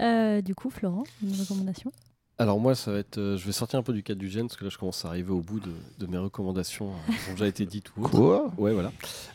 [0.00, 1.92] Euh, du coup, Florent, une recommandation?
[2.38, 4.46] Alors moi, ça va être, euh, je vais sortir un peu du cadre du gène
[4.46, 7.28] parce que là, je commence à arriver au bout de, de mes recommandations euh, qui
[7.28, 8.10] ont déjà été dites ou autres.
[8.16, 8.50] Quoi?
[8.56, 8.92] Ouais, voilà.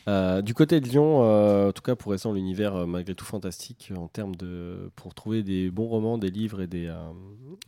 [0.08, 3.14] Euh, du côté de Lyon, euh, en tout cas pour rester dans l'univers euh, malgré
[3.14, 7.12] tout fantastique en termes de pour trouver des bons romans, des livres et des euh,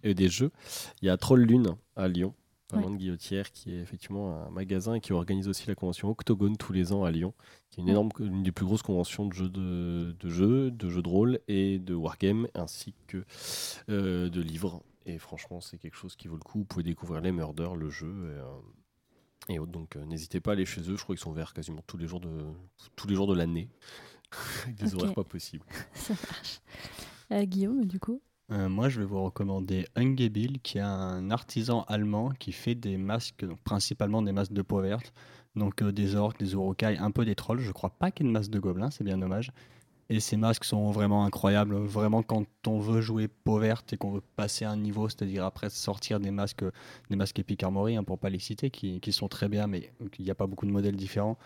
[0.02, 0.50] et des jeux,
[1.04, 2.34] il y a Troll Lune à Lyon,
[2.68, 2.84] pas Ouais.
[2.84, 6.58] loin de Guillotière, qui est effectivement un magasin et qui organise aussi la convention Octogone
[6.58, 7.34] tous les ans à Lyon,
[7.70, 10.90] qui est une énorme, une des plus grosses conventions de jeux de, de jeux, de
[10.90, 13.24] jeux de rôle et de wargame ainsi que
[13.90, 14.84] euh, de livres.
[15.06, 16.60] Et franchement, c'est quelque chose qui vaut le coup.
[16.60, 18.08] Vous pouvez découvrir les Murders, le jeu.
[18.08, 18.60] Et, euh,
[19.50, 19.72] et autres.
[19.72, 20.98] Donc euh, n'hésitez pas à aller chez eux.
[20.98, 22.30] Je crois qu'ils sont ouverts quasiment tous les jours de
[22.98, 23.70] tous les jours de l'année,
[24.64, 25.02] avec des Ok.
[25.02, 25.66] horaires pas possibles.
[25.94, 26.60] Ça marche.
[27.32, 28.22] Euh, Guillaume, du coup?
[28.52, 32.98] Euh, moi, je vais vous recommander Ungebil, qui est un artisan allemand qui fait des
[32.98, 35.12] masques, donc principalement des masques de peau verte.
[35.56, 37.60] Donc euh, des orques, des urukai, un peu des trolls.
[37.60, 39.52] Je crois pas qu'il y ait de masque de gobelins, c'est bien dommage.
[40.10, 41.76] Et ces masques sont vraiment incroyables.
[41.76, 45.70] Vraiment, quand on veut jouer peau verte et qu'on veut passer un niveau, c'est-à-dire après
[45.70, 46.64] sortir des masques,
[47.10, 49.92] des masques Epic Armory, hein, pour pas les citer, qui, qui sont très bien, mais
[50.20, 51.38] il n'y a pas beaucoup de modèles différents.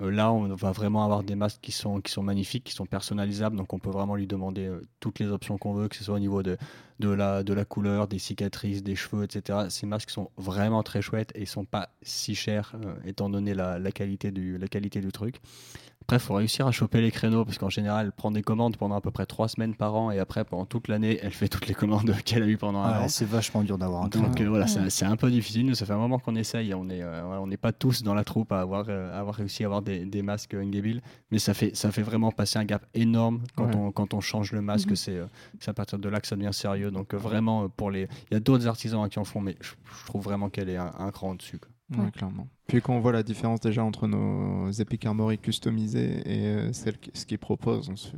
[0.00, 3.72] Euh, là, on va vraiment avoir des masques qui sont, magnifiques, qui sont personnalisables, donc
[3.72, 6.18] on peut vraiment lui demander euh, toutes les options qu'on veut, que ce soit au
[6.18, 6.56] niveau de,
[7.00, 9.66] la, couleur, des cicatrices, des cheveux, etc.
[9.68, 13.54] Ces masques sont vraiment très chouettes et ils sont pas si chers, euh, étant donné
[13.54, 15.40] la qualité du truc.
[16.10, 18.76] Après, il faut réussir à choper les créneaux, parce qu'en général, elle prend des commandes
[18.76, 21.46] pendant à peu près trois semaines par an, et après, pendant toute l'année, elle fait
[21.46, 23.08] toutes les commandes qu'elle a eues pendant un Ouais, an.
[23.08, 24.46] c'est vachement dur d'avoir un Donc créneau.
[24.46, 24.90] euh, voilà, Ouais.
[24.90, 25.66] c'est- un peu difficile.
[25.66, 26.74] Nous, ça fait un moment qu'on essaye.
[26.74, 29.36] On est, euh, on n'est pas tous dans la troupe à avoir, euh, à avoir
[29.36, 31.00] réussi à avoir des, des masques Ungebil,
[31.30, 33.76] mais ça fait, ça fait vraiment passer un gap énorme quand, Ouais.
[33.76, 34.90] on, quand on change le masque.
[34.90, 34.96] Mhm.
[34.96, 35.26] C'est euh,
[35.60, 36.90] c'est à partir de là que ça devient sérieux.
[36.90, 39.70] Donc euh, vraiment, pour les, il y a d'autres artisans qui en font, mais je,
[40.00, 41.60] je trouve vraiment qu'elle est un, un cran au-dessus.
[41.92, 42.10] Ouais, Ouais.
[42.10, 42.46] clairement.
[42.68, 47.10] Puis qu'on voit la différence déjà entre nos Epic Armory customisées et euh, celles qui-
[47.14, 48.10] ce qu'ils proposent, on se...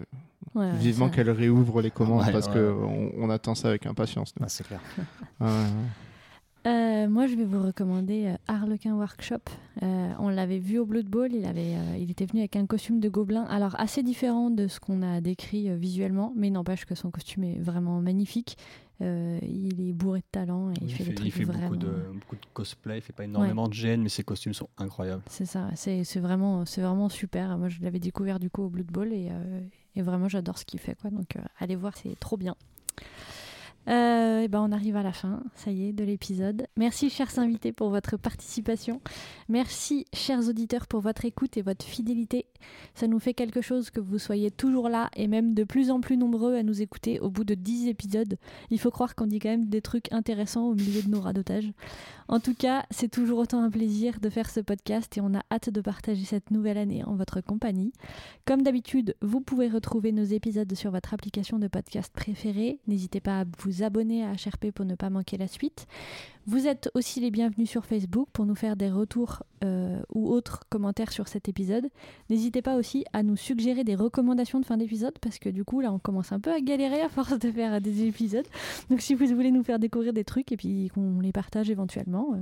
[0.55, 2.55] Ouais, ouais, vivement qu'elles réouvrent les commandes Ouais, parce ouais.
[2.55, 4.35] qu'on on attend ça avec impatience.
[4.41, 4.81] Ah, c'est clair.
[6.65, 9.41] Euh, moi, je vais vous recommander euh, Harlequin Workshop.
[9.83, 11.33] Euh, on l'avait vu au Blood Bowl.
[11.33, 14.69] Il, avait, euh, il était venu avec un costume de gobelin, alors assez différent de
[14.69, 18.57] ce qu'on a décrit euh, visuellement, mais n'empêche que son costume est vraiment magnifique.
[19.03, 21.45] Euh, il est bourré de talent et il, Il fait, fait, des trucs il fait
[21.45, 21.69] vraiment.
[21.69, 24.69] beaucoup, de, beaucoup de cosplay, il fait pas énormément de gènes, mais ses costumes sont
[24.79, 25.23] incroyables.
[25.29, 25.71] C'est ça.
[25.75, 26.65] C'est vraiment,
[27.09, 27.59] super.
[27.59, 29.61] Moi, je l'avais découvert du coup au Blood Bowl et, euh,
[29.97, 30.95] et vraiment, j'adore ce qu'il fait.
[30.95, 31.11] Quoi.
[31.11, 32.55] Donc, euh, allez voir, c'est trop bien.
[33.89, 36.67] Euh, et ben on arrive à la fin, ça y est, de l'épisode.
[36.77, 39.01] Merci, chers invités, pour votre participation.
[39.49, 42.47] Merci, chers auditeurs, pour votre écoute et votre fidélité.
[42.95, 46.01] Ça nous fait quelque chose que vous soyez toujours là et même de plus en
[46.01, 48.39] plus nombreux à nous écouter au bout de 10 épisodes.
[48.71, 51.73] Il faut croire qu'on dit quand même des trucs intéressants au milieu de nos radotages.
[52.29, 55.43] En tout cas, c'est toujours autant un plaisir de faire ce podcast et on a
[55.51, 57.93] hâte de partager cette nouvelle année en votre compagnie.
[58.45, 62.79] Comme d'habitude, vous pouvez retrouver nos épisodes sur votre application de podcast préférée.
[62.87, 65.87] N'hésitez pas à vous abonner à HRP pour ne pas manquer la suite.
[66.47, 70.65] Vous êtes aussi les bienvenus sur Facebook pour nous faire des retours euh, ou autres
[70.69, 71.89] commentaires sur cet épisode.
[72.31, 75.81] N'hésitez pas aussi à nous suggérer des recommandations de fin d'épisode parce que du coup
[75.81, 78.47] là on commence un peu à galérer à force de faire des épisodes.
[78.91, 82.35] Donc si vous voulez nous faire découvrir des trucs et puis qu'on les partage éventuellement,
[82.35, 82.39] euh,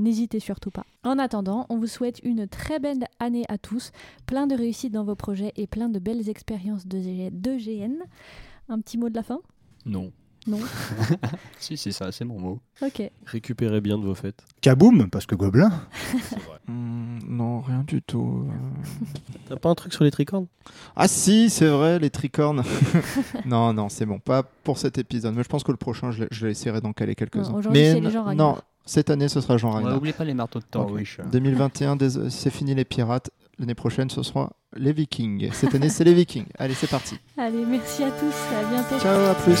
[0.00, 0.84] n'hésitez surtout pas.
[1.04, 3.92] En attendant, on vous souhaite une très belle année à tous,
[4.26, 8.02] plein de réussite dans vos projets et plein de belles expériences de GN.
[8.68, 9.40] Un petit mot de la fin?
[9.86, 10.10] Non.
[10.46, 10.58] Non
[11.58, 12.60] Si, c'est ça, c'est mon mot.
[12.82, 13.02] Ok.
[13.26, 14.42] Récupérez bien de vos fêtes.
[14.60, 15.70] Kaboom, parce que Gobelin.
[16.66, 18.46] Hmm, non, rien du tout.
[18.48, 19.04] euh.
[19.50, 20.46] T'as pas un truc sur les tricornes?
[20.96, 22.62] Ah si, c'est vrai, les tricornes.
[23.44, 25.34] non, non, c'est bon, pas pour cet épisode.
[25.36, 27.60] Mais je pense que le prochain, je, je l'essaierai d'en caler quelques-uns.
[27.70, 28.62] Mais c'est les n- gens non, Ragnar.
[28.86, 29.98] Cette année, ce sera Jean Ouais, Reinhardt.
[29.98, 30.94] oublie pas les marteaux de Thor, Ok.
[30.96, 31.20] Wish.
[31.30, 33.28] 2021, dés- c'est fini les pirates.
[33.58, 35.50] L'année prochaine, ce sera les Vikings.
[35.52, 36.46] Cette année, c'est les Vikings.
[36.58, 37.16] Allez, c'est parti.
[37.36, 38.34] Allez, merci à tous.
[38.56, 38.98] À bientôt.
[39.00, 39.58] Ciao, à plus.